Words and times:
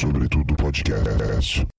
Sobretudo 0.00 0.54
Podcast. 0.54 1.69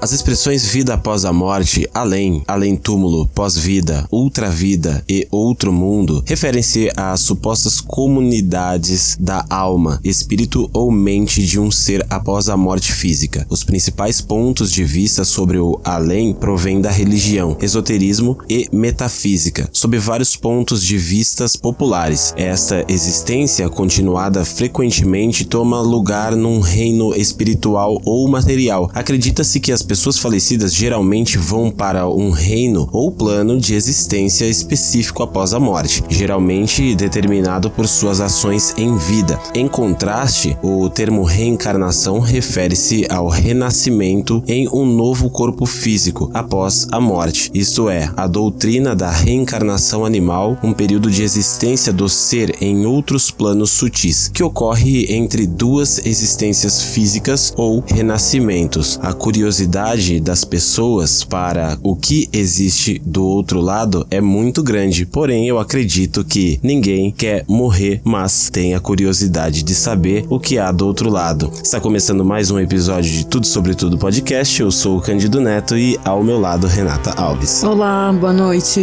As 0.00 0.12
expressões 0.12 0.64
vida 0.64 0.94
após 0.94 1.24
a 1.24 1.32
morte, 1.32 1.88
além, 1.92 2.44
além 2.46 2.76
túmulo, 2.76 3.26
pós-vida, 3.34 4.06
ultra-vida 4.12 5.02
e 5.08 5.26
outro 5.28 5.72
mundo 5.72 6.22
referem-se 6.24 6.88
a 6.96 7.16
supostas 7.16 7.80
comunidades 7.80 9.16
da 9.18 9.44
alma, 9.50 9.98
espírito 10.04 10.70
ou 10.72 10.92
mente 10.92 11.44
de 11.44 11.58
um 11.58 11.68
ser 11.68 12.06
após 12.08 12.48
a 12.48 12.56
morte 12.56 12.92
física. 12.92 13.44
Os 13.50 13.64
principais 13.64 14.20
pontos 14.20 14.70
de 14.70 14.84
vista 14.84 15.24
sobre 15.24 15.58
o 15.58 15.80
além 15.82 16.32
provêm 16.32 16.80
da 16.80 16.92
religião, 16.92 17.56
esoterismo 17.60 18.38
e 18.48 18.68
metafísica, 18.72 19.68
sob 19.72 19.98
vários 19.98 20.36
pontos 20.36 20.84
de 20.84 20.96
vistas 20.96 21.56
populares. 21.56 22.32
Esta 22.36 22.84
existência 22.88 23.68
continuada 23.68 24.44
frequentemente 24.44 25.44
toma 25.44 25.80
lugar 25.80 26.36
num 26.36 26.60
reino 26.60 27.12
espiritual 27.16 28.00
ou 28.04 28.28
material. 28.28 28.88
Acredita-se 28.94 29.58
que 29.58 29.72
as 29.72 29.87
pessoas 29.88 30.18
falecidas 30.18 30.74
geralmente 30.74 31.38
vão 31.38 31.70
para 31.70 32.06
um 32.06 32.30
reino 32.30 32.86
ou 32.92 33.10
plano 33.10 33.58
de 33.58 33.74
existência 33.74 34.44
específico 34.44 35.22
após 35.22 35.54
a 35.54 35.58
morte, 35.58 36.04
geralmente 36.10 36.94
determinado 36.94 37.70
por 37.70 37.88
suas 37.88 38.20
ações 38.20 38.74
em 38.76 38.98
vida. 38.98 39.40
Em 39.54 39.66
contraste, 39.66 40.58
o 40.62 40.90
termo 40.90 41.22
reencarnação 41.22 42.20
refere-se 42.20 43.06
ao 43.08 43.28
renascimento 43.28 44.42
em 44.46 44.68
um 44.68 44.84
novo 44.84 45.30
corpo 45.30 45.64
físico 45.64 46.30
após 46.34 46.86
a 46.92 47.00
morte, 47.00 47.50
isto 47.54 47.88
é, 47.88 48.12
a 48.14 48.26
doutrina 48.26 48.94
da 48.94 49.10
reencarnação 49.10 50.04
animal, 50.04 50.58
um 50.62 50.74
período 50.74 51.10
de 51.10 51.22
existência 51.22 51.94
do 51.94 52.10
ser 52.10 52.62
em 52.62 52.84
outros 52.84 53.30
planos 53.30 53.70
sutis, 53.70 54.28
que 54.28 54.42
ocorre 54.42 55.10
entre 55.14 55.46
duas 55.46 56.04
existências 56.04 56.82
físicas 56.82 57.54
ou 57.56 57.82
renascimentos. 57.86 59.00
A 59.02 59.14
curiosidade 59.14 59.77
curiosidade 59.78 60.18
das 60.20 60.44
pessoas 60.44 61.22
para 61.22 61.78
o 61.84 61.94
que 61.94 62.28
existe 62.32 63.00
do 63.04 63.24
outro 63.24 63.60
lado 63.60 64.04
é 64.10 64.20
muito 64.20 64.60
grande, 64.60 65.06
porém 65.06 65.46
eu 65.46 65.58
acredito 65.58 66.24
que 66.24 66.58
ninguém 66.62 67.12
quer 67.12 67.44
morrer, 67.46 68.00
mas 68.02 68.50
tem 68.50 68.74
a 68.74 68.80
curiosidade 68.80 69.62
de 69.62 69.74
saber 69.74 70.26
o 70.28 70.40
que 70.40 70.58
há 70.58 70.72
do 70.72 70.84
outro 70.84 71.08
lado. 71.08 71.52
Está 71.62 71.78
começando 71.78 72.24
mais 72.24 72.50
um 72.50 72.58
episódio 72.58 73.10
de 73.10 73.26
Tudo 73.26 73.46
Sobre 73.46 73.74
Tudo 73.74 73.96
Podcast. 73.96 74.60
Eu 74.60 74.72
sou 74.72 74.98
o 74.98 75.00
Candido 75.00 75.40
Neto 75.40 75.76
e 75.76 75.98
ao 76.04 76.24
meu 76.24 76.40
lado 76.40 76.66
Renata 76.66 77.12
Alves. 77.12 77.62
Olá, 77.62 78.12
boa 78.12 78.32
noite. 78.32 78.80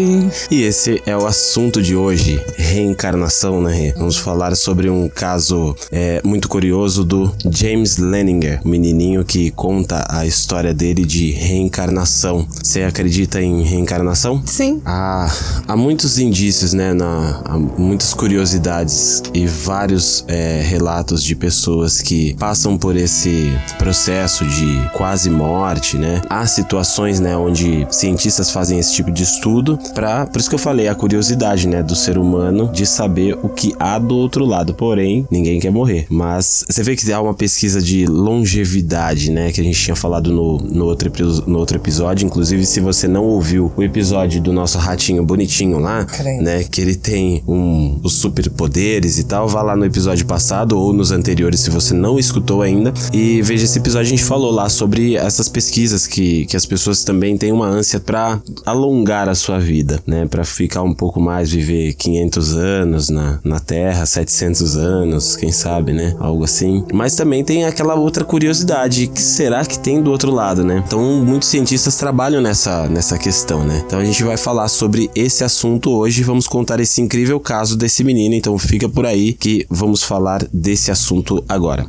E 0.49 0.61
esse 0.61 1.01
é 1.05 1.17
o 1.17 1.25
assunto 1.25 1.81
de 1.81 1.95
hoje, 1.95 2.41
reencarnação, 2.55 3.61
né? 3.61 3.93
Vamos 3.97 4.17
falar 4.17 4.55
sobre 4.55 4.89
um 4.89 5.09
caso 5.09 5.75
é, 5.91 6.21
muito 6.23 6.47
curioso 6.47 7.03
do 7.03 7.33
James 7.49 7.97
Leninger, 7.97 8.61
o 8.63 8.69
menininho 8.69 9.25
que 9.25 9.51
conta 9.51 10.05
a 10.09 10.25
história 10.25 10.73
dele 10.73 10.84
dele 10.85 11.03
de 11.03 11.31
reencarnação. 11.31 12.45
Você 12.61 12.83
acredita 12.83 13.41
em 13.41 13.63
reencarnação? 13.63 14.43
Sim. 14.45 14.81
Ah, 14.85 15.27
há 15.67 15.75
muitos 15.75 16.19
indícios, 16.19 16.73
né? 16.73 16.93
Na, 16.93 17.41
há 17.43 17.57
muitas 17.57 18.13
curiosidades 18.13 19.23
e 19.33 19.47
vários 19.47 20.23
é, 20.27 20.61
relatos 20.61 21.23
de 21.23 21.35
pessoas 21.35 22.01
que 22.01 22.35
passam 22.35 22.77
por 22.77 22.95
esse 22.95 23.51
processo 23.79 24.45
de 24.45 24.89
quase 24.93 25.29
morte, 25.29 25.97
né? 25.97 26.21
Há 26.29 26.45
situações, 26.45 27.19
né, 27.19 27.35
onde 27.35 27.87
cientistas 27.89 28.51
fazem 28.51 28.77
esse 28.77 28.93
tipo 28.93 29.11
de 29.11 29.23
estudo 29.23 29.79
para, 29.95 30.27
por 30.27 30.39
isso 30.39 30.49
que 30.49 30.55
eu 30.55 30.59
falei 30.59 30.87
a 30.87 30.93
curiosidade, 30.93 31.67
né, 31.67 31.81
do 31.81 31.95
ser 31.95 32.17
humano 32.17 32.69
de 32.71 32.85
saber 32.85 33.37
o 33.41 33.49
que 33.49 33.73
há 33.79 33.97
do 33.97 34.15
outro 34.15 34.45
lado. 34.45 34.75
Porém, 34.75 35.27
ninguém 35.31 35.59
quer 35.59 35.71
morrer. 35.71 36.05
Mas 36.09 36.63
você 36.69 36.83
vê 36.83 36.95
que 36.95 37.11
há 37.11 37.19
uma 37.19 37.33
pesquisa 37.33 37.81
de 37.81 38.05
longevidade, 38.05 39.31
né, 39.31 39.51
que 39.51 39.61
a 39.61 39.63
gente 39.63 39.79
tinha 39.79 39.95
falado 39.95 40.31
no, 40.31 40.57
no 40.75 40.85
outro, 40.85 41.11
no 41.47 41.59
outro 41.59 41.77
episódio. 41.77 42.25
Inclusive, 42.25 42.65
se 42.65 42.79
você 42.79 43.07
não 43.07 43.23
ouviu 43.23 43.71
o 43.75 43.83
episódio 43.83 44.41
do 44.41 44.51
nosso 44.53 44.77
ratinho 44.77 45.23
bonitinho 45.23 45.79
lá, 45.79 46.05
Crente. 46.05 46.43
né? 46.43 46.63
Que 46.63 46.81
ele 46.81 46.95
tem 46.95 47.43
um, 47.47 47.99
os 48.03 48.13
superpoderes 48.13 49.17
e 49.17 49.23
tal, 49.23 49.47
vá 49.47 49.61
lá 49.61 49.75
no 49.75 49.85
episódio 49.85 50.25
passado 50.25 50.77
ou 50.77 50.93
nos 50.93 51.11
anteriores 51.11 51.59
se 51.61 51.69
você 51.69 51.93
não 51.93 52.19
escutou 52.19 52.61
ainda. 52.61 52.93
E 53.13 53.41
veja 53.41 53.65
esse 53.65 53.79
episódio, 53.79 54.07
a 54.07 54.09
gente 54.09 54.23
falou 54.23 54.51
lá 54.51 54.69
sobre 54.69 55.15
essas 55.15 55.47
pesquisas 55.49 56.05
que, 56.05 56.45
que 56.45 56.57
as 56.57 56.65
pessoas 56.65 57.03
também 57.03 57.37
têm 57.37 57.51
uma 57.51 57.67
ânsia 57.67 57.99
para 57.99 58.39
alongar 58.65 59.29
a 59.29 59.35
sua 59.35 59.59
vida, 59.59 60.01
né? 60.05 60.25
Para 60.25 60.43
ficar 60.43 60.81
um 60.81 60.93
pouco 60.93 61.19
mais, 61.19 61.51
viver 61.51 61.93
500 61.93 62.53
anos 62.55 63.09
na, 63.09 63.39
na 63.43 63.59
Terra, 63.59 64.05
700 64.05 64.75
anos, 64.77 65.35
quem 65.35 65.51
sabe, 65.51 65.93
né? 65.93 66.15
Algo 66.19 66.43
assim. 66.43 66.83
Mas 66.93 67.15
também 67.15 67.43
tem 67.43 67.65
aquela 67.65 67.95
outra 67.95 68.23
curiosidade, 68.23 69.07
que 69.07 69.21
será 69.21 69.63
que 69.65 69.79
tem 69.79 70.01
do 70.01 70.11
outro 70.11 70.31
lado, 70.31 70.63
né? 70.65 70.83
Então, 70.85 71.01
muitos 71.23 71.47
cientistas 71.47 71.95
trabalham 71.95 72.41
nessa, 72.41 72.87
nessa 72.89 73.17
questão, 73.17 73.63
né? 73.63 73.83
Então, 73.85 73.99
a 73.99 74.05
gente 74.05 74.23
vai 74.23 74.37
falar 74.37 74.67
sobre 74.67 75.09
esse 75.15 75.43
assunto 75.43 75.91
hoje. 75.91 76.23
Vamos 76.23 76.47
contar 76.47 76.79
esse 76.79 77.01
incrível 77.01 77.39
caso 77.39 77.77
desse 77.77 78.03
menino. 78.03 78.35
Então, 78.35 78.57
fica 78.57 78.89
por 78.89 79.05
aí 79.05 79.33
que 79.33 79.65
vamos 79.69 80.03
falar 80.03 80.45
desse 80.51 80.91
assunto 80.91 81.43
agora. 81.47 81.85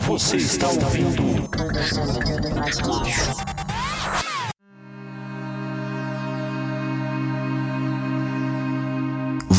Você 0.00 0.36
está 0.36 0.68
ouvindo 0.68 1.48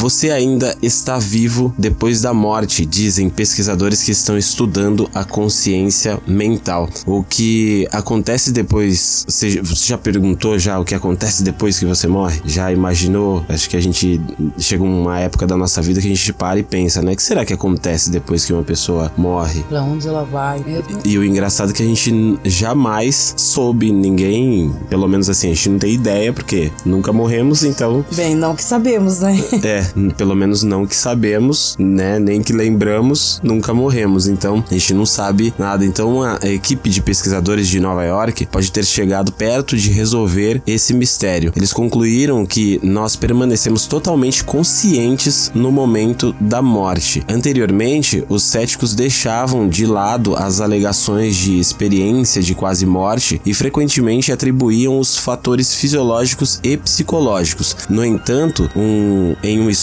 Você 0.04 0.32
ainda 0.32 0.76
está 0.82 1.18
vivo 1.18 1.74
depois 1.78 2.20
da 2.20 2.34
morte, 2.34 2.86
dizem 2.86 3.30
pesquisadores 3.30 4.04
que 4.04 4.12
estão 4.12 4.38
estudando 4.38 5.10
a 5.16 5.24
consciência 5.24 6.20
mental. 6.28 6.90
O 7.06 7.24
que 7.24 7.88
acontece 7.90 8.52
depois. 8.52 9.24
Você 9.26 9.62
já 9.64 9.98
perguntou 9.98 10.60
já 10.60 10.78
o 10.78 10.84
que 10.84 10.94
acontece 10.94 11.42
depois 11.42 11.80
que 11.80 11.86
você 11.86 12.06
morre? 12.06 12.42
Já 12.44 12.70
imaginou? 12.70 13.46
Acho 13.48 13.70
que 13.70 13.78
a 13.78 13.80
gente 13.80 14.20
chega 14.60 14.84
uma 14.84 15.22
época 15.22 15.48
da 15.48 15.56
nossa 15.56 15.82
vida 15.82 16.02
que 16.02 16.08
a 16.08 16.10
gente 16.10 16.34
para 16.34 16.60
e 16.60 16.64
pensa, 16.64 17.02
né? 17.02 17.14
O 17.14 17.16
que 17.16 17.24
será 17.24 17.46
que 17.46 17.54
acontece 17.54 18.12
depois 18.12 18.44
que 18.44 18.52
uma 18.52 18.64
pessoa 18.64 19.10
morre? 19.16 19.64
Pra 19.70 19.84
onde 19.84 20.06
ela 20.06 20.26
vai 20.26 20.60
mesmo? 20.60 21.00
E 21.06 21.18
o 21.18 21.24
engraçado 21.24 21.70
é 21.72 21.74
que 21.74 21.82
a 21.82 21.86
gente 21.86 22.38
jamais 22.44 23.36
soube, 23.38 23.90
ninguém, 23.90 24.76
pelo 24.90 25.08
menos 25.08 25.30
assim, 25.30 25.50
a 25.50 25.54
gente 25.54 25.70
não 25.70 25.80
tem 25.80 25.94
ideia, 25.94 26.34
porque 26.34 26.74
nunca 26.86 27.14
morremos, 27.14 27.64
então 27.64 28.04
Bem, 28.12 28.36
não 28.36 28.54
que 28.54 28.64
sabemos, 28.66 29.22
né? 29.22 29.42
é, 29.64 29.93
pelo 30.18 30.36
menos 30.36 30.64
não 30.64 30.86
que 30.86 30.96
sabemos, 30.96 31.76
né? 31.80 32.20
Nem 32.20 32.42
que 32.42 32.54
lembramos, 32.54 33.40
nunca 33.44 33.74
morremos. 33.74 34.28
Então, 34.28 34.64
a 34.70 34.74
gente 34.74 34.94
não 34.94 35.06
sabe 35.06 35.54
nada. 35.58 35.86
Então, 35.86 36.22
a 36.22 36.48
equipe 36.48 36.90
de 36.90 37.02
pesquisadores 37.02 37.68
de 37.68 37.80
Nova 37.80 38.04
York 38.04 38.48
pode 38.48 38.72
ter 38.72 38.86
chegado 38.86 39.32
perto 39.32 39.76
de 39.78 39.92
resolver 39.92 40.62
esse 40.66 40.94
mistério. 40.94 41.52
Eles 41.56 41.74
concluíram 41.74 42.46
que 42.46 42.80
nós 42.84 43.16
permanecemos 43.16 43.86
totalmente 43.86 44.44
conscientes 44.44 45.52
no 45.54 45.72
momento 45.72 46.36
da 46.40 46.62
morte. 46.62 47.24
Anteriormente, 47.28 48.24
os 48.30 48.44
céticos 48.44 48.94
deixavam 48.94 49.68
de 49.68 49.86
lado 49.86 50.36
as 50.36 50.62
alegações 50.62 51.36
de 51.36 51.60
experiência 51.60 52.42
de 52.42 52.56
quase 52.56 52.86
morte 52.86 53.42
e 53.46 53.54
frequentemente 53.54 54.32
atribuíam 54.32 55.00
os 55.00 55.18
fatores 55.18 55.74
fisiológicos 55.76 56.60
e 56.64 56.78
psicológicos. 56.78 57.76
No 57.90 58.06
entanto, 58.06 58.70
um, 58.76 59.36
em 59.44 59.60
um 59.60 59.70
estudo, 59.70 59.83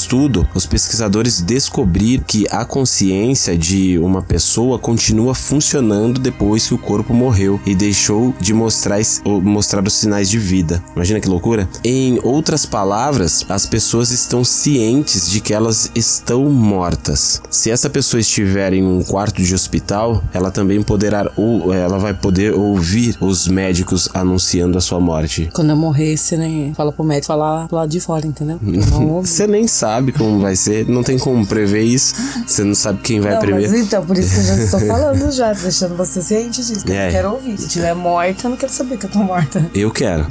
os 0.54 0.66
pesquisadores 0.66 1.40
descobriram 1.40 2.24
que 2.26 2.46
a 2.50 2.64
consciência 2.64 3.56
de 3.56 3.98
uma 3.98 4.22
pessoa 4.22 4.78
continua 4.78 5.34
funcionando 5.34 6.20
depois 6.20 6.66
que 6.66 6.74
o 6.74 6.78
corpo 6.78 7.12
morreu 7.12 7.60
e 7.66 7.74
deixou 7.74 8.34
de 8.40 8.52
mostrar, 8.54 8.98
mostrar 9.24 9.86
os 9.86 9.94
sinais 9.94 10.28
de 10.28 10.38
vida. 10.38 10.82
Imagina 10.94 11.20
que 11.20 11.28
loucura? 11.28 11.68
Em 11.84 12.18
outras 12.22 12.66
palavras, 12.66 13.44
as 13.48 13.66
pessoas 13.66 14.10
estão 14.10 14.44
cientes 14.44 15.30
de 15.30 15.40
que 15.40 15.52
elas 15.52 15.90
estão 15.94 16.48
mortas. 16.50 17.42
Se 17.50 17.70
essa 17.70 17.90
pessoa 17.90 18.20
estiver 18.20 18.72
em 18.72 18.82
um 18.82 19.02
quarto 19.02 19.42
de 19.42 19.54
hospital, 19.54 20.22
ela 20.32 20.50
também 20.50 20.82
poderá 20.82 21.30
ou 21.36 21.72
ela 21.72 21.98
vai 21.98 22.14
poder 22.14 22.54
ouvir 22.54 23.16
os 23.20 23.46
médicos 23.48 24.08
anunciando 24.14 24.78
a 24.78 24.80
sua 24.80 25.00
morte. 25.00 25.50
Quando 25.52 25.70
eu 25.70 25.76
morrer, 25.76 26.16
você 26.16 26.36
nem 26.36 26.74
fala 26.74 26.92
pro 26.92 27.04
médico 27.04 27.26
falar 27.26 27.68
lado 27.70 27.90
de 27.90 28.00
fora, 28.00 28.26
entendeu? 28.26 28.58
Você 29.20 29.46
nem 29.46 29.66
sabe 29.66 29.89
sabe 29.90 30.12
como 30.12 30.38
vai 30.38 30.54
ser, 30.54 30.88
não 30.88 31.02
tem 31.02 31.18
como 31.18 31.44
prever 31.44 31.82
isso. 31.82 32.14
Você 32.46 32.62
não 32.62 32.74
sabe 32.76 33.00
quem 33.02 33.20
vai 33.20 33.32
não, 33.32 33.40
primeiro. 33.40 33.72
Mas 33.72 33.80
então, 33.80 34.06
por 34.06 34.16
isso 34.16 34.34
que 34.34 34.40
eu 34.40 34.44
já 34.44 34.54
estou 34.64 34.80
falando 34.80 35.32
já, 35.32 35.52
deixando 35.52 35.96
você 35.96 36.22
ciente 36.22 36.64
disso. 36.64 36.84
Que 36.84 36.92
É. 36.92 37.00
eu 37.00 37.04
não 37.06 37.12
quero 37.12 37.30
ouvir. 37.32 37.58
Se 37.58 37.66
estiver 37.66 37.94
morta, 37.94 38.46
eu 38.46 38.50
não 38.50 38.56
quero 38.56 38.72
saber 38.72 38.96
que 38.96 39.06
eu 39.06 39.10
tô 39.10 39.18
morta. 39.18 39.68
Eu 39.74 39.90
quero. 39.90 40.26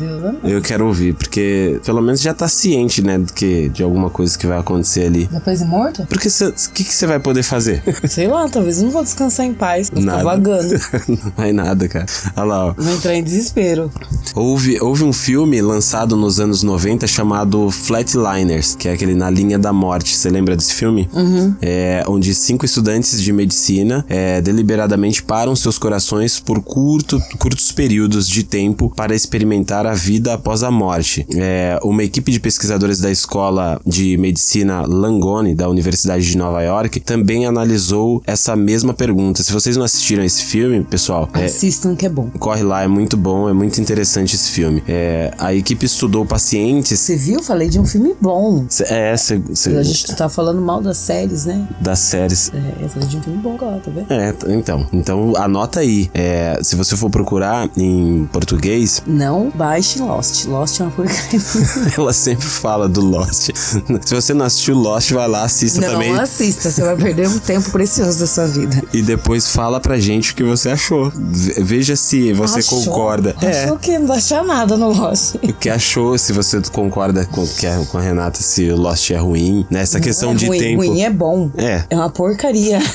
Eu 0.46 0.62
quero 0.62 0.88
ouvir, 0.88 1.14
porque 1.14 1.80
pelo 1.86 2.02
menos 2.02 2.22
já 2.22 2.34
tá 2.34 2.48
ciente, 2.48 3.02
né, 3.02 3.18
do 3.18 3.34
que, 3.34 3.68
de 3.70 3.84
alguma 3.84 4.10
coisa 4.10 4.38
que 4.38 4.48
vai 4.48 4.58
acontecer 4.58 5.06
ali. 5.08 5.28
Depois 5.32 5.60
de 5.60 5.66
morta? 5.66 6.08
Porque 6.10 6.28
o 6.30 6.72
que, 6.74 6.84
você 6.86 7.06
vai 7.06 7.20
poder 7.20 7.44
fazer? 7.44 7.84
Sei 8.08 8.28
lá, 8.28 8.48
talvez 8.48 8.78
eu 8.78 8.86
não 8.86 8.92
vou 8.92 9.04
descansar 9.04 9.46
em 9.46 9.54
paz. 9.54 9.90
Vou 9.90 10.02
Nada. 10.02 10.24
vagando. 10.24 10.74
não 11.08 11.34
vai 11.36 11.52
nada, 11.52 11.88
cara. 11.90 12.06
Olha 12.38 12.46
lá, 12.46 12.66
ó. 12.68 12.74
Vou 12.78 12.94
entrar 12.94 13.14
em 13.14 13.24
desespero. 13.24 13.92
Houve, 14.34 14.80
houve 14.82 15.04
um 15.04 15.12
filme 15.12 15.62
lançado 15.62 16.16
nos 16.16 16.40
anos 16.40 16.64
90 16.64 17.06
chamado 17.08 17.70
Flatliners, 17.70 18.76
que 18.76 18.88
é 18.88 18.94
aquele 18.94 19.16
Na 19.16 19.30
Linha 19.30 19.49
da 19.58 19.72
Morte. 19.74 20.16
Você 20.16 20.30
lembra 20.30 20.56
desse 20.56 20.74
filme? 20.74 21.10
Uhum. 21.14 21.56
É, 21.62 22.04
onde 22.08 22.34
cinco 22.36 22.66
estudantes 22.66 23.22
de 23.22 23.32
medicina 23.32 24.06
é, 24.10 24.42
deliberadamente 24.42 25.24
param 25.24 25.56
seus 25.56 25.78
corações 25.78 26.40
por 26.40 26.62
curto, 26.62 27.20
curtos 27.38 27.72
períodos 27.72 28.28
de 28.28 28.44
tempo 28.44 28.92
para 28.96 29.16
experimentar 29.16 29.86
a 29.86 29.94
vida 29.94 30.34
após 30.34 30.64
a 30.64 30.72
morte. 30.72 31.26
É, 31.36 31.80
uma 31.84 32.04
equipe 32.04 32.32
de 32.32 32.40
pesquisadores 32.40 33.00
da 33.00 33.12
escola 33.12 33.80
de 33.86 34.18
medicina 34.18 34.86
Langone, 34.86 35.56
da 35.56 35.70
Universidade 35.70 36.26
de 36.26 36.38
Nova 36.38 36.62
York, 36.62 37.00
também 37.00 37.46
analisou 37.46 38.22
essa 38.26 38.56
mesma 38.56 38.94
pergunta. 38.94 39.44
Se 39.44 39.54
vocês 39.54 39.78
não 39.78 39.86
assistiram 39.86 40.24
esse 40.24 40.44
filme, 40.44 40.84
pessoal, 40.84 41.30
é, 41.34 41.46
Assistam 41.46 41.96
que 41.96 42.06
é 42.06 42.10
bom. 42.10 42.30
Corre 42.40 42.64
lá, 42.64 42.84
é 42.84 42.88
muito 42.88 43.18
bom, 43.18 43.50
é 43.50 43.54
muito 43.54 43.80
interessante 43.82 44.36
esse 44.36 44.52
filme. 44.52 44.84
É, 44.88 45.34
a 45.38 45.54
equipe 45.54 45.86
estudou 45.86 46.26
pacientes. 46.26 47.00
Você 47.00 47.16
viu? 47.16 47.42
Falei 47.42 47.70
de 47.70 47.80
um 47.80 47.86
filme 47.86 48.16
bom. 48.20 48.66
É, 48.88 49.16
cê, 49.38 49.42
cê- 49.54 49.78
A 49.78 49.84
gente 49.84 50.16
tá 50.16 50.28
falando 50.30 50.62
mal 50.62 50.82
das 50.82 50.98
séries, 50.98 51.46
né? 51.46 51.68
das 51.80 52.00
séries. 52.00 52.52
É, 52.54 52.84
eu 52.84 52.90
falei 52.90 53.08
de 53.08 53.18
um 53.18 53.22
filme 53.22 53.40
bom 53.40 53.56
agora, 53.56 53.80
tá 53.84 53.92
vendo? 53.94 54.12
É, 54.12 54.34
então. 54.54 54.88
Então 54.92 55.34
anota 55.38 55.80
aí. 55.82 56.10
É, 56.14 56.60
se 56.64 56.76
você 56.76 56.96
for 56.96 57.10
procurar 57.10 57.70
em 57.78 58.28
português, 58.32 59.02
Não 59.06 59.50
baixe 59.54 60.00
Lost. 60.00 60.46
Lost 60.46 60.80
é 60.80 60.84
uma 60.84 60.92
porcaria. 60.92 61.40
ela 61.98 62.14
sempre 62.14 62.46
fala 62.48 62.88
do 62.90 63.02
Lost. 63.02 63.50
se 63.56 64.16
você 64.16 64.34
não 64.34 64.46
assistiu 64.46 64.76
Lost, 64.76 65.12
vai 65.12 65.28
lá, 65.28 65.44
assista 65.44 65.82
Não 65.82 65.90
também. 65.92 66.18
assista, 66.20 66.70
você 66.72 66.82
vai 66.82 66.96
perder 66.96 67.28
um 67.28 67.40
tempo 67.40 67.70
precioso 67.72 68.20
da 68.20 68.28
sua 68.28 68.48
vida. 68.48 68.82
E 68.94 69.02
depois 69.02 69.48
fala 69.48 69.80
pra 69.80 69.98
gente 70.00 70.32
o 70.32 70.36
que 70.36 70.44
você 70.44 70.70
achou. 70.70 71.12
Ve- 71.16 71.64
Veja 71.64 71.96
se 71.96 72.34
você 72.34 72.60
Achou? 72.60 72.84
concorda. 72.84 73.36
É. 73.42 73.64
Achou 73.66 73.78
que 73.78 73.98
não 74.00 74.14
achar 74.14 74.44
nada 74.44 74.76
no 74.76 74.92
Lost. 74.92 75.36
O 75.36 75.54
que 75.54 75.70
achou, 75.70 76.18
se 76.18 76.34
você 76.34 76.60
concorda 76.72 77.26
com, 77.26 77.44
é- 77.64 77.86
com 77.86 77.98
a 77.98 78.02
Renata, 78.02 78.42
se 78.42 78.70
o 78.70 78.76
Lost 78.78 79.12
é 79.12 79.18
ruim, 79.20 79.66
nessa 79.70 80.00
questão 80.00 80.30
Não 80.30 80.36
é 80.36 80.40
de 80.40 80.46
ruim, 80.48 80.60
tempo. 80.60 80.86
Ruim 80.86 81.02
é 81.02 81.10
bom. 81.10 81.52
É. 81.58 81.84
É 81.90 81.96
uma 81.96 82.10
porcaria. 82.10 82.80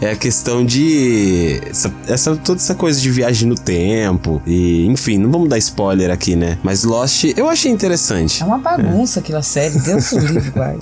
É 0.00 0.12
a 0.12 0.16
questão 0.16 0.64
de. 0.64 1.60
Essa, 1.68 1.92
essa- 2.06 2.36
toda 2.36 2.58
essa 2.60 2.74
coisa 2.74 3.00
de 3.00 3.10
viagem 3.10 3.48
no 3.48 3.54
tempo. 3.54 4.40
E, 4.46 4.86
enfim, 4.86 5.18
não 5.18 5.30
vamos 5.30 5.48
dar 5.48 5.58
spoiler 5.58 6.10
aqui, 6.10 6.36
né? 6.36 6.58
Mas 6.62 6.84
Lost 6.84 7.24
eu 7.36 7.48
achei 7.48 7.70
interessante. 7.70 8.42
É 8.42 8.46
uma 8.46 8.58
bagunça 8.58 9.20
aquela 9.20 9.42
série. 9.42 9.78
Deus 9.80 10.12
livre, 10.12 10.50
guarda. 10.50 10.78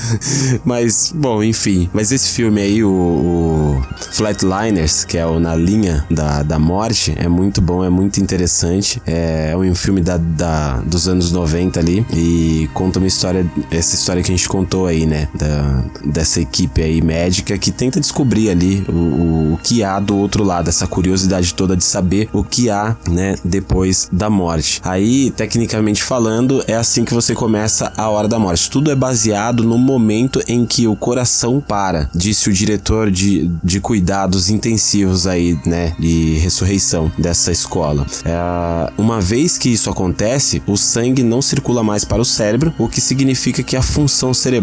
Mas, 0.65 1.13
bom, 1.15 1.43
enfim. 1.43 1.89
Mas 1.93 2.13
esse 2.13 2.29
filme 2.31 2.61
aí, 2.61 2.85
o, 2.85 2.89
o 2.91 3.83
Flatliners, 4.13 5.05
que 5.05 5.17
é 5.17 5.27
o 5.27 5.39
Na 5.41 5.55
Linha 5.55 6.05
da, 6.11 6.43
da 6.43 6.59
Morte, 6.59 7.15
é 7.17 7.29
muito 7.29 7.61
bom, 7.61 7.85
é 7.85 7.89
muito 7.91 8.21
interessante. 8.21 9.01
É 9.07 9.55
um 9.57 9.75
filme 9.75 10.01
da, 10.01 10.17
da- 10.17 10.81
dos 10.81 11.09
anos 11.09 11.33
90 11.33 11.81
ali. 11.81 12.07
E 12.13 12.69
conta 12.75 12.99
uma 12.99 13.09
história, 13.09 13.47
essa 13.71 13.95
história 13.95 14.23
que 14.23 14.31
a 14.31 14.37
gente 14.37 14.49
aí, 14.87 15.07
né? 15.07 15.29
Da, 15.35 15.85
dessa 16.05 16.41
equipe 16.41 16.83
aí 16.83 17.01
médica 17.01 17.57
que 17.59 17.71
tenta 17.71 18.01
descobrir 18.01 18.51
ali 18.51 18.85
o, 18.89 18.93
o, 18.93 19.53
o 19.55 19.59
que 19.63 19.83
há 19.83 19.99
do 19.99 20.17
outro 20.17 20.45
lado, 20.45 20.69
essa 20.69 20.87
curiosidade 20.87 21.55
toda 21.55 21.77
de 21.77 21.85
saber 21.85 22.29
o 22.33 22.43
que 22.45 22.71
há, 22.71 22.97
né? 23.09 23.37
Depois 23.45 24.09
da 24.13 24.31
morte. 24.31 24.81
Aí, 24.85 25.31
tecnicamente 25.31 26.03
falando, 26.03 26.63
é 26.67 26.75
assim 26.75 27.05
que 27.05 27.15
você 27.15 27.35
começa 27.35 27.93
a 27.97 28.09
hora 28.09 28.29
da 28.29 28.39
morte. 28.39 28.71
Tudo 28.71 28.91
é 28.91 28.95
baseado 28.95 29.65
no 29.65 29.79
momento 29.79 30.43
em 30.47 30.67
que 30.67 30.87
o 30.87 30.97
coração 30.97 31.61
para, 31.61 32.11
disse 32.15 32.49
o 32.49 32.53
diretor 32.53 33.11
de, 33.11 33.51
de 33.63 33.81
cuidados 33.81 34.51
intensivos 34.51 35.27
aí, 35.27 35.59
né, 35.65 35.95
de 35.99 36.35
ressurreição 36.39 37.11
dessa 37.19 37.53
escola. 37.53 38.07
É, 38.25 38.93
uma 38.97 39.21
vez 39.21 39.57
que 39.59 39.69
isso 39.69 39.91
acontece, 39.91 40.63
o 40.67 40.77
sangue 40.77 41.23
não 41.23 41.41
circula 41.43 41.83
mais 41.83 42.05
para 42.05 42.21
o 42.21 42.25
cérebro, 42.25 42.75
o 42.79 42.89
que 42.89 43.01
significa 43.01 43.63
que 43.63 43.77
a 43.77 43.83
função 43.83 44.33
cerebral 44.35 44.58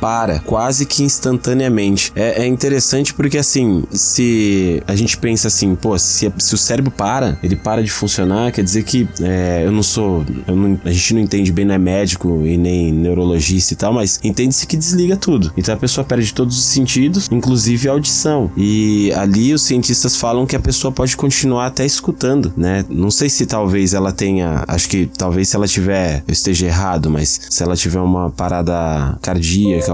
para 0.00 0.38
quase 0.40 0.86
que 0.86 1.02
instantaneamente. 1.02 2.12
É, 2.14 2.42
é 2.42 2.46
interessante 2.46 3.12
porque 3.14 3.38
assim, 3.38 3.84
se 3.90 4.82
a 4.86 4.94
gente 4.94 5.16
pensa 5.18 5.48
assim, 5.48 5.74
pô, 5.74 5.98
se, 5.98 6.32
se 6.38 6.54
o 6.54 6.58
cérebro 6.58 6.90
para, 6.90 7.38
ele 7.42 7.56
para 7.56 7.82
de 7.82 7.90
funcionar, 7.90 8.52
quer 8.52 8.62
dizer 8.62 8.82
que 8.84 9.08
é, 9.20 9.62
eu 9.64 9.72
não 9.72 9.82
sou, 9.82 10.24
eu 10.46 10.54
não- 10.56 10.78
a 10.84 10.90
gente 10.90 11.14
não 11.14 11.20
entende 11.20 11.52
bem, 11.52 11.64
não 11.64 11.74
é 11.74 11.78
médico 11.78 12.42
e 12.44 12.56
nem 12.56 12.92
neurologista 12.92 13.74
e 13.74 13.76
tal, 13.76 13.92
mas 13.92 14.20
entende-se 14.22 14.66
que 14.66 14.76
desliga 14.76 15.16
tudo. 15.16 15.52
Então 15.56 15.74
a 15.74 15.78
pessoa 15.78 16.04
perde 16.04 16.32
todos 16.32 16.58
os 16.58 16.64
sentidos, 16.64 17.28
inclusive 17.30 17.88
a 17.88 17.92
audição. 17.92 18.50
E 18.56 19.12
ali 19.16 19.52
os 19.54 19.62
cientistas 19.62 20.16
falam 20.16 20.46
que 20.46 20.56
a 20.56 20.60
pessoa 20.60 20.92
pode 20.92 21.16
continuar 21.16 21.66
até 21.66 21.84
escutando, 21.84 22.52
né? 22.56 22.84
Não 22.88 23.10
sei 23.10 23.28
se 23.28 23.46
talvez 23.46 23.94
ela 23.94 24.12
tenha, 24.12 24.64
acho 24.68 24.88
que 24.88 25.06
talvez 25.16 25.48
se 25.48 25.56
ela 25.56 25.66
tiver, 25.66 26.22
eu 26.26 26.32
esteja 26.32 26.66
errado, 26.66 27.10
mas 27.10 27.40
se 27.48 27.62
ela 27.62 27.76
tiver 27.76 28.00
uma 28.00 28.30
parada 28.30 29.18
cardíaca, 29.22 29.39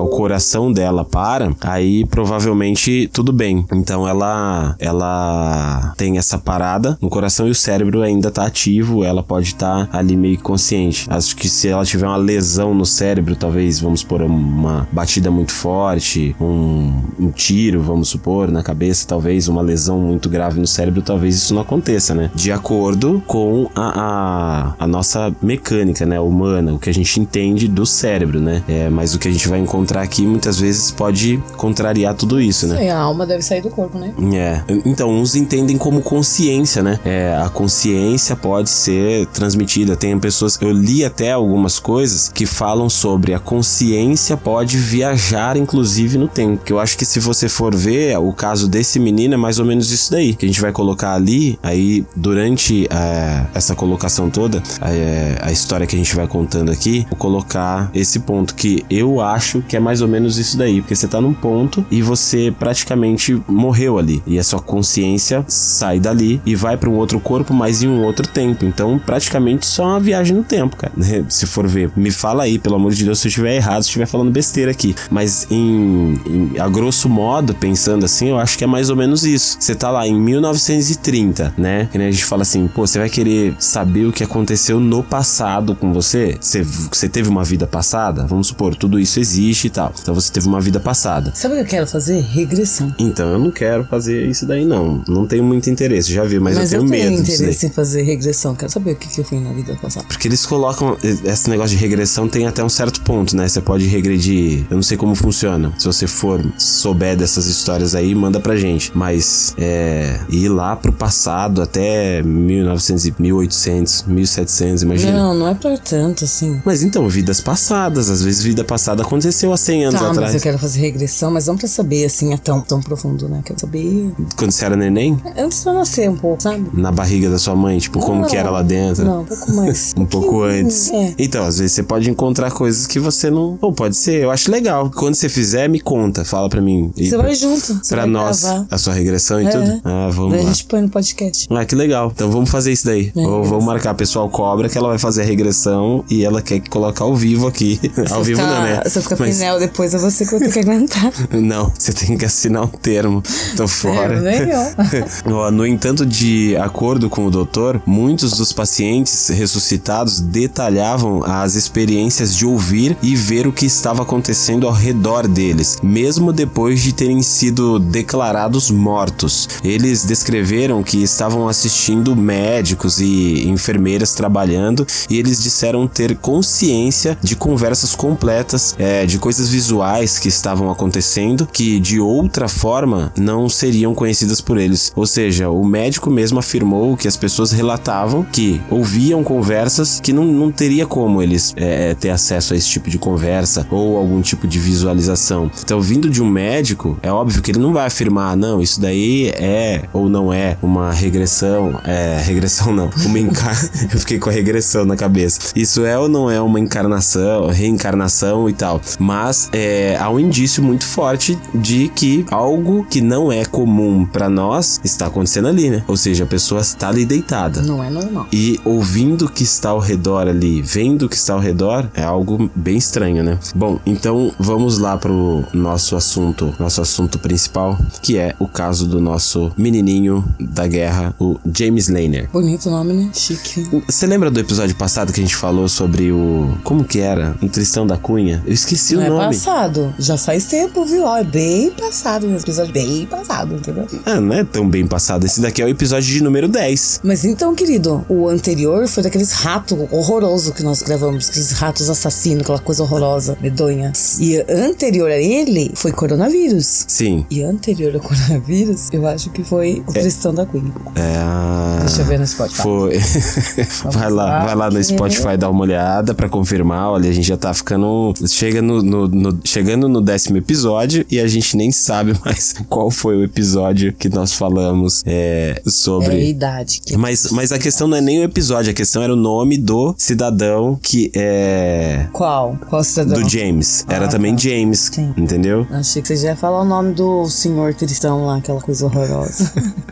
o 0.01 0.09
coração 0.09 0.73
dela 0.73 1.05
para, 1.05 1.55
aí 1.61 2.05
provavelmente 2.07 3.09
tudo 3.13 3.33
bem. 3.33 3.65
Então 3.73 4.07
ela 4.07 4.75
ela 4.79 5.95
tem 5.97 6.19
essa 6.19 6.39
parada 6.39 6.97
no 7.01 7.09
coração 7.09 7.47
e 7.47 7.51
o 7.51 7.55
cérebro 7.55 8.03
ainda 8.03 8.31
tá 8.31 8.47
ativo, 8.47 9.05
ela 9.05 9.23
pode 9.23 9.49
estar 9.49 9.89
ali 9.93 10.17
meio 10.17 10.39
consciente. 10.39 11.07
Acho 11.09 11.37
que 11.37 11.49
se 11.49 11.69
ela 11.69 11.85
tiver 11.85 12.07
uma 12.07 12.17
lesão 12.17 12.75
no 12.75 12.85
cérebro, 12.87 13.37
talvez, 13.37 13.81
vamos 13.81 14.01
supor, 14.01 14.23
uma 14.23 14.89
batida 14.93 15.31
muito 15.31 15.53
forte, 15.53 16.35
um, 16.41 17.03
um 17.19 17.31
tiro, 17.31 17.81
vamos 17.81 18.09
supor, 18.09 18.51
na 18.51 18.63
cabeça, 18.63 19.07
talvez 19.07 19.49
uma 19.49 19.63
lesão 19.63 19.99
muito 19.99 20.29
grave 20.29 20.61
no 20.61 20.67
cérebro, 20.67 21.03
talvez 21.03 21.37
isso 21.37 21.55
não 21.55 21.63
aconteça, 21.63 22.15
né? 22.15 22.31
De 22.35 22.53
acordo 22.53 23.23
com 23.27 23.71
a, 23.75 24.75
a, 24.79 24.85
a 24.85 24.87
nossa 24.87 25.35
mecânica, 25.43 26.07
né, 26.07 26.21
humana, 26.21 26.75
o 26.75 26.79
que 26.79 26.91
a 26.91 26.95
gente 26.95 27.21
entende 27.21 27.69
do 27.69 27.87
cérebro, 27.87 28.41
né? 28.41 28.63
É, 28.69 28.89
mas 28.89 29.15
o 29.15 29.19
que 29.19 29.29
a 29.29 29.33
gente 29.37 29.49
vai 29.49 29.59
encontrar 29.59 30.03
aqui 30.03 30.27
muitas 30.27 30.59
vezes 30.59 30.91
pode 30.91 31.43
contrariar 31.57 32.15
tudo 32.15 32.41
isso, 32.41 32.67
né? 32.67 32.87
E 32.87 32.89
a 32.89 32.99
alma 32.99 33.27
deve 33.27 33.43
sair 33.43 33.61
do 33.61 33.71
corpo, 33.71 33.99
né? 33.99 34.13
É. 34.35 34.63
Então, 34.85 35.11
uns 35.11 35.35
entendem 35.35 35.77
como 35.77 36.01
consciência, 36.01 36.83
né? 36.83 36.99
É, 37.05 37.37
a 37.43 37.49
consciência 37.49 38.35
pode 38.37 38.71
ser 38.71 39.27
transmitida. 39.27 39.97
Tem 39.97 40.19
pessoas. 40.19 40.59
Eu 40.61 40.73
li 40.73 41.05
até 41.05 41.33
algumas 41.33 41.79
coisas 41.79 42.29
que 42.29 42.47
falam 42.47 42.89
sobre 42.89 43.35
a 43.35 43.39
consciência 43.39 44.37
pode 44.37 44.77
viajar, 44.77 45.57
inclusive, 45.57 46.19
no 46.19 46.29
tempo. 46.29 46.63
Que 46.65 46.73
eu 46.73 46.79
acho 46.79 46.97
que 46.97 47.05
se 47.05 47.21
você 47.21 47.49
for 47.49 47.75
ver 47.75 48.19
o 48.19 48.33
caso 48.33 48.69
desse 48.69 48.99
menino, 48.99 49.35
é 49.35 49.37
mais 49.37 49.59
ou 49.59 49.65
menos 49.65 49.91
isso 49.91 50.11
daí. 50.11 50.35
Que 50.35 50.47
a 50.47 50.49
gente 50.49 50.61
vai 50.61 50.73
colocar 50.73 51.15
ali, 51.15 51.59
aí, 51.63 52.05
durante 52.15 52.87
é, 52.91 53.47
essa 53.55 53.75
colocação 53.75 54.31
toda, 54.31 54.63
é, 54.83 55.39
a 55.41 55.53
história 55.53 55.87
que 55.87 55.95
a 55.95 55.99
gente 55.99 56.15
vai 56.15 56.27
contando 56.27 56.71
aqui, 56.71 57.07
vou 57.11 57.19
colocar 57.19 57.91
esse 57.95 58.21
ponto 58.21 58.55
que 58.55 58.85
eu 58.91 59.21
acho 59.27 59.63
que 59.63 59.77
é 59.77 59.81
mais 59.81 60.01
ou 60.01 60.09
menos 60.09 60.39
isso 60.39 60.57
daí. 60.57 60.81
Porque 60.81 60.95
você 60.97 61.07
tá 61.09 61.21
num 61.21 61.35
ponto 61.35 61.85
e 61.91 62.01
você 62.03 62.53
praticamente 62.59 63.41
morreu 63.49 63.99
ali. 63.99 64.23
E 64.27 64.39
a 64.39 64.45
sua 64.45 64.61
consciência 64.61 65.45
sai 65.49 65.99
dali 66.01 66.41
e 66.47 66.55
vai 66.55 66.77
para 66.77 66.89
um 66.89 66.95
outro 66.95 67.19
corpo, 67.21 67.53
mas 67.53 67.83
em 67.83 67.89
um 67.89 68.03
outro 68.03 68.27
tempo. 68.27 68.65
Então, 68.65 68.99
praticamente 68.99 69.67
só 69.67 69.85
uma 69.85 70.01
viagem 70.01 70.37
no 70.37 70.43
tempo, 70.45 70.77
cara. 70.77 70.93
Se 71.29 71.47
for 71.47 71.67
ver, 71.67 71.91
me 71.97 72.11
fala 72.11 72.45
aí, 72.45 72.59
pelo 72.59 72.77
amor 72.77 72.93
de 72.93 73.05
Deus, 73.05 73.19
se 73.19 73.27
eu 73.27 73.29
estiver 73.29 73.57
errado, 73.57 73.83
se 73.83 73.89
eu 73.89 73.91
estiver 73.91 74.07
falando 74.07 74.31
besteira 74.31 74.71
aqui. 74.71 74.95
Mas 75.11 75.47
em, 75.51 76.21
em- 76.27 76.59
a 76.59 76.69
grosso 76.69 77.09
modo, 77.09 77.55
pensando 77.55 78.05
assim, 78.05 78.29
eu 78.29 78.39
acho 78.39 78.57
que 78.57 78.65
é 78.65 78.67
mais 78.67 78.91
ou 78.91 78.97
menos 78.97 79.25
isso. 79.25 79.57
Você 79.61 79.75
tá 79.75 79.91
lá 79.91 80.07
em 80.07 80.15
1930, 80.21 81.55
né? 81.57 81.89
Que 81.91 81.99
a 81.99 82.11
gente 82.11 82.25
fala 82.25 82.43
assim, 82.43 82.67
pô, 82.69 82.87
você 82.87 82.99
vai 82.99 83.09
querer 83.09 83.55
saber 83.59 84.07
o 84.07 84.13
que 84.13 84.23
aconteceu 84.23 84.79
no 84.81 85.03
passado 85.03 85.75
com 85.75 85.93
você? 85.93 86.37
Você, 86.41 86.63
você 86.63 87.09
teve 87.09 87.29
uma 87.29 87.45
vida 87.45 87.67
passada? 87.67 88.27
Vamos 88.27 88.49
supor, 88.49 88.75
tudo 88.77 88.99
isso 88.99 89.16
existe 89.21 89.67
e 89.67 89.71
tal. 89.71 89.93
Então 90.01 90.15
você 90.15 90.33
teve 90.33 90.47
uma 90.47 90.61
vida 90.61 90.81
passada. 90.81 91.33
Sabe 91.35 91.55
o 91.55 91.57
que 91.59 91.63
eu 91.65 91.67
quero 91.69 91.87
fazer? 91.87 92.21
Regressão. 92.21 92.95
Então 92.99 93.29
eu 93.29 93.39
não 93.39 93.51
quero 93.51 93.85
fazer 93.85 94.27
isso 94.27 94.47
daí, 94.47 94.65
não. 94.65 95.03
Não 95.09 95.27
tenho 95.27 95.45
muito 95.45 95.69
interesse, 95.71 96.13
já 96.13 96.25
vi, 96.25 96.39
mas, 96.39 96.57
Mas 96.57 96.73
eu 96.73 96.81
eu 96.83 96.89
tenho 96.89 97.01
tenho 97.01 97.11
medo 97.11 97.23
disso 97.23 97.39
daí. 97.39 97.47
interesse 97.49 97.67
em 97.67 97.71
fazer 97.71 98.03
regressão. 98.03 98.55
Quero 98.55 98.73
saber 98.73 98.93
o 98.93 98.97
que, 98.97 99.09
que 99.09 99.21
eu 99.21 99.25
fui 99.25 99.41
na 99.41 99.53
vida 99.53 99.77
passada. 99.81 100.07
Porque 100.07 100.29
eles 100.29 100.45
colocam. 100.47 100.97
Esse 101.25 101.49
negócio 101.51 101.77
de 101.77 101.83
regressão 101.83 102.29
tem 102.29 102.47
até 102.47 102.63
um 102.63 102.69
certo 102.69 103.01
ponto, 103.03 103.37
né? 103.37 103.49
Você 103.49 103.61
pode 103.61 103.87
regredir. 103.87 104.67
Eu 104.71 104.77
não 104.77 104.83
sei 104.83 104.97
como 104.97 105.15
funciona. 105.15 105.73
Se 105.79 105.87
você 105.87 106.07
for 106.07 106.45
souber 106.59 107.17
dessas 107.17 107.47
histórias 107.47 107.95
aí, 107.95 108.15
manda 108.15 108.41
pra 108.41 108.57
gente. 108.57 108.93
Mas 108.95 109.55
é. 109.59 110.21
Ir 110.29 110.49
lá 110.49 110.77
pro 110.77 110.93
passado 110.93 111.63
até 111.63 112.23
1900, 112.23 113.07
e 113.07 113.15
1800, 113.19 114.05
1700, 114.07 114.83
imagina. 114.83 115.13
Não, 115.13 115.35
não 115.35 115.49
é 115.49 115.55
pra 115.55 115.77
tanto 115.79 116.25
assim. 116.25 116.61
Mas 116.65 116.83
então, 116.83 117.09
vidas 117.09 117.41
passadas. 117.41 118.11
Às 118.11 118.23
vezes, 118.23 118.43
vida 118.43 118.65
passada 118.65 118.96
passado, 118.97 119.07
aconteceu 119.07 119.53
há 119.53 119.57
100 119.57 119.85
anos 119.87 120.01
Tá, 120.01 120.07
atrás. 120.11 120.27
mas 120.27 120.35
eu 120.35 120.41
quero 120.41 120.59
fazer 120.59 120.81
regressão, 120.81 121.31
mas 121.31 121.47
não 121.47 121.57
pra 121.57 121.69
saber 121.69 122.05
assim, 122.05 122.33
é 122.33 122.37
tão, 122.37 122.61
tão 122.61 122.81
profundo, 122.81 123.29
né? 123.29 123.41
Quero 123.45 123.59
saber 123.61 124.13
Quando 124.37 124.51
você 124.53 124.65
era 124.65 124.77
neném, 124.77 125.19
antes 125.37 125.63
de 125.63 125.69
eu 125.69 125.75
nascer 125.75 126.11
um 126.11 126.17
pouco, 126.17 126.43
sabe? 126.43 126.67
na 126.75 126.91
barriga 126.93 127.31
da 127.31 127.39
sua 127.39 127.55
mãe, 127.55 127.79
tipo, 127.79 127.99
como 128.01 128.23
Não, 128.23 128.29
que 128.29 128.37
era 128.37 128.51
lá 128.51 128.63
dentro. 128.63 129.05
Não, 129.05 129.23
um 129.23 129.25
pouco 129.25 129.53
mais. 129.53 129.95
Um 129.97 130.05
pouco 130.07 130.43
antes. 130.43 130.91
É. 130.91 131.15
Então, 131.19 131.45
às 131.45 131.59
vezes 131.59 131.73
você 131.73 131.83
pode 131.83 132.09
encontrar 132.11 132.51
coisas 132.51 132.87
que 132.87 132.99
você 132.99 133.31
não. 133.31 133.59
Ou 133.61 133.73
pode 133.73 133.97
ser, 133.97 134.23
eu 134.23 134.31
acho 134.31 134.51
legal. 134.51 134.91
Quando 134.95 135.15
você 135.15 135.29
fizer, 135.29 135.69
me 135.69 135.81
conta, 135.81 136.25
fala 136.25 136.49
pra 136.49 136.61
mim. 136.61 136.93
E 136.97 137.07
Você 137.09 137.17
pra- 137.17 137.27
vai 137.27 137.35
junto. 137.35 137.75
Você 137.83 137.95
Pra 137.95 138.03
vai 138.03 138.11
nós, 138.11 138.43
gravar. 138.43 138.67
a 138.71 138.79
sua 138.79 138.93
regressão 138.95 139.41
e 139.41 139.47
É. 139.47 139.51
tudo? 139.51 139.81
Ah, 139.85 140.09
vamos 140.13 140.33
Daí 140.33 140.43
lá. 140.43 140.51
a 140.51 140.53
gente 140.53 140.65
põe 140.67 140.81
no 140.83 140.89
podcast. 140.89 141.47
Ah, 141.51 141.65
que 141.65 141.75
legal. 141.75 142.11
Então 142.15 142.31
vamos 142.31 142.51
fazer 142.51 142.73
isso 142.73 142.87
daí. 142.87 143.13
É. 143.17 143.21
Ou 143.27 143.45
vamos 143.45 143.65
marcar. 143.65 143.91
A 143.91 143.95
pessoal 143.95 144.29
cobra 144.29 144.69
que 144.69 144.77
ela 144.77 144.89
vai 144.89 144.99
fazer 144.99 145.23
a 145.23 145.25
regressão 145.25 146.05
e 146.11 146.25
ela 146.25 146.43
quer 146.43 146.61
colocar 146.69 147.05
ao 147.05 147.15
vivo 147.15 147.47
aqui. 147.47 147.81
ao 148.11 148.23
vivo 148.23 148.41
ficar, 148.41 148.55
não, 148.55 148.63
né? 148.63 148.83
Se 148.89 148.99
eu 148.99 149.03
ficar 149.03 149.17
Mas- 149.19 149.37
pneu 149.39 149.59
depois, 149.59 149.95
é 149.95 149.99
você 149.99 150.25
que 150.25 150.39
ter 150.39 150.53
que 150.53 150.59
aguentar. 150.61 151.13
Não, 151.33 151.73
você 151.77 151.93
tem 151.93 152.17
que 152.17 152.25
assinar 152.25 152.65
um 152.65 152.69
termo. 152.69 153.23
Tô 153.57 153.67
fora. 153.67 154.23
É, 154.31 154.43
eu. 154.55 155.51
No 155.53 155.67
entanto, 155.67 156.05
de 156.05 156.57
acordo 156.57 157.09
com 157.09 157.27
o 157.27 157.31
doutor, 157.31 157.81
muitos 157.87 158.33
dos 158.33 158.53
pacientes 158.53 159.29
ressuscitados 159.29 160.21
detalhavam 160.21 161.23
as 161.25 161.55
experiências 161.55 162.35
de 162.35 162.45
ouvir 162.47 162.97
e 163.03 163.15
ver 163.17 163.47
o 163.47 163.53
que 163.53 163.67
estava 163.67 164.03
acontecendo 164.03 164.67
ao 164.67 164.73
redor 164.73 165.27
deles, 165.27 165.79
mesmo 165.83 166.33
depois 166.33 166.81
de 166.83 166.93
terem 166.93 167.23
sido 167.23 167.79
declarados 167.79 168.71
mortos. 168.71 169.49
Eles 169.65 170.05
descreveram 170.05 170.83
que 170.83 171.03
estavam 171.03 171.49
assistindo 171.49 172.15
médicos 172.17 173.01
e 173.01 173.49
enfermeiras 173.49 174.15
trabalhando 174.15 174.87
e 175.09 175.19
eles 175.19 175.43
disseram 175.43 175.87
ter 175.87 176.17
consciência 176.17 177.17
de 177.23 177.35
conversas 177.37 177.95
completas, 177.95 178.76
é, 178.79 179.07
de 179.07 179.19
coisas 179.19 179.49
visuais 179.49 180.19
que 180.19 180.29
estavam 180.29 180.71
acontecendo 180.71 181.49
que 181.53 181.79
de 181.81 182.01
outra 182.01 182.49
forma 182.49 183.13
não 183.17 183.49
seriam 183.49 183.95
conhecidas 183.95 184.41
por 184.41 184.59
eles. 184.59 184.93
Ou 184.95 185.07
seja, 185.07 185.51
o 185.51 185.65
médico 185.65 186.11
mesmo 186.11 186.39
afirmou 186.39 186.97
que 186.97 187.09
as 187.09 187.17
pessoas 187.17 187.53
relatavam 187.53 188.23
que 188.23 188.61
ouviam 188.71 189.23
conversas 189.23 190.01
que 190.01 190.13
não, 190.13 190.25
não 190.25 190.51
teria 190.51 190.87
como 190.87 191.23
eles 191.23 191.53
é, 191.57 191.95
ter 191.95 192.11
acesso 192.11 192.55
a 192.55 192.57
esse 192.57 192.69
tipo 192.69 192.91
de 192.91 192.99
conversa 192.99 193.67
ou 193.71 193.97
algum 193.97 194.21
tipo 194.21 194.47
de 194.47 194.59
visualização. 194.59 195.51
Então, 195.63 195.81
vindo 195.81 196.09
de 196.09 196.23
um 196.23 196.29
médico, 196.29 196.99
é 197.03 197.11
óbvio 197.11 197.43
que 197.43 197.51
ele 197.51 197.59
não 197.59 197.73
vai 197.73 197.87
afirmar, 197.87 198.37
não, 198.37 198.61
isso 198.61 198.81
daí 198.81 199.29
é 199.31 199.85
ou 199.93 200.09
não 200.09 200.33
é 200.33 200.57
uma 200.63 200.93
regressão. 200.93 201.81
É, 201.85 202.21
regressão 202.23 202.73
não. 202.73 202.91
Uma 203.05 203.19
encar... 203.19 203.57
Eu 203.93 204.01
fiquei 204.01 204.19
com 204.19 204.29
a 204.29 204.33
regressão 204.33 204.85
na 204.85 204.97
cabeça. 204.97 205.53
Isso 205.55 205.85
é 205.85 205.99
ou 205.99 206.09
não 206.09 206.31
é 206.31 206.41
uma 206.41 206.59
encarnação, 206.59 207.49
reencarnação 207.49 208.49
e 208.49 208.53
tal. 208.53 208.66
Mas 208.99 209.49
é, 209.53 209.97
há 209.99 210.11
um 210.11 210.19
indício 210.19 210.63
muito 210.63 210.85
forte 210.85 211.39
de 211.55 211.89
que 211.89 212.25
algo 212.31 212.85
que 212.85 213.01
não 213.01 213.31
é 213.31 213.45
comum 213.45 214.05
pra 214.05 214.29
nós 214.29 214.81
está 214.85 215.07
acontecendo 215.07 215.49
ali, 215.49 215.71
né? 215.71 215.85
Ou 215.87 215.97
seja, 215.97 216.25
a 216.25 216.27
pessoa 216.27 216.61
está 216.61 216.89
ali 216.89 217.05
deitada. 217.05 217.63
Não 217.63 217.83
é 217.83 217.91
normal. 217.91 218.27
E 218.33 218.61
ouvindo 218.65 219.27
o 219.27 219.31
que 219.31 219.43
está 219.43 219.71
ao 219.71 219.79
redor 219.79 220.29
ali, 220.29 220.63
vendo 220.63 221.07
o 221.07 221.09
que 221.09 221.17
está 221.17 221.35
ao 221.35 221.41
redor, 221.41 221.89
é 221.95 222.03
algo 222.03 222.51
bem 222.55 222.77
estranho, 222.77 223.23
né? 223.23 223.39
Bom, 223.55 223.79
então 223.87 224.33
vamos 224.39 224.79
lá 224.79 224.97
pro 224.97 225.45
nosso 225.53 225.97
assunto, 225.97 226.55
nosso 226.59 226.81
assunto 226.81 227.19
principal, 227.19 227.79
que 228.03 228.19
é 228.19 228.35
o 228.39 228.47
caso 228.47 228.87
do 228.87 229.01
nosso 229.01 229.53
menininho 229.57 230.25
da 230.41 230.67
guerra, 230.67 231.15
o 231.19 231.39
James 231.55 231.89
Laner. 231.89 232.29
Bonito 232.33 232.71
nome, 232.71 232.93
né? 232.93 233.11
Chique. 233.13 233.69
Você 233.87 234.07
lembra 234.07 234.31
do 234.31 234.41
episódio 234.41 234.75
passado 234.77 235.13
que 235.13 235.21
a 235.21 235.23
gente 235.23 235.37
falou 235.37 235.69
sobre 235.69 236.11
o. 236.13 236.57
Como 236.65 236.85
que 236.85 237.01
era? 237.01 237.37
Um 237.43 237.49
Tristão 237.49 237.87
da 237.87 237.97
Cunha? 237.97 238.43
Esqueci 238.57 238.95
Não 238.95 239.03
o 239.03 239.05
é 239.05 239.09
nome. 239.09 239.25
passado. 239.37 239.95
Já 239.99 240.17
faz 240.17 240.45
tempo, 240.47 240.85
viu? 240.85 241.05
Ó, 241.05 241.17
é 241.17 241.25
bem 241.25 241.71
passado. 241.71 242.27
Esse 242.35 242.45
episódio 242.45 242.73
bem 242.73 243.07
passado, 243.07 243.55
entendeu? 243.55 243.87
Ah, 244.05 244.21
não 244.21 244.35
é 244.35 244.45
tão 244.45 244.69
bem 244.69 244.87
passado. 244.87 245.25
Esse 245.25 245.41
daqui 245.41 245.63
é 245.63 245.65
o 245.65 245.69
episódio 245.69 246.13
de 246.13 246.23
número 246.23 246.49
10. 246.49 247.01
Mas 247.05 247.25
então, 247.25 247.55
querido, 247.55 248.05
o 248.09 248.29
anterior 248.29 248.87
foi 248.89 249.03
daqueles 249.03 249.33
ratos 249.33 249.79
horrorosos 249.91 250.53
que 250.55 250.63
nós 250.63 250.83
gravamos, 250.83 251.29
aqueles 251.29 251.53
ratos 251.53 251.89
assassinos, 251.89 252.43
aquela 252.43 252.59
coisa 252.59 252.83
horrorosa, 252.83 253.37
medonha. 253.41 253.93
E 254.19 254.37
anterior 254.51 255.11
a 255.11 255.19
ele 255.19 255.73
foi 255.75 255.93
coronavírus. 255.93 256.85
Sim. 256.89 257.27
E 257.31 257.43
anterior 257.43 257.95
ao 257.95 258.01
coronavírus, 258.01 258.89
eu 258.93 259.07
acho 259.07 259.31
que 259.31 259.45
foi 259.45 259.83
o 259.87 259.93
Tristão 259.93 260.35
da 260.35 260.47
Queen. 260.47 260.73
É 260.95 261.17
a. 261.19 261.79
Deixa 261.81 262.03
eu 262.03 262.07
ver 262.07 262.19
no 262.19 262.27
Spotify. 262.27 262.63
Foi. 262.63 262.99
vai 263.93 264.11
lá, 264.11 264.45
vai 264.45 264.55
lá 264.55 264.71
no 264.71 264.83
Spotify 264.83 265.37
dar 265.37 265.51
uma 265.51 265.63
olhada 265.63 266.15
pra 266.15 266.29
confirmar. 266.29 266.91
Olha, 266.91 267.11
a 267.11 267.13
gente 267.13 267.27
já 267.27 267.37
tá 267.37 267.53
ficando. 267.55 268.15
Chega 268.47 268.63
no, 268.63 268.81
no- 268.81 269.09
no- 269.09 269.41
chegando 269.45 269.89
no 269.89 270.01
décimo 270.01 270.37
episódio 270.37 271.05
e 271.11 271.19
a 271.19 271.27
gente 271.27 271.57
nem 271.57 271.73
sabe 271.73 272.15
mais 272.25 272.55
qual 272.69 272.93
foi 272.93 273.17
o 273.17 273.25
episódio 273.25 273.93
que 273.93 274.09
nós 274.09 274.33
falamos 274.35 275.03
é, 275.05 275.55
É 275.57 275.63
a 275.67 275.71
sobre. 275.71 276.29
idade. 276.31 276.81
Que 276.87 276.97
Mas, 276.97 277.31
mas 277.33 277.51
a 277.51 277.59
questão 277.59 277.89
não 277.89 277.97
é 277.97 278.01
nem 278.01 278.21
o 278.21 278.23
episódio, 278.23 278.71
a 278.71 278.75
questão 278.75 279.03
era 279.03 279.13
o 279.13 279.17
nome 279.17 279.59
do 279.59 279.95
cidadão 279.99 280.79
que 280.81 281.11
é. 281.15 282.07
Qual? 282.13 282.57
Qual 282.69 282.85
cidadão? 282.85 283.21
Do 283.21 283.29
James. 283.29 283.85
Era 283.89 284.05
Ah, 284.05 284.09
também 284.09 284.33
tá. 284.37 284.43
James. 284.43 284.91
Sim. 284.95 285.13
Entendeu? 285.17 285.67
Achei 285.71 286.01
que 286.01 286.07
você 286.09 286.17
já 286.17 286.29
ia 286.29 286.37
falar 286.37 286.61
o 286.63 286.65
nome 286.65 286.95
do 286.95 287.29
senhor 287.29 287.75
Tristão 287.75 288.27
lá, 288.27 288.37
aquela 288.37 288.61
coisa 288.61 288.87
horrorosa. 288.87 289.53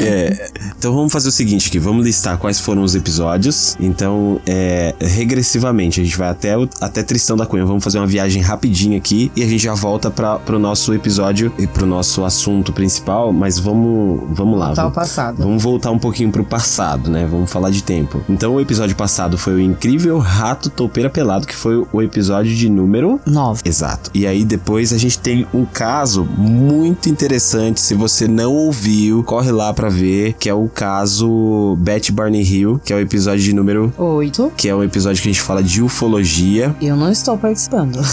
É, 0.00 0.48
então 0.78 0.94
vamos 0.94 1.12
fazer 1.12 1.28
o 1.28 1.32
seguinte 1.32 1.68
aqui, 1.68 1.78
vamos 1.78 2.04
listar 2.04 2.38
quais 2.38 2.58
foram 2.58 2.82
os 2.82 2.94
episódios. 2.94 3.76
Então, 3.78 4.40
é, 4.46 4.94
regressivamente, 5.00 6.00
a 6.00 6.04
gente 6.04 6.16
vai 6.16 6.28
até, 6.28 6.56
o, 6.56 6.68
até 6.80 7.02
Tristão 7.02 7.36
da 7.36 7.44
Cunha. 7.44 7.64
Vamos 7.68 7.84
fazer 7.84 7.98
uma 7.98 8.06
viagem 8.06 8.40
rapidinha 8.40 8.96
aqui 8.96 9.30
e 9.36 9.42
a 9.42 9.46
gente 9.46 9.62
já 9.62 9.74
volta 9.74 10.10
para 10.10 10.38
pro 10.38 10.58
nosso 10.58 10.94
episódio 10.94 11.52
e 11.58 11.66
pro 11.66 11.84
nosso 11.84 12.24
assunto 12.24 12.72
principal. 12.72 13.30
Mas 13.30 13.58
vamos, 13.58 14.22
vamos 14.30 14.58
lá. 14.58 14.68
Tá 14.68 14.72
o 14.72 14.74
vamos, 14.84 14.94
passado. 14.94 15.36
vamos 15.42 15.62
voltar 15.62 15.90
um 15.90 15.98
pouquinho 15.98 16.32
pro 16.32 16.42
passado, 16.44 17.10
né? 17.10 17.28
Vamos 17.30 17.52
falar 17.52 17.68
de 17.68 17.82
tempo. 17.82 18.22
Então, 18.26 18.54
o 18.54 18.60
episódio 18.60 18.96
passado 18.96 19.36
foi 19.36 19.52
o 19.52 19.60
incrível 19.60 20.18
Rato 20.18 20.70
Toupeira 20.70 21.10
Pelado, 21.10 21.46
que 21.46 21.54
foi 21.54 21.86
o 21.92 22.00
episódio 22.00 22.54
de 22.54 22.70
número 22.70 23.20
Nove. 23.26 23.60
Exato. 23.66 24.10
E 24.14 24.26
aí 24.26 24.46
depois 24.46 24.94
a 24.94 24.98
gente 24.98 25.18
tem 25.18 25.46
um 25.52 25.66
caso 25.66 26.24
muito 26.24 27.10
interessante. 27.10 27.82
Se 27.82 27.92
você 27.92 28.26
não 28.26 28.54
ouviu, 28.54 29.22
corre 29.24 29.52
lá 29.52 29.74
pra 29.74 29.90
ver, 29.90 30.32
que 30.38 30.48
é 30.48 30.54
o 30.54 30.68
caso 30.68 31.76
Betty 31.80 32.12
Barney 32.12 32.42
Hill, 32.42 32.80
que 32.82 32.94
é 32.94 32.96
o 32.96 33.00
episódio 33.00 33.44
de 33.44 33.52
número 33.52 33.92
Oito. 33.98 34.50
que 34.56 34.70
é 34.70 34.74
o 34.74 34.82
episódio 34.82 35.20
que 35.22 35.28
a 35.28 35.32
gente 35.32 35.42
fala 35.42 35.62
de 35.62 35.82
ufologia. 35.82 36.74
Eu 36.80 36.96
não 36.96 37.12
estou 37.12 37.36
participando. 37.36 37.57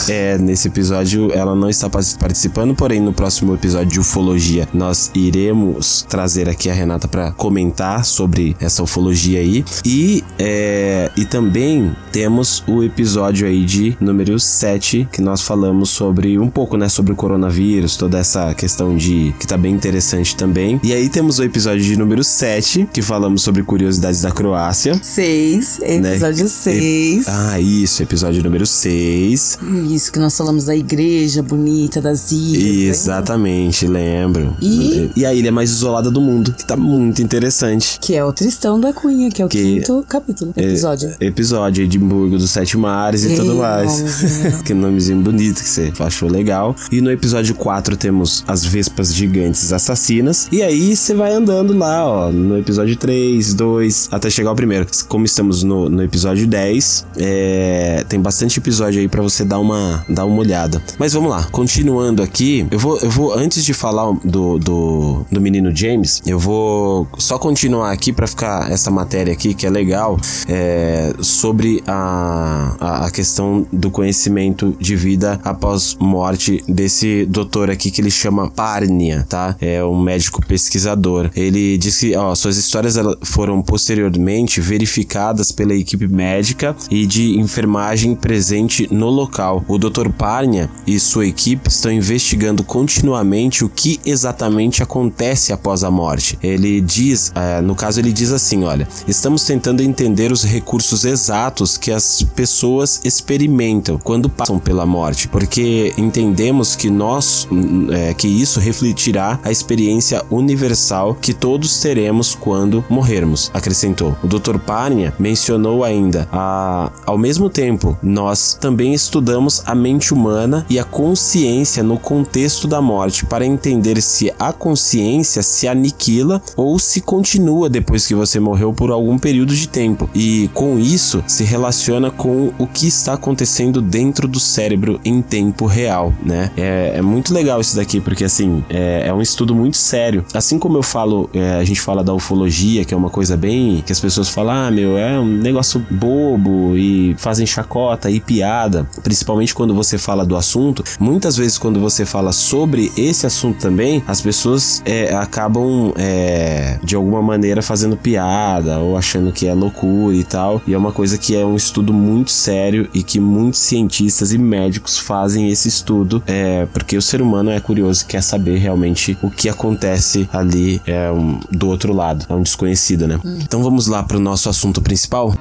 É, 0.09 0.37
nesse 0.37 0.67
episódio 0.67 1.31
ela 1.31 1.55
não 1.55 1.69
está 1.69 1.89
participando, 1.89 2.75
porém 2.75 2.99
no 2.99 3.13
próximo 3.13 3.53
episódio 3.53 3.91
de 3.91 3.99
ufologia 3.99 4.67
nós 4.73 5.11
iremos 5.13 6.05
trazer 6.07 6.49
aqui 6.49 6.69
a 6.69 6.73
Renata 6.73 7.07
para 7.07 7.31
comentar 7.31 8.05
sobre 8.05 8.55
essa 8.59 8.81
ufologia 8.83 9.39
aí. 9.39 9.63
E, 9.85 10.23
é, 10.39 11.11
e 11.15 11.25
também 11.25 11.95
temos 12.11 12.63
o 12.67 12.83
episódio 12.83 13.47
aí 13.47 13.63
de 13.63 13.95
número 13.99 14.39
7, 14.39 15.07
que 15.11 15.21
nós 15.21 15.41
falamos 15.41 15.89
sobre 15.89 16.39
um 16.39 16.49
pouco, 16.49 16.77
né, 16.77 16.89
sobre 16.89 17.13
o 17.13 17.15
coronavírus, 17.15 17.97
toda 17.97 18.17
essa 18.17 18.53
questão 18.53 18.95
de 18.95 19.33
que 19.39 19.47
tá 19.47 19.57
bem 19.57 19.73
interessante 19.73 20.35
também. 20.35 20.79
E 20.83 20.93
aí 20.93 21.09
temos 21.09 21.39
o 21.39 21.43
episódio 21.43 21.83
de 21.83 21.97
número 21.97 22.23
7, 22.23 22.89
que 22.91 23.01
falamos 23.01 23.41
sobre 23.41 23.63
curiosidades 23.63 24.21
da 24.21 24.31
Croácia. 24.31 24.99
Seis. 25.01 25.79
Episódio 25.81 26.47
seis. 26.47 27.25
Ah, 27.27 27.59
isso, 27.59 28.01
episódio 28.01 28.43
número 28.43 28.65
6. 28.65 29.24
Isso 29.33 30.11
que 30.11 30.19
nós 30.19 30.35
falamos 30.37 30.65
da 30.65 30.75
igreja 30.75 31.41
bonita, 31.41 32.01
das 32.01 32.31
ilhas. 32.31 32.99
Exatamente, 33.01 33.87
lembro. 33.87 34.55
E- 34.61 35.09
e 35.15 35.25
a 35.25 35.33
ilha 35.33 35.51
mais 35.51 35.69
isolada 35.71 36.09
do 36.11 36.21
mundo, 36.21 36.53
que 36.53 36.65
tá 36.65 36.75
muito 36.75 37.21
interessante. 37.21 37.97
Que 38.01 38.15
é 38.15 38.23
o 38.23 38.31
Tristão 38.33 38.79
da 38.79 38.91
Cunha, 38.93 39.29
que 39.31 39.41
é 39.41 39.45
o 39.45 39.49
Que- 39.49 39.61
quinto 39.81 40.05
capítulo. 40.07 40.53
Episódio. 40.55 41.13
É, 41.19 41.25
episódio, 41.25 41.83
Edimburgo 41.83 42.37
dos 42.37 42.49
Sete 42.51 42.77
Mares 42.77 43.23
e 43.23 43.29
Ei, 43.29 43.35
tudo 43.35 43.55
mais. 43.55 43.99
nomezinho. 43.99 44.63
que 44.63 44.73
nomezinho 44.73 45.21
bonito 45.21 45.61
que 45.63 45.69
você 45.69 45.91
achou 45.99 46.29
legal. 46.29 46.75
E 46.91 47.01
no 47.01 47.11
episódio 47.11 47.55
4 47.55 47.95
temos 47.97 48.43
as 48.47 48.63
Vespas 48.65 49.13
Gigantes 49.13 49.71
Assassinas. 49.71 50.47
E 50.51 50.61
aí 50.61 50.95
você 50.95 51.13
vai 51.13 51.33
andando 51.33 51.77
lá, 51.77 52.05
ó, 52.05 52.31
no 52.31 52.57
episódio 52.57 52.95
3, 52.95 53.53
2, 53.53 54.09
até 54.11 54.29
chegar 54.29 54.49
ao 54.49 54.55
primeiro. 54.55 54.85
Como 55.07 55.25
estamos 55.25 55.63
no, 55.63 55.89
no 55.89 56.03
episódio 56.03 56.47
10, 56.47 57.05
é, 57.17 58.05
tem 58.07 58.19
bastante 58.19 58.59
episódio 58.59 58.99
aí 58.99 59.07
pra 59.15 59.23
você 59.23 59.45
dar 59.45 59.59
uma, 59.59 60.05
dar 60.09 60.25
uma 60.25 60.37
olhada. 60.39 60.83
Mas 60.99 61.13
vamos 61.13 61.29
lá, 61.29 61.45
continuando 61.45 62.21
aqui, 62.21 62.67
eu 62.69 62.77
vou, 62.77 62.97
eu 62.99 63.09
vou 63.09 63.33
antes 63.33 63.63
de 63.63 63.73
falar 63.73 64.11
do, 64.25 64.59
do, 64.59 65.25
do 65.31 65.39
menino 65.39 65.73
James, 65.73 66.21
eu 66.25 66.37
vou 66.37 67.07
só 67.17 67.37
continuar 67.37 67.93
aqui 67.93 68.11
pra 68.11 68.27
ficar 68.27 68.69
essa 68.69 68.91
matéria 68.91 69.31
aqui 69.31 69.53
que 69.53 69.65
é 69.65 69.69
legal, 69.69 70.19
é, 70.49 71.13
sobre 71.21 71.81
a, 71.87 72.75
a, 72.77 73.05
a 73.05 73.11
questão 73.11 73.65
do 73.71 73.89
conhecimento 73.89 74.75
de 74.81 74.97
vida 74.97 75.39
após 75.45 75.95
morte 75.97 76.61
desse 76.67 77.25
doutor 77.25 77.71
aqui 77.71 77.89
que 77.91 78.01
ele 78.01 78.11
chama 78.11 78.51
Parnia, 78.51 79.25
tá? 79.29 79.55
É 79.61 79.81
um 79.81 79.97
médico 79.97 80.45
pesquisador. 80.45 81.29
Ele 81.33 81.77
diz 81.77 81.95
esse, 81.95 82.15
ó, 82.15 82.35
suas 82.35 82.57
histórias 82.57 82.95
foram 83.21 83.61
posteriormente 83.61 84.59
verificadas 84.59 85.51
pela 85.51 85.73
equipe 85.73 86.07
médica 86.07 86.75
e 86.91 87.05
de 87.05 87.39
enfermagem 87.39 88.13
presente 88.13 88.87
no 88.91 89.04
local. 89.09 89.63
O 89.67 89.77
Dr. 89.77 90.09
Parnia 90.09 90.69
e 90.85 90.99
sua 90.99 91.25
equipe 91.25 91.69
estão 91.69 91.91
investigando 91.91 92.63
continuamente 92.63 93.63
o 93.63 93.69
que 93.69 93.99
exatamente 94.05 94.83
acontece 94.83 95.53
após 95.53 95.83
a 95.83 95.91
morte. 95.91 96.37
Ele 96.41 96.81
diz, 96.81 97.31
é, 97.35 97.61
no 97.61 97.75
caso, 97.75 97.99
ele 97.99 98.11
diz 98.11 98.31
assim: 98.31 98.63
olha, 98.63 98.87
estamos 99.07 99.43
tentando 99.43 99.81
entender 99.81 100.31
os 100.31 100.43
recursos 100.43 101.05
exatos 101.05 101.77
que 101.77 101.91
as 101.91 102.23
pessoas 102.35 103.01
experimentam 103.03 103.97
quando 103.97 104.29
passam 104.29 104.59
pela 104.59 104.85
morte, 104.85 105.27
porque 105.27 105.93
entendemos 105.97 106.75
que 106.75 106.89
nós, 106.89 107.47
é, 107.91 108.13
que 108.13 108.27
isso 108.27 108.59
refletirá 108.59 109.39
a 109.43 109.51
experiência 109.51 110.23
universal 110.29 111.15
que 111.15 111.33
todos 111.33 111.79
teremos 111.79 112.35
quando 112.35 112.83
morrermos, 112.89 113.51
acrescentou. 113.53 114.15
O 114.23 114.27
Dr. 114.27 114.57
Parnia 114.57 115.13
mencionou 115.19 115.83
ainda, 115.83 116.27
a, 116.31 116.91
ao 117.05 117.17
mesmo 117.17 117.49
tempo, 117.49 117.97
nós 118.01 118.57
também 118.59 118.94
estudamos 118.95 119.61
a 119.65 119.75
mente 119.75 120.13
humana 120.13 120.65
e 120.69 120.79
a 120.79 120.83
consciência 120.83 121.83
no 121.83 121.99
contexto 121.99 122.67
da 122.67 122.81
morte 122.81 123.25
para 123.25 123.45
entender 123.45 124.01
se 124.01 124.33
a 124.39 124.51
consciência 124.51 125.43
se 125.43 125.67
aniquila 125.67 126.41
ou 126.55 126.79
se 126.79 127.01
continua 127.01 127.69
depois 127.69 128.07
que 128.07 128.15
você 128.15 128.39
morreu 128.39 128.73
por 128.73 128.91
algum 128.91 129.17
período 129.17 129.53
de 129.53 129.67
tempo. 129.67 130.09
E 130.15 130.49
com 130.53 130.79
isso 130.79 131.23
se 131.27 131.43
relaciona 131.43 132.09
com 132.09 132.51
o 132.57 132.65
que 132.65 132.87
está 132.87 133.13
acontecendo 133.13 133.81
dentro 133.81 134.27
do 134.27 134.39
cérebro 134.39 134.99
em 135.03 135.21
tempo 135.21 135.65
real, 135.65 136.13
né? 136.23 136.51
É, 136.57 136.93
é 136.95 137.01
muito 137.01 137.33
legal 137.33 137.59
isso 137.61 137.75
daqui, 137.75 137.99
porque 137.99 138.23
assim, 138.23 138.63
é, 138.69 139.07
é, 139.07 139.13
um 139.13 139.21
estudo 139.21 139.53
muito 139.53 139.77
sério. 139.77 140.25
Assim 140.33 140.57
como 140.57 140.77
eu 140.77 140.83
falo, 140.83 141.29
é, 141.33 141.55
a 141.55 141.63
gente 141.63 141.81
fala 141.81 142.03
da 142.03 142.13
ufologia, 142.13 142.85
que 142.85 142.93
é 142.93 142.97
uma 142.97 143.09
coisa 143.09 143.35
bem. 143.35 143.83
que 143.85 143.91
as 143.91 143.99
pessoas 143.99 144.29
falam, 144.29 144.53
ah, 144.53 144.71
meu, 144.71 144.97
é 144.97 145.19
um 145.19 145.25
negócio 145.25 145.85
bobo 145.89 146.77
e 146.77 147.15
fazem 147.17 147.45
chacota 147.45 148.09
e 148.09 148.19
piada, 148.19 148.84
principalmente 149.03 149.53
quando 149.53 149.73
você 149.73 149.97
fala 149.97 150.25
do 150.25 150.35
assunto. 150.35 150.83
Muitas 150.99 151.35
vezes, 151.37 151.57
quando 151.57 151.79
você 151.79 152.05
fala 152.05 152.31
sobre 152.31 152.91
esse 152.97 153.25
assunto 153.25 153.59
também, 153.59 154.03
as 154.07 154.21
pessoas 154.21 154.81
é, 154.85 155.13
acabam 155.15 155.93
é, 155.97 156.79
de 156.83 156.95
alguma 156.95 157.21
maneira 157.21 157.61
fazendo 157.61 157.97
piada 157.97 158.79
ou 158.79 158.97
achando 158.97 159.31
que 159.31 159.47
é 159.47 159.53
loucura 159.53 160.15
e 160.15 160.23
tal. 160.23 160.61
E 160.67 160.73
é 160.73 160.77
uma 160.77 160.91
coisa 160.91 161.17
que 161.17 161.35
é 161.35 161.45
um 161.45 161.55
estudo 161.55 161.93
muito 161.93 162.31
sério 162.31 162.89
e 162.93 163.03
que 163.03 163.19
muitos 163.19 163.59
cientistas 163.59 164.31
e 164.33 164.37
médicos 164.37 164.97
fazem 164.97 165.49
esse 165.49 165.67
estudo, 165.67 166.21
é, 166.25 166.65
porque 166.67 166.97
o 166.97 167.01
ser 167.01 167.21
humano 167.21 167.49
é 167.51 167.59
curioso 167.59 168.03
e 168.03 168.05
quer 168.05 168.21
saber 168.21 168.57
realmente 168.57 169.17
o 169.21 169.29
que 169.29 169.49
acontece 169.49 170.29
ali 170.31 170.81
é, 170.85 171.11
um, 171.11 171.39
do 171.51 171.67
outro 171.67 171.93
lado. 171.93 172.25
É 172.29 172.33
um 172.33 172.41
desconhecido, 172.41 173.07
né? 173.07 173.19
Hum. 173.23 173.39
Então 173.41 173.63
vamos 173.63 173.87
lá 173.87 174.03
para 174.03 174.17
o 174.17 174.19
nosso 174.19 174.49
assunto 174.49 174.81
principal. 174.81 175.35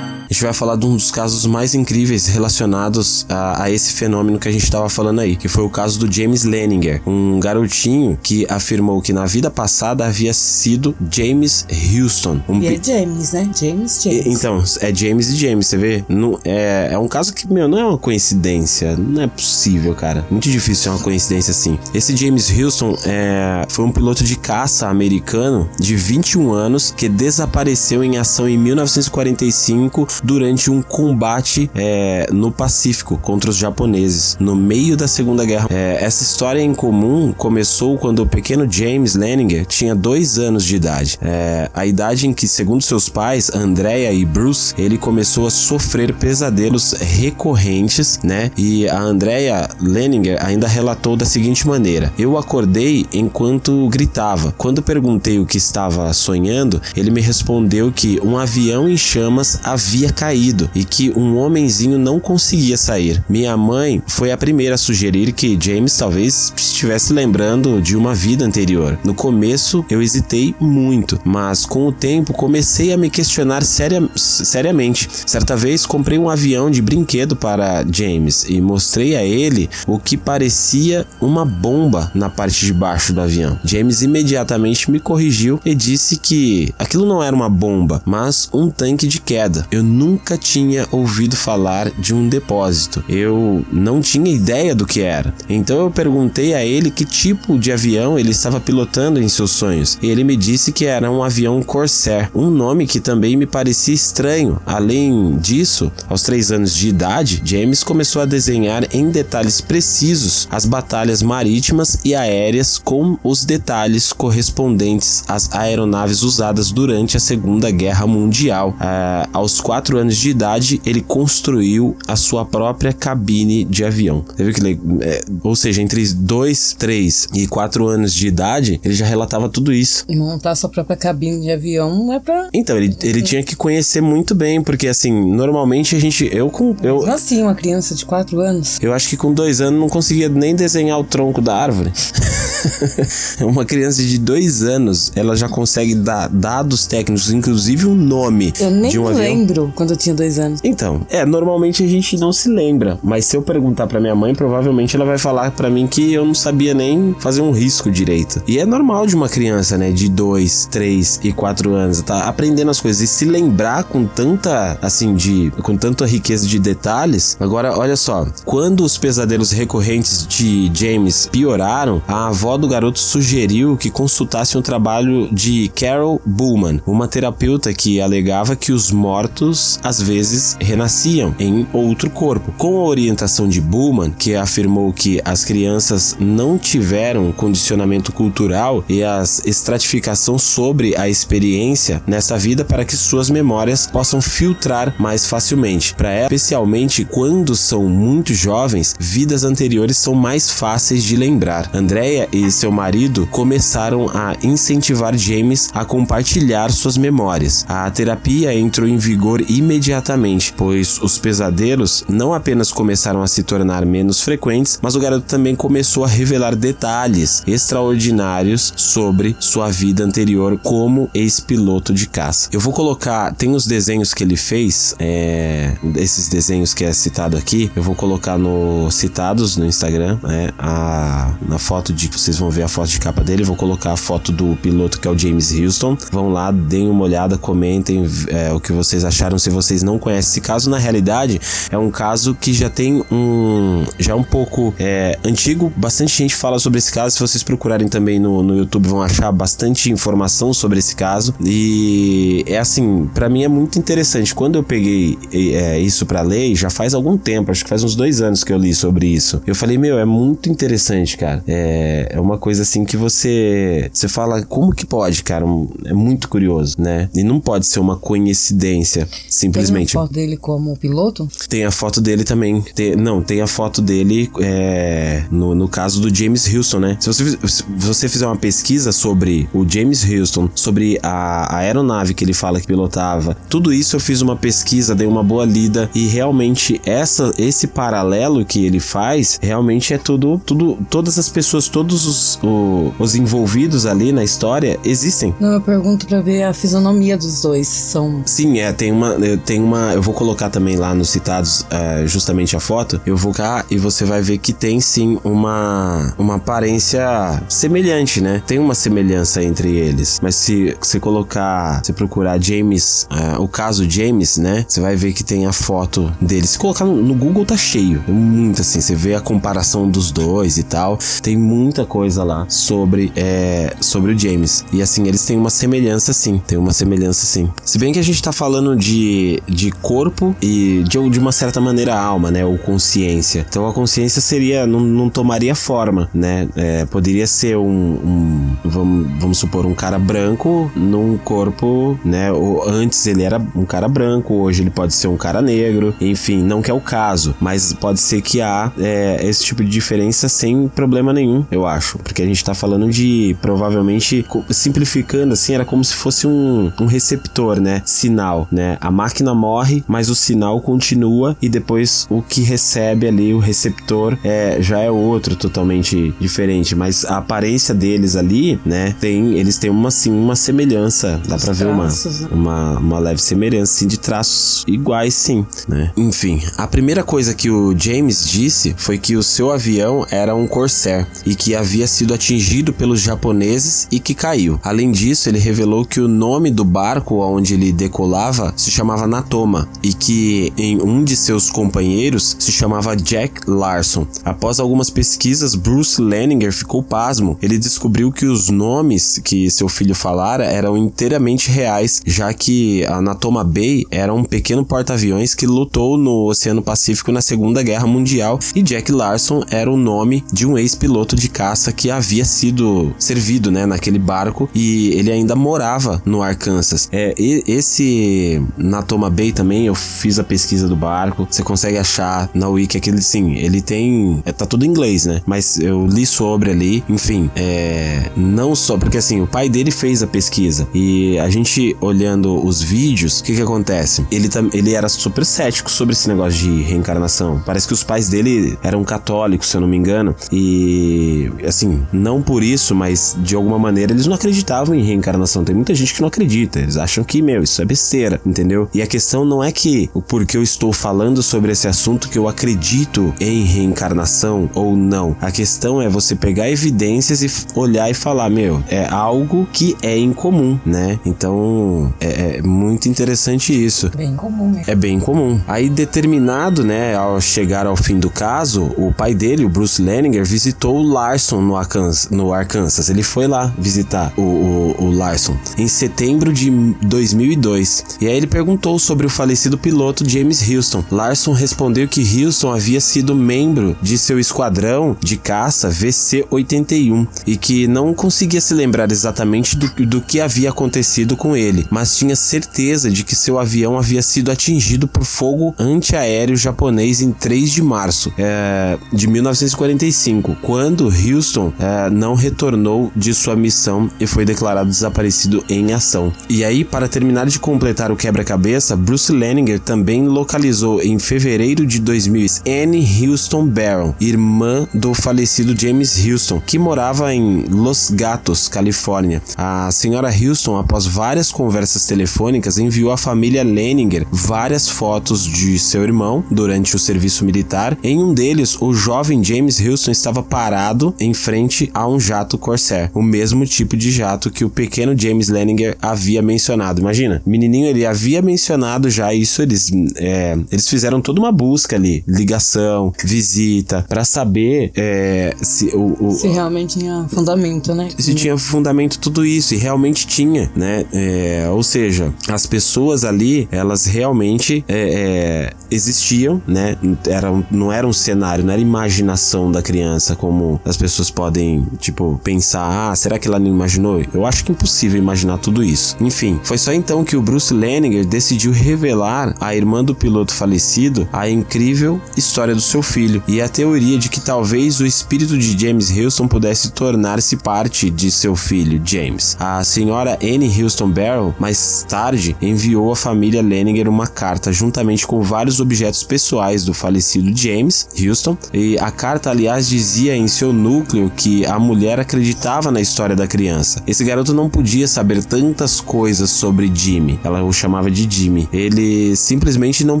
Gente 0.36 0.44
vai 0.44 0.52
falar 0.52 0.76
de 0.76 0.84
um 0.84 0.94
dos 0.94 1.10
casos 1.10 1.46
mais 1.46 1.74
incríveis 1.74 2.26
relacionados 2.26 3.24
a, 3.26 3.62
a 3.62 3.70
esse 3.70 3.94
fenômeno 3.94 4.38
que 4.38 4.46
a 4.46 4.52
gente 4.52 4.64
estava 4.64 4.86
falando 4.90 5.20
aí, 5.20 5.34
que 5.34 5.48
foi 5.48 5.64
o 5.64 5.70
caso 5.70 5.98
do 5.98 6.12
James 6.12 6.44
Leninger, 6.44 7.00
um 7.06 7.40
garotinho 7.40 8.18
que 8.22 8.46
afirmou 8.50 9.00
que 9.00 9.14
na 9.14 9.24
vida 9.24 9.50
passada 9.50 10.04
havia 10.04 10.34
sido 10.34 10.94
James 11.10 11.66
Houston. 11.70 12.42
Um 12.46 12.60
e 12.60 12.66
é 12.66 12.82
James, 12.82 13.32
né? 13.32 13.50
James, 13.58 14.02
James. 14.02 14.26
Então, 14.26 14.62
é 14.80 14.94
James 14.94 15.30
e 15.30 15.36
James, 15.36 15.68
você 15.68 15.78
vê? 15.78 16.04
Não, 16.06 16.38
é, 16.44 16.90
é 16.92 16.98
um 16.98 17.08
caso 17.08 17.32
que, 17.32 17.50
meu, 17.50 17.66
não 17.66 17.78
é 17.78 17.84
uma 17.86 17.98
coincidência. 17.98 18.94
Não 18.94 19.22
é 19.22 19.26
possível, 19.26 19.94
cara. 19.94 20.26
Muito 20.30 20.50
difícil 20.50 20.82
ser 20.82 20.88
uma 20.90 20.98
coincidência 20.98 21.52
assim. 21.52 21.78
Esse 21.94 22.14
James 22.14 22.50
Houston 22.50 22.94
é, 23.06 23.64
foi 23.70 23.86
um 23.86 23.90
piloto 23.90 24.22
de 24.22 24.36
caça 24.36 24.88
americano 24.88 25.66
de 25.80 25.96
21 25.96 26.52
anos 26.52 26.92
que 26.94 27.08
desapareceu 27.08 28.04
em 28.04 28.18
ação 28.18 28.46
em 28.46 28.58
1945 28.58 30.06
durante 30.26 30.70
um 30.70 30.82
combate 30.82 31.70
é, 31.74 32.26
no 32.32 32.50
Pacífico 32.50 33.16
contra 33.16 33.48
os 33.48 33.56
japoneses, 33.56 34.36
no 34.40 34.56
meio 34.56 34.96
da 34.96 35.06
Segunda 35.06 35.44
Guerra. 35.44 35.68
É, 35.70 35.98
essa 36.00 36.24
história 36.24 36.60
em 36.60 36.74
comum 36.74 37.32
começou 37.32 37.96
quando 37.96 38.20
o 38.20 38.26
pequeno 38.26 38.70
James 38.70 39.14
Leninger 39.14 39.64
tinha 39.66 39.94
dois 39.94 40.36
anos 40.38 40.64
de 40.64 40.74
idade. 40.74 41.16
É, 41.22 41.70
a 41.72 41.86
idade 41.86 42.26
em 42.26 42.34
que, 42.34 42.48
segundo 42.48 42.82
seus 42.82 43.08
pais, 43.08 43.50
Andrea 43.54 44.12
e 44.12 44.24
Bruce, 44.24 44.74
ele 44.76 44.98
começou 44.98 45.46
a 45.46 45.50
sofrer 45.50 46.12
pesadelos 46.12 46.92
recorrentes, 46.92 48.18
né? 48.24 48.50
E 48.56 48.88
a 48.88 49.00
Andrea 49.00 49.68
Leninger 49.80 50.44
ainda 50.44 50.66
relatou 50.66 51.16
da 51.16 51.24
seguinte 51.24 51.68
maneira: 51.68 52.12
Eu 52.18 52.36
acordei 52.36 53.06
enquanto 53.12 53.88
gritava. 53.88 54.52
Quando 54.58 54.82
perguntei 54.82 55.38
o 55.38 55.46
que 55.46 55.58
estava 55.58 56.12
sonhando, 56.12 56.82
ele 56.96 57.10
me 57.10 57.20
respondeu 57.20 57.92
que 57.92 58.20
um 58.24 58.36
avião 58.36 58.88
em 58.88 58.96
chamas 58.96 59.60
havia 59.62 60.15
caído 60.16 60.68
e 60.74 60.82
que 60.82 61.10
um 61.10 61.36
homenzinho 61.36 61.98
não 61.98 62.18
conseguia 62.18 62.78
sair. 62.78 63.22
Minha 63.28 63.56
mãe 63.56 64.02
foi 64.06 64.32
a 64.32 64.36
primeira 64.36 64.74
a 64.74 64.78
sugerir 64.78 65.32
que 65.32 65.58
James 65.60 65.96
talvez 65.96 66.52
estivesse 66.56 67.12
lembrando 67.12 67.80
de 67.82 67.96
uma 67.96 68.14
vida 68.14 68.44
anterior. 68.44 68.98
No 69.04 69.14
começo 69.14 69.84
eu 69.90 70.00
hesitei 70.00 70.54
muito, 70.58 71.20
mas 71.24 71.66
com 71.66 71.86
o 71.86 71.92
tempo 71.92 72.32
comecei 72.32 72.92
a 72.92 72.96
me 72.96 73.10
questionar 73.10 73.62
seria, 73.62 74.08
seriamente. 74.16 75.08
Certa 75.26 75.54
vez 75.54 75.84
comprei 75.84 76.18
um 76.18 76.30
avião 76.30 76.70
de 76.70 76.80
brinquedo 76.80 77.36
para 77.36 77.84
James 77.92 78.46
e 78.48 78.60
mostrei 78.60 79.16
a 79.16 79.22
ele 79.22 79.68
o 79.86 79.98
que 79.98 80.16
parecia 80.16 81.06
uma 81.20 81.44
bomba 81.44 82.10
na 82.14 82.30
parte 82.30 82.64
de 82.64 82.72
baixo 82.72 83.12
do 83.12 83.20
avião. 83.20 83.58
James 83.64 84.02
imediatamente 84.02 84.90
me 84.90 84.98
corrigiu 84.98 85.60
e 85.64 85.74
disse 85.74 86.16
que 86.16 86.72
aquilo 86.78 87.06
não 87.06 87.22
era 87.22 87.34
uma 87.34 87.48
bomba, 87.48 88.02
mas 88.04 88.48
um 88.52 88.70
tanque 88.70 89.06
de 89.06 89.20
queda. 89.20 89.66
Eu 89.70 89.82
nunca 89.96 90.36
tinha 90.36 90.86
ouvido 90.90 91.36
falar 91.36 91.90
de 91.90 92.14
um 92.14 92.28
depósito. 92.28 93.02
Eu 93.08 93.64
não 93.72 94.00
tinha 94.00 94.30
ideia 94.30 94.74
do 94.74 94.86
que 94.86 95.00
era. 95.00 95.32
Então 95.48 95.78
eu 95.78 95.90
perguntei 95.90 96.54
a 96.54 96.64
ele 96.64 96.90
que 96.90 97.04
tipo 97.04 97.58
de 97.58 97.72
avião 97.72 98.18
ele 98.18 98.30
estava 98.30 98.60
pilotando 98.60 99.20
em 99.20 99.28
seus 99.28 99.52
sonhos. 99.52 99.98
Ele 100.02 100.22
me 100.22 100.36
disse 100.36 100.72
que 100.72 100.84
era 100.84 101.10
um 101.10 101.22
avião 101.22 101.62
Corsair, 101.62 102.30
um 102.34 102.50
nome 102.50 102.86
que 102.86 103.00
também 103.00 103.36
me 103.36 103.46
parecia 103.46 103.94
estranho. 103.94 104.60
Além 104.66 105.36
disso, 105.38 105.90
aos 106.08 106.22
três 106.22 106.52
anos 106.52 106.74
de 106.74 106.88
idade, 106.88 107.40
James 107.44 107.82
começou 107.82 108.20
a 108.20 108.26
desenhar 108.26 108.86
em 108.94 109.10
detalhes 109.10 109.60
precisos 109.60 110.46
as 110.50 110.66
batalhas 110.66 111.22
marítimas 111.22 111.98
e 112.04 112.14
aéreas 112.14 112.78
com 112.78 113.18
os 113.22 113.44
detalhes 113.44 114.12
correspondentes 114.12 115.24
às 115.28 115.52
aeronaves 115.52 116.22
usadas 116.22 116.70
durante 116.70 117.16
a 117.16 117.20
Segunda 117.20 117.70
Guerra 117.70 118.06
Mundial. 118.06 118.70
Uh, 118.70 119.28
aos 119.32 119.60
quatro 119.60 119.85
anos 119.94 120.16
de 120.16 120.30
idade, 120.30 120.80
ele 120.84 121.00
construiu 121.00 121.96
a 122.06 122.16
sua 122.16 122.44
própria 122.44 122.92
cabine 122.92 123.64
de 123.64 123.84
avião. 123.84 124.24
Viu 124.36 124.52
que 124.52 124.78
é, 125.00 125.20
ou 125.42 125.54
seja, 125.54 125.82
entre 125.82 126.06
2, 126.12 126.76
3 126.78 127.28
e 127.34 127.46
4 127.46 127.86
anos 127.86 128.14
de 128.14 128.26
idade, 128.26 128.80
ele 128.84 128.94
já 128.94 129.06
relatava 129.06 129.48
tudo 129.48 129.72
isso. 129.72 130.04
E 130.08 130.16
montar 130.16 130.54
sua 130.54 130.68
própria 130.70 130.96
cabine 130.96 131.40
de 131.40 131.50
avião 131.50 131.94
não 131.94 132.12
é 132.12 132.20
pra. 132.20 132.48
Então, 132.52 132.76
ele, 132.76 132.96
ele 133.02 133.22
tinha 133.22 133.42
que 133.42 133.54
conhecer 133.54 134.00
muito 134.00 134.34
bem, 134.34 134.62
porque 134.62 134.88
assim, 134.88 135.12
normalmente 135.12 135.94
a 135.94 136.00
gente. 136.00 136.28
Eu 136.32 136.50
com. 136.50 136.74
Eu, 136.82 137.00
Mas 137.00 137.14
assim, 137.16 137.42
uma 137.42 137.54
criança 137.54 137.94
de 137.94 138.04
4 138.04 138.40
anos. 138.40 138.78
Eu 138.80 138.92
acho 138.92 139.08
que 139.08 139.16
com 139.16 139.32
2 139.32 139.60
anos 139.60 139.80
não 139.80 139.88
conseguia 139.88 140.28
nem 140.28 140.54
desenhar 140.54 140.98
o 140.98 141.04
tronco 141.04 141.40
da 141.40 141.54
árvore. 141.54 141.92
uma 143.40 143.64
criança 143.64 144.02
de 144.02 144.18
2 144.18 144.62
anos, 144.62 145.12
ela 145.14 145.36
já 145.36 145.48
consegue 145.48 145.94
dar 145.94 146.28
dados 146.28 146.86
técnicos, 146.86 147.30
inclusive 147.30 147.86
o 147.86 147.90
um 147.90 147.94
nome 147.94 148.52
eu 148.60 148.70
nem 148.70 148.90
de 148.90 148.98
um 148.98 149.04
lembro 149.08 149.62
avião. 149.62 149.72
quando 149.74 149.90
eu 149.90 149.96
tinha 149.96 150.14
2 150.14 150.38
anos. 150.38 150.60
Então, 150.62 151.06
é, 151.10 151.24
normalmente 151.24 151.84
a 151.84 151.86
gente 151.86 152.16
não 152.18 152.32
se 152.32 152.48
lembra, 152.48 152.98
mas 153.02 153.24
se 153.26 153.36
eu 153.36 153.42
perguntar 153.42 153.86
para 153.86 154.00
minha 154.00 154.14
mãe, 154.14 154.34
provavelmente 154.34 154.96
ela 154.96 155.04
vai 155.04 155.18
falar 155.18 155.50
para 155.52 155.70
mim 155.70 155.86
que 155.86 156.12
eu 156.12 156.24
não 156.24 156.34
sabia 156.34 156.74
nem 156.74 157.14
fazer 157.20 157.40
um 157.40 157.50
risco 157.50 157.90
direito. 157.90 158.42
E 158.46 158.58
é 158.58 158.66
normal 158.66 159.06
de 159.06 159.14
uma 159.14 159.28
criança, 159.28 159.76
né, 159.78 159.90
de 159.90 160.08
2, 160.08 160.68
3 160.70 161.20
e 161.24 161.32
4 161.32 161.72
anos, 161.74 162.02
tá 162.02 162.24
aprendendo 162.24 162.70
as 162.70 162.80
coisas 162.80 163.02
e 163.02 163.06
se 163.06 163.24
lembrar 163.24 163.84
com 163.84 164.04
tanta, 164.04 164.78
assim, 164.82 165.14
de 165.14 165.52
com 165.62 165.76
tanta 165.76 166.06
riqueza 166.06 166.46
de 166.46 166.58
detalhes. 166.58 167.36
Agora, 167.40 167.76
olha 167.76 167.96
só, 167.96 168.26
quando 168.44 168.84
os 168.84 168.98
pesadelos 168.98 169.50
recorrentes 169.50 170.26
de 170.26 170.70
James 170.74 171.28
pioraram, 171.30 172.02
a 172.06 172.28
avó 172.28 172.55
do 172.58 172.68
garoto 172.68 172.98
sugeriu 172.98 173.76
que 173.76 173.90
consultasse 173.90 174.56
um 174.56 174.62
trabalho 174.62 175.28
de 175.32 175.68
Carol 175.74 176.20
Bullman, 176.24 176.80
uma 176.86 177.08
terapeuta 177.08 177.72
que 177.72 178.00
alegava 178.00 178.56
que 178.56 178.72
os 178.72 178.90
mortos 178.90 179.78
às 179.82 180.00
vezes 180.00 180.56
renasciam 180.60 181.34
em 181.38 181.66
outro 181.72 182.10
corpo. 182.10 182.52
Com 182.56 182.80
a 182.80 182.84
orientação 182.84 183.48
de 183.48 183.60
Bullman, 183.60 184.10
que 184.10 184.34
afirmou 184.34 184.92
que 184.92 185.20
as 185.24 185.44
crianças 185.44 186.16
não 186.18 186.58
tiveram 186.58 187.32
condicionamento 187.32 188.12
cultural 188.12 188.84
e 188.88 189.02
as 189.02 189.44
estratificação 189.44 190.38
sobre 190.38 190.96
a 190.96 191.08
experiência 191.08 192.02
nessa 192.06 192.38
vida 192.38 192.64
para 192.64 192.84
que 192.84 192.96
suas 192.96 193.30
memórias 193.30 193.86
possam 193.86 194.20
filtrar 194.20 194.94
mais 194.98 195.26
facilmente. 195.26 195.94
Para 195.94 196.10
ela, 196.10 196.24
especialmente 196.26 197.04
quando 197.04 197.54
são 197.54 197.84
muito 197.84 198.34
jovens, 198.34 198.94
vidas 198.98 199.44
anteriores 199.44 199.96
são 199.96 200.14
mais 200.14 200.50
fáceis 200.50 201.04
de 201.04 201.16
lembrar. 201.16 201.70
Andrea 201.74 202.28
e 202.32 202.45
seu 202.50 202.70
marido 202.70 203.26
começaram 203.30 204.08
a 204.08 204.36
incentivar 204.42 205.16
James 205.16 205.70
a 205.72 205.84
compartilhar 205.84 206.70
suas 206.70 206.96
memórias. 206.96 207.64
A 207.68 207.90
terapia 207.90 208.54
entrou 208.54 208.88
em 208.88 208.96
vigor 208.96 209.42
imediatamente, 209.48 210.52
pois 210.56 211.00
os 211.02 211.18
pesadelos 211.18 212.04
não 212.08 212.32
apenas 212.32 212.72
começaram 212.72 213.22
a 213.22 213.26
se 213.26 213.42
tornar 213.42 213.84
menos 213.84 214.20
frequentes, 214.20 214.78
mas 214.82 214.94
o 214.94 215.00
garoto 215.00 215.26
também 215.26 215.54
começou 215.54 216.04
a 216.04 216.08
revelar 216.08 216.54
detalhes 216.54 217.42
extraordinários 217.46 218.72
sobre 218.76 219.36
sua 219.38 219.70
vida 219.70 220.04
anterior 220.04 220.58
como 220.62 221.10
ex-piloto 221.14 221.92
de 221.92 222.08
caça. 222.08 222.48
Eu 222.52 222.60
vou 222.60 222.72
colocar, 222.72 223.34
tem 223.34 223.54
os 223.54 223.66
desenhos 223.66 224.12
que 224.14 224.22
ele 224.22 224.36
fez, 224.36 224.94
é, 224.98 225.74
esses 225.96 226.28
desenhos 226.28 226.74
que 226.74 226.84
é 226.84 226.92
citado 226.92 227.36
aqui, 227.36 227.70
eu 227.74 227.82
vou 227.82 227.94
colocar 227.94 228.38
no 228.38 228.90
citados 228.90 229.56
no 229.56 229.66
Instagram, 229.66 230.18
né, 230.22 230.50
a, 230.58 231.34
na 231.46 231.58
foto 231.58 231.92
de, 231.92 232.08
vocês 232.26 232.38
vão 232.38 232.50
ver 232.50 232.62
a 232.64 232.68
foto 232.68 232.88
de 232.88 232.98
capa 232.98 233.22
dele, 233.22 233.44
vou 233.44 233.54
colocar 233.54 233.92
a 233.92 233.96
foto 233.96 234.32
do 234.32 234.56
piloto 234.56 234.98
que 234.98 235.06
é 235.06 235.10
o 235.10 235.16
James 235.16 235.52
Houston. 235.52 235.96
Vão 236.10 236.28
lá, 236.30 236.50
deem 236.50 236.90
uma 236.90 237.04
olhada, 237.04 237.38
comentem 237.38 238.04
é, 238.28 238.52
o 238.52 238.58
que 238.58 238.72
vocês 238.72 239.04
acharam 239.04 239.38
se 239.38 239.48
vocês 239.48 239.84
não 239.84 239.96
conhecem 239.96 240.30
esse 240.32 240.40
caso. 240.40 240.68
Na 240.68 240.76
realidade, 240.78 241.40
é 241.70 241.78
um 241.78 241.88
caso 241.88 242.34
que 242.34 242.52
já 242.52 242.68
tem 242.68 243.04
um, 243.12 243.84
já 243.96 244.12
é 244.12 244.14
um 244.16 244.24
pouco 244.24 244.74
é, 244.76 245.16
antigo, 245.24 245.72
bastante 245.76 246.16
gente 246.16 246.34
fala 246.34 246.58
sobre 246.58 246.78
esse 246.78 246.92
caso. 246.92 247.14
Se 247.14 247.20
vocês 247.20 247.44
procurarem 247.44 247.86
também 247.86 248.18
no, 248.18 248.42
no 248.42 248.56
YouTube, 248.56 248.88
vão 248.88 249.02
achar 249.02 249.30
bastante 249.30 249.92
informação 249.92 250.52
sobre 250.52 250.80
esse 250.80 250.96
caso. 250.96 251.32
E 251.44 252.44
é 252.48 252.58
assim, 252.58 253.08
para 253.14 253.28
mim 253.28 253.44
é 253.44 253.48
muito 253.48 253.78
interessante. 253.78 254.34
Quando 254.34 254.56
eu 254.56 254.64
peguei 254.64 255.16
é, 255.32 255.78
isso 255.78 256.04
para 256.06 256.22
ler, 256.22 256.56
já 256.56 256.70
faz 256.70 256.92
algum 256.92 257.16
tempo, 257.16 257.52
acho 257.52 257.62
que 257.62 257.70
faz 257.70 257.84
uns 257.84 257.94
dois 257.94 258.20
anos 258.20 258.42
que 258.42 258.52
eu 258.52 258.58
li 258.58 258.74
sobre 258.74 259.06
isso. 259.06 259.40
Eu 259.46 259.54
falei, 259.54 259.78
meu, 259.78 259.96
é 259.96 260.04
muito 260.04 260.50
interessante, 260.50 261.16
cara. 261.16 261.44
É, 261.46 262.15
é 262.16 262.20
uma 262.20 262.38
coisa 262.38 262.62
assim 262.62 262.84
que 262.84 262.96
você 262.96 263.90
você 263.92 264.08
fala, 264.08 264.42
como 264.42 264.74
que 264.74 264.86
pode, 264.86 265.22
cara? 265.22 265.44
É 265.84 265.92
muito 265.92 266.28
curioso, 266.28 266.76
né? 266.78 267.10
E 267.14 267.22
não 267.22 267.38
pode 267.38 267.66
ser 267.66 267.78
uma 267.78 267.96
coincidência, 267.96 269.06
simplesmente. 269.28 269.92
Tem 269.92 270.00
a 270.00 270.04
foto 270.04 270.12
dele 270.12 270.36
como 270.36 270.76
piloto? 270.76 271.28
Tem 271.48 271.64
a 271.64 271.70
foto 271.70 272.00
dele 272.00 272.24
também. 272.24 272.62
Tem, 272.74 272.96
não, 272.96 273.22
tem 273.22 273.42
a 273.42 273.46
foto 273.46 273.82
dele 273.82 274.30
é, 274.40 275.24
no, 275.30 275.54
no 275.54 275.68
caso 275.68 276.00
do 276.00 276.14
James 276.14 276.52
Houston, 276.52 276.78
né? 276.80 276.96
Se 277.00 277.08
você, 277.08 277.38
se 277.46 277.64
você 277.68 278.08
fizer 278.08 278.26
uma 278.26 278.36
pesquisa 278.36 278.92
sobre 278.92 279.48
o 279.52 279.68
James 279.68 280.08
Houston, 280.08 280.48
sobre 280.54 280.98
a, 281.02 281.54
a 281.54 281.58
aeronave 281.58 282.14
que 282.14 282.24
ele 282.24 282.32
fala 282.32 282.60
que 282.60 282.66
pilotava, 282.66 283.36
tudo 283.50 283.72
isso 283.72 283.96
eu 283.96 284.00
fiz 284.00 284.22
uma 284.22 284.36
pesquisa, 284.36 284.94
dei 284.94 285.06
uma 285.06 285.22
boa 285.22 285.44
lida 285.44 285.90
e 285.94 286.06
realmente 286.06 286.80
essa, 286.86 287.32
esse 287.38 287.66
paralelo 287.66 288.44
que 288.44 288.64
ele 288.64 288.80
faz, 288.80 289.38
realmente 289.42 289.92
é 289.92 289.98
tudo, 289.98 290.40
tudo 290.44 290.78
todas 290.88 291.18
as 291.18 291.28
pessoas, 291.28 291.68
todos 291.68 292.05
os, 292.06 292.38
o, 292.42 292.92
os 292.98 293.14
envolvidos 293.14 293.86
ali 293.86 294.12
na 294.12 294.24
história 294.24 294.78
existem. 294.84 295.34
Não, 295.40 295.52
eu 295.52 295.60
pergunto 295.60 296.06
pra 296.06 296.20
ver 296.20 296.44
a 296.44 296.52
fisionomia 296.52 297.16
dos 297.16 297.42
dois, 297.42 297.68
são... 297.68 298.22
Sim, 298.24 298.58
é, 298.58 298.72
tem 298.72 298.92
uma, 298.92 299.16
tem 299.44 299.62
uma, 299.62 299.92
eu 299.92 300.02
vou 300.02 300.14
colocar 300.14 300.50
também 300.50 300.76
lá 300.76 300.94
nos 300.94 301.10
citados 301.10 301.62
uh, 301.62 302.06
justamente 302.06 302.56
a 302.56 302.60
foto, 302.60 303.00
eu 303.06 303.16
vou 303.16 303.32
cá 303.32 303.64
e 303.70 303.76
você 303.76 304.04
vai 304.04 304.22
ver 304.22 304.38
que 304.38 304.52
tem 304.52 304.80
sim 304.80 305.18
uma, 305.24 306.14
uma 306.18 306.36
aparência 306.36 307.42
semelhante, 307.48 308.20
né? 308.20 308.42
Tem 308.46 308.58
uma 308.58 308.74
semelhança 308.74 309.42
entre 309.42 309.76
eles, 309.76 310.20
mas 310.22 310.34
se 310.34 310.76
você 310.80 311.00
colocar, 311.00 311.84
se 311.84 311.92
procurar 311.92 312.40
James, 312.40 313.06
uh, 313.10 313.42
o 313.42 313.48
caso 313.48 313.88
James, 313.88 314.36
né? 314.36 314.64
Você 314.68 314.80
vai 314.80 314.96
ver 314.96 315.12
que 315.12 315.24
tem 315.24 315.46
a 315.46 315.52
foto 315.52 316.12
dele. 316.20 316.46
Se 316.46 316.58
colocar 316.58 316.84
no, 316.84 316.96
no 317.02 317.14
Google 317.14 317.44
tá 317.44 317.56
cheio, 317.56 318.02
é 318.06 318.10
muito 318.10 318.60
assim, 318.60 318.80
você 318.80 318.94
vê 318.94 319.14
a 319.14 319.20
comparação 319.20 319.88
dos 319.88 320.10
dois 320.10 320.58
e 320.58 320.62
tal, 320.62 320.98
tem 321.22 321.36
muita 321.36 321.84
coisa 321.84 321.95
lá 322.24 322.46
sobre 322.48 323.12
é, 323.16 323.74
sobre 323.80 324.12
o 324.12 324.18
James. 324.18 324.64
E 324.72 324.82
assim, 324.82 325.06
eles 325.06 325.24
têm 325.24 325.36
uma 325.36 325.50
semelhança 325.50 326.12
sim, 326.12 326.40
tem 326.46 326.58
uma 326.58 326.72
semelhança 326.72 327.26
sim. 327.26 327.50
Se 327.64 327.78
bem 327.78 327.92
que 327.92 327.98
a 327.98 328.02
gente 328.02 328.22
tá 328.22 328.32
falando 328.32 328.76
de, 328.76 329.42
de 329.48 329.70
corpo 329.70 330.34
e 330.40 330.82
de, 330.86 331.10
de 331.10 331.18
uma 331.18 331.32
certa 331.32 331.60
maneira 331.60 331.98
alma, 331.98 332.30
né? 332.30 332.44
Ou 332.44 332.58
consciência. 332.58 333.46
Então 333.48 333.66
a 333.68 333.72
consciência 333.72 334.20
seria, 334.20 334.66
não, 334.66 334.80
não 334.80 335.08
tomaria 335.08 335.54
forma, 335.54 336.08
né? 336.12 336.48
É, 336.56 336.84
poderia 336.86 337.26
ser 337.26 337.56
um, 337.56 337.62
um 337.64 338.56
vamos, 338.64 339.08
vamos 339.18 339.38
supor, 339.38 339.66
um 339.66 339.74
cara 339.74 339.98
branco 339.98 340.70
num 340.74 341.16
corpo, 341.18 341.98
né? 342.04 342.32
Ou 342.32 342.68
antes 342.68 343.06
ele 343.06 343.22
era 343.22 343.40
um 343.54 343.64
cara 343.64 343.88
branco, 343.88 344.34
hoje 344.34 344.62
ele 344.62 344.70
pode 344.70 344.94
ser 344.94 345.08
um 345.08 345.16
cara 345.16 345.40
negro, 345.40 345.94
enfim, 346.00 346.42
não 346.42 346.62
que 346.62 346.70
é 346.70 346.74
o 346.74 346.80
caso, 346.80 347.34
mas 347.40 347.72
pode 347.72 348.00
ser 348.00 348.20
que 348.20 348.40
há 348.40 348.72
é, 348.78 349.18
esse 349.22 349.44
tipo 349.44 349.62
de 349.62 349.70
diferença 349.70 350.28
sem 350.28 350.68
problema 350.68 351.12
nenhum, 351.12 351.44
eu 351.50 351.66
acho, 351.66 351.85
porque 352.02 352.22
a 352.22 352.26
gente 352.26 352.44
tá 352.44 352.54
falando 352.54 352.88
de 352.90 353.36
provavelmente 353.40 354.24
simplificando 354.50 355.32
assim, 355.34 355.54
era 355.54 355.64
como 355.64 355.84
se 355.84 355.94
fosse 355.94 356.26
um, 356.26 356.72
um 356.80 356.86
receptor, 356.86 357.60
né? 357.60 357.82
Sinal, 357.84 358.48
né? 358.50 358.76
A 358.80 358.90
máquina 358.90 359.34
morre, 359.34 359.84
mas 359.86 360.08
o 360.08 360.14
sinal 360.14 360.60
continua 360.60 361.36
e 361.40 361.48
depois 361.48 362.06
o 362.10 362.22
que 362.22 362.42
recebe 362.42 363.06
ali 363.06 363.32
o 363.32 363.38
receptor 363.38 364.18
é 364.24 364.58
já 364.60 364.80
é 364.80 364.90
outro 364.90 365.36
totalmente 365.36 366.14
diferente, 366.20 366.74
mas 366.74 367.04
a 367.04 367.18
aparência 367.18 367.74
deles 367.74 368.16
ali, 368.16 368.58
né? 368.64 368.94
Tem 369.00 369.34
eles 369.34 369.58
têm 369.58 369.70
uma 369.70 369.88
assim 369.88 370.10
uma 370.10 370.36
semelhança, 370.36 371.20
dá 371.28 371.38
para 371.38 371.52
ver 371.52 371.66
uma, 371.66 371.86
né? 371.86 371.92
uma 372.30 372.78
uma 372.78 372.98
leve 372.98 373.20
semelhança 373.20 373.74
assim, 373.74 373.86
de 373.86 373.98
traços 373.98 374.64
iguais 374.66 375.14
sim, 375.14 375.44
né? 375.68 375.90
Enfim, 375.96 376.42
a 376.56 376.66
primeira 376.66 377.02
coisa 377.02 377.34
que 377.34 377.50
o 377.50 377.76
James 377.78 378.28
disse 378.28 378.74
foi 378.76 378.98
que 378.98 379.16
o 379.16 379.22
seu 379.22 379.50
avião 379.52 380.06
era 380.10 380.34
um 380.34 380.46
Corsair 380.46 381.06
e 381.24 381.34
que 381.34 381.54
havia 381.54 381.75
sido 381.84 382.14
atingido 382.14 382.72
pelos 382.72 383.00
japoneses 383.00 383.88
e 383.90 383.98
que 383.98 384.14
caiu. 384.14 384.60
Além 384.62 384.92
disso, 384.92 385.28
ele 385.28 385.38
revelou 385.38 385.84
que 385.84 386.00
o 386.00 386.06
nome 386.06 386.50
do 386.50 386.64
barco 386.64 387.16
onde 387.16 387.54
ele 387.54 387.72
decolava 387.72 388.54
se 388.56 388.70
chamava 388.70 389.06
Natoma 389.06 389.68
e 389.82 389.92
que 389.92 390.52
em 390.56 390.80
um 390.80 391.02
de 391.02 391.16
seus 391.16 391.50
companheiros 391.50 392.36
se 392.38 392.52
chamava 392.52 392.96
Jack 392.96 393.48
Larson. 393.48 394.06
Após 394.24 394.60
algumas 394.60 394.90
pesquisas, 394.90 395.54
Bruce 395.54 396.00
Leninger 396.00 396.52
ficou 396.52 396.82
pasmo. 396.82 397.36
Ele 397.42 397.58
descobriu 397.58 398.12
que 398.12 398.26
os 398.26 398.48
nomes 398.48 399.20
que 399.24 399.50
seu 399.50 399.68
filho 399.68 399.94
falara 399.94 400.44
eram 400.44 400.76
inteiramente 400.76 401.50
reais, 401.50 402.00
já 402.06 402.32
que 402.32 402.84
a 402.86 403.00
Natoma 403.00 403.42
Bay 403.42 403.84
era 403.90 404.12
um 404.12 404.22
pequeno 404.22 404.64
porta-aviões 404.64 405.34
que 405.34 405.46
lutou 405.46 405.96
no 405.96 406.28
Oceano 406.28 406.62
Pacífico 406.62 407.10
na 407.10 407.20
Segunda 407.20 407.62
Guerra 407.62 407.86
Mundial 407.86 408.38
e 408.54 408.62
Jack 408.62 408.92
Larson 408.92 409.42
era 409.50 409.70
o 409.70 409.76
nome 409.76 410.24
de 410.32 410.46
um 410.46 410.58
ex-piloto 410.58 411.16
de 411.16 411.28
caça 411.28 411.65
que 411.72 411.90
havia 411.90 412.24
sido 412.24 412.94
servido, 412.98 413.50
né, 413.50 413.66
naquele 413.66 413.98
barco 413.98 414.48
e 414.54 414.90
ele 414.90 415.10
ainda 415.10 415.34
morava 415.34 416.00
no 416.04 416.22
Arkansas. 416.22 416.88
É, 416.92 417.14
esse 417.18 418.42
Natoma 418.56 419.10
Bay 419.10 419.32
também 419.32 419.66
eu 419.66 419.74
fiz 419.74 420.18
a 420.18 420.24
pesquisa 420.24 420.68
do 420.68 420.76
barco. 420.76 421.26
Você 421.30 421.42
consegue 421.42 421.78
achar 421.78 422.28
na 422.34 422.48
wiki 422.48 422.76
aquele 422.76 423.00
sim, 423.00 423.34
ele 423.34 423.60
tem, 423.60 424.22
é, 424.24 424.32
tá 424.32 424.46
tudo 424.46 424.64
em 424.64 424.68
inglês, 424.68 425.06
né? 425.06 425.22
Mas 425.26 425.58
eu 425.58 425.86
li 425.86 426.06
sobre 426.06 426.50
ali, 426.50 426.84
enfim, 426.88 427.30
é, 427.34 428.10
não 428.16 428.54
só 428.54 428.76
porque 428.76 428.98
assim 428.98 429.20
o 429.20 429.26
pai 429.26 429.48
dele 429.48 429.70
fez 429.70 430.02
a 430.02 430.06
pesquisa 430.06 430.68
e 430.74 431.18
a 431.18 431.28
gente 431.28 431.76
olhando 431.80 432.44
os 432.44 432.62
vídeos, 432.62 433.20
o 433.20 433.24
que 433.24 433.34
que 433.34 433.42
acontece? 433.42 434.04
Ele 434.10 434.28
ele 434.52 434.74
era 434.74 434.88
super 434.88 435.24
cético 435.24 435.70
sobre 435.70 435.92
esse 435.92 436.08
negócio 436.08 436.38
de 436.38 436.62
reencarnação. 436.62 437.42
Parece 437.44 437.66
que 437.66 437.72
os 437.72 437.82
pais 437.82 438.08
dele 438.08 438.58
eram 438.62 438.84
católicos, 438.84 439.48
se 439.48 439.56
eu 439.56 439.60
não 439.60 439.68
me 439.68 439.76
engano, 439.76 440.14
e 440.32 441.30
assim, 441.56 441.86
não 441.92 442.20
por 442.20 442.42
isso, 442.42 442.74
mas 442.74 443.16
de 443.18 443.34
alguma 443.34 443.58
maneira 443.58 443.92
eles 443.92 444.06
não 444.06 444.14
acreditavam 444.14 444.74
em 444.74 444.82
reencarnação. 444.82 445.42
Tem 445.42 445.54
muita 445.54 445.74
gente 445.74 445.94
que 445.94 446.00
não 446.00 446.08
acredita, 446.08 446.58
eles 446.58 446.76
acham 446.76 447.02
que, 447.02 447.22
meu, 447.22 447.42
isso 447.42 447.62
é 447.62 447.64
besteira, 447.64 448.20
entendeu? 448.24 448.68
E 448.74 448.82
a 448.82 448.86
questão 448.86 449.24
não 449.24 449.42
é 449.42 449.50
que 449.50 449.88
o 449.94 450.02
porquê 450.02 450.36
eu 450.36 450.42
estou 450.42 450.72
falando 450.72 451.22
sobre 451.22 451.52
esse 451.52 451.66
assunto 451.66 452.10
que 452.10 452.18
eu 452.18 452.28
acredito 452.28 453.14
em 453.18 453.44
reencarnação 453.44 454.50
ou 454.54 454.76
não. 454.76 455.16
A 455.20 455.30
questão 455.30 455.80
é 455.80 455.88
você 455.88 456.14
pegar 456.14 456.50
evidências 456.50 457.22
e 457.22 457.58
olhar 457.58 457.90
e 457.90 457.94
falar, 457.94 458.28
meu, 458.28 458.62
é 458.68 458.86
algo 458.86 459.48
que 459.52 459.76
é 459.82 459.96
incomum, 459.96 460.58
né? 460.66 460.98
Então 461.06 461.94
é, 462.00 462.38
é 462.38 462.42
muito 462.42 462.88
interessante 462.88 463.52
isso. 463.52 463.90
Bem 463.96 464.14
comum, 464.14 464.50
né? 464.50 464.64
É 464.66 464.74
bem 464.74 465.00
comum. 465.00 465.40
Aí, 465.48 465.70
determinado, 465.70 466.64
né, 466.64 466.94
ao 466.94 467.20
chegar 467.20 467.66
ao 467.66 467.76
fim 467.76 467.98
do 467.98 468.10
caso, 468.10 468.72
o 468.76 468.92
pai 468.92 469.14
dele, 469.14 469.44
o 469.44 469.48
Bruce 469.48 469.80
Leninger, 469.80 470.24
visitou 470.24 470.76
o 470.76 470.82
Larson 470.82 471.35
Larson, 471.36 471.40
no 471.40 471.56
Arkansas. 471.56 472.10
No 472.10 472.32
Arkansas. 472.32 472.88
Ele 472.88 473.02
foi 473.02 473.26
lá 473.26 473.52
visitar 473.58 474.12
o, 474.16 474.22
o, 474.22 474.84
o 474.84 474.90
Larson 474.90 475.36
em 475.58 475.68
setembro 475.68 476.32
de 476.32 476.50
2002. 476.82 477.98
E 478.00 478.06
aí 478.06 478.16
ele 478.16 478.26
perguntou 478.26 478.78
sobre 478.78 479.06
o 479.06 479.10
falecido 479.10 479.58
piloto 479.58 480.08
James 480.08 480.48
Houston. 480.48 480.84
Larson 480.90 481.32
respondeu 481.32 481.88
que 481.88 482.24
Houston 482.24 482.52
havia 482.52 482.80
sido 482.80 483.14
membro 483.14 483.76
de 483.82 483.98
seu 483.98 484.18
esquadrão 484.18 484.96
de 485.00 485.16
caça 485.16 485.68
VC-81 485.68 487.06
e 487.26 487.36
que 487.36 487.66
não 487.66 487.94
conseguia 487.94 488.40
se 488.40 488.54
lembrar 488.54 488.90
exatamente 488.90 489.56
do, 489.56 489.68
do 489.86 490.00
que 490.00 490.20
havia 490.20 490.50
acontecido 490.50 491.16
com 491.16 491.36
ele, 491.36 491.66
mas 491.70 491.96
tinha 491.96 492.16
certeza 492.16 492.90
de 492.90 493.04
que 493.04 493.14
seu 493.14 493.38
avião 493.38 493.78
havia 493.78 494.02
sido 494.02 494.30
atingido 494.30 494.86
por 494.86 495.04
fogo 495.04 495.54
antiaéreo 495.58 496.36
japonês 496.36 497.00
em 497.00 497.12
3 497.12 497.50
de 497.50 497.62
março 497.62 498.12
é, 498.18 498.78
de 498.92 499.06
1945, 499.06 500.36
quando 500.42 500.86
Houston 500.86 501.25
é, 501.58 501.90
não 501.90 502.14
retornou 502.14 502.92
de 502.94 503.14
sua 503.14 503.36
missão 503.36 503.90
e 504.00 504.06
foi 504.06 504.24
declarado 504.24 504.68
desaparecido 504.68 505.44
em 505.48 505.72
ação. 505.72 506.12
E 506.28 506.44
aí, 506.44 506.64
para 506.64 506.88
terminar 506.88 507.26
de 507.26 507.38
completar 507.38 507.90
o 507.90 507.96
quebra-cabeça, 507.96 508.76
Bruce 508.76 509.12
Leninger 509.12 509.60
também 509.60 510.06
localizou 510.06 510.82
em 510.82 510.98
fevereiro 510.98 511.66
de 511.66 511.78
2000 511.78 512.16
Anne 512.46 512.86
Houston 513.02 513.46
Barron, 513.46 513.94
irmã 514.00 514.66
do 514.72 514.94
falecido 514.94 515.58
James 515.58 516.04
Houston, 516.04 516.40
que 516.44 516.58
morava 516.58 517.12
em 517.14 517.44
Los 517.48 517.90
Gatos, 517.90 518.48
Califórnia. 518.48 519.22
A 519.36 519.70
senhora 519.70 520.08
Houston, 520.08 520.58
após 520.58 520.86
várias 520.86 521.30
conversas 521.30 521.86
telefônicas, 521.86 522.58
enviou 522.58 522.90
à 522.90 522.96
família 522.96 523.42
Leninger 523.42 524.06
várias 524.10 524.68
fotos 524.68 525.24
de 525.24 525.58
seu 525.58 525.82
irmão 525.82 526.24
durante 526.30 526.74
o 526.74 526.78
serviço 526.78 527.24
militar. 527.24 527.76
Em 527.82 528.02
um 528.02 528.14
deles, 528.14 528.56
o 528.60 528.72
jovem 528.72 529.22
James 529.22 529.60
Houston 529.60 529.90
estava 529.90 530.22
parado 530.22 530.94
em 530.98 531.12
frente 531.16 531.70
a 531.74 531.86
um 531.88 531.98
jato 531.98 532.38
Corsair, 532.38 532.90
o 532.94 533.02
mesmo 533.02 533.44
tipo 533.46 533.76
de 533.76 533.90
jato 533.90 534.30
que 534.30 534.44
o 534.44 534.50
pequeno 534.50 534.98
James 534.98 535.28
Leninger 535.28 535.76
havia 535.80 536.22
mencionado. 536.22 536.80
Imagina, 536.80 537.22
menininho 537.26 537.66
ele 537.66 537.86
havia 537.86 538.22
mencionado 538.22 538.90
já 538.90 539.12
isso, 539.12 539.42
eles, 539.42 539.70
é, 539.96 540.38
eles 540.50 540.68
fizeram 540.68 541.00
toda 541.00 541.20
uma 541.20 541.32
busca 541.32 541.76
ali, 541.76 542.04
ligação, 542.06 542.92
visita, 543.04 543.84
para 543.88 544.04
saber 544.04 544.70
é, 544.76 545.34
se 545.42 545.66
o, 545.74 546.08
o, 546.08 546.12
se 546.12 546.28
realmente 546.28 546.78
tinha 546.78 547.06
fundamento, 547.08 547.74
né? 547.74 547.88
Se 547.98 548.14
tinha 548.14 548.36
fundamento 548.36 548.98
tudo 548.98 549.24
isso 549.24 549.54
e 549.54 549.56
realmente 549.56 550.06
tinha, 550.06 550.50
né? 550.54 550.84
É, 550.92 551.48
ou 551.50 551.62
seja, 551.62 552.12
as 552.28 552.46
pessoas 552.46 553.04
ali 553.04 553.48
elas 553.50 553.86
realmente 553.86 554.64
é, 554.68 555.50
é, 555.50 555.52
existiam, 555.70 556.42
né? 556.46 556.76
Era, 557.06 557.32
não 557.50 557.72
era 557.72 557.86
um 557.86 557.92
cenário, 557.92 558.44
não 558.44 558.52
era 558.52 558.60
imaginação 558.60 559.50
da 559.50 559.62
criança 559.62 560.14
como 560.16 560.60
as 560.64 560.76
pessoas 560.76 561.05
podem 561.10 561.66
tipo 561.78 562.20
pensar, 562.22 562.90
ah, 562.90 562.96
será 562.96 563.18
que 563.18 563.28
ela 563.28 563.38
não 563.38 563.48
imaginou? 563.48 564.02
Eu 564.12 564.26
acho 564.26 564.44
que 564.44 564.52
é 564.52 564.54
impossível 564.54 564.98
imaginar 564.98 565.38
tudo 565.38 565.62
isso. 565.62 565.96
Enfim, 566.00 566.40
foi 566.42 566.58
só 566.58 566.72
então 566.72 567.04
que 567.04 567.16
o 567.16 567.22
Bruce 567.22 567.52
Leninger 567.52 568.04
decidiu 568.04 568.52
revelar 568.52 569.34
à 569.40 569.54
irmã 569.54 569.84
do 569.84 569.94
piloto 569.94 570.34
falecido 570.34 571.08
a 571.12 571.28
incrível 571.28 572.00
história 572.16 572.54
do 572.54 572.60
seu 572.60 572.82
filho 572.82 573.22
e 573.26 573.40
a 573.40 573.48
teoria 573.48 573.98
de 573.98 574.08
que 574.08 574.20
talvez 574.20 574.80
o 574.80 574.86
espírito 574.86 575.38
de 575.38 575.58
James 575.58 575.90
Houston 575.96 576.28
pudesse 576.28 576.70
tornar-se 576.72 577.36
parte 577.36 577.90
de 577.90 578.10
seu 578.10 578.34
filho, 578.36 578.80
James. 578.84 579.36
A 579.38 579.62
senhora 579.64 580.18
Anne 580.22 580.62
Houston 580.62 580.90
Barrow, 580.90 581.34
mais 581.38 581.84
tarde, 581.88 582.36
enviou 582.40 582.92
à 582.92 582.96
família 582.96 583.42
Leninger 583.42 583.88
uma 583.88 584.06
carta 584.06 584.52
juntamente 584.52 585.06
com 585.06 585.20
vários 585.22 585.60
objetos 585.60 586.02
pessoais 586.02 586.64
do 586.64 586.74
falecido 586.74 587.36
James 587.36 587.88
Houston, 588.00 588.36
e 588.52 588.78
a 588.78 588.90
carta, 588.90 589.30
aliás, 589.30 589.68
dizia 589.68 590.16
em 590.16 590.28
seu 590.28 590.52
núcleo 590.52 590.95
que 591.16 591.44
a 591.46 591.58
mulher 591.58 592.00
acreditava 592.00 592.70
na 592.70 592.80
história 592.80 593.16
da 593.16 593.26
criança. 593.26 593.82
Esse 593.86 594.04
garoto 594.04 594.32
não 594.34 594.48
podia 594.48 594.88
saber 594.88 595.22
tantas 595.24 595.80
coisas 595.80 596.30
sobre 596.30 596.70
Jimmy, 596.72 597.18
ela 597.22 597.42
o 597.42 597.52
chamava 597.52 597.90
de 597.90 598.06
Jimmy. 598.08 598.48
Ele 598.52 599.14
simplesmente 599.16 599.84
não 599.84 600.00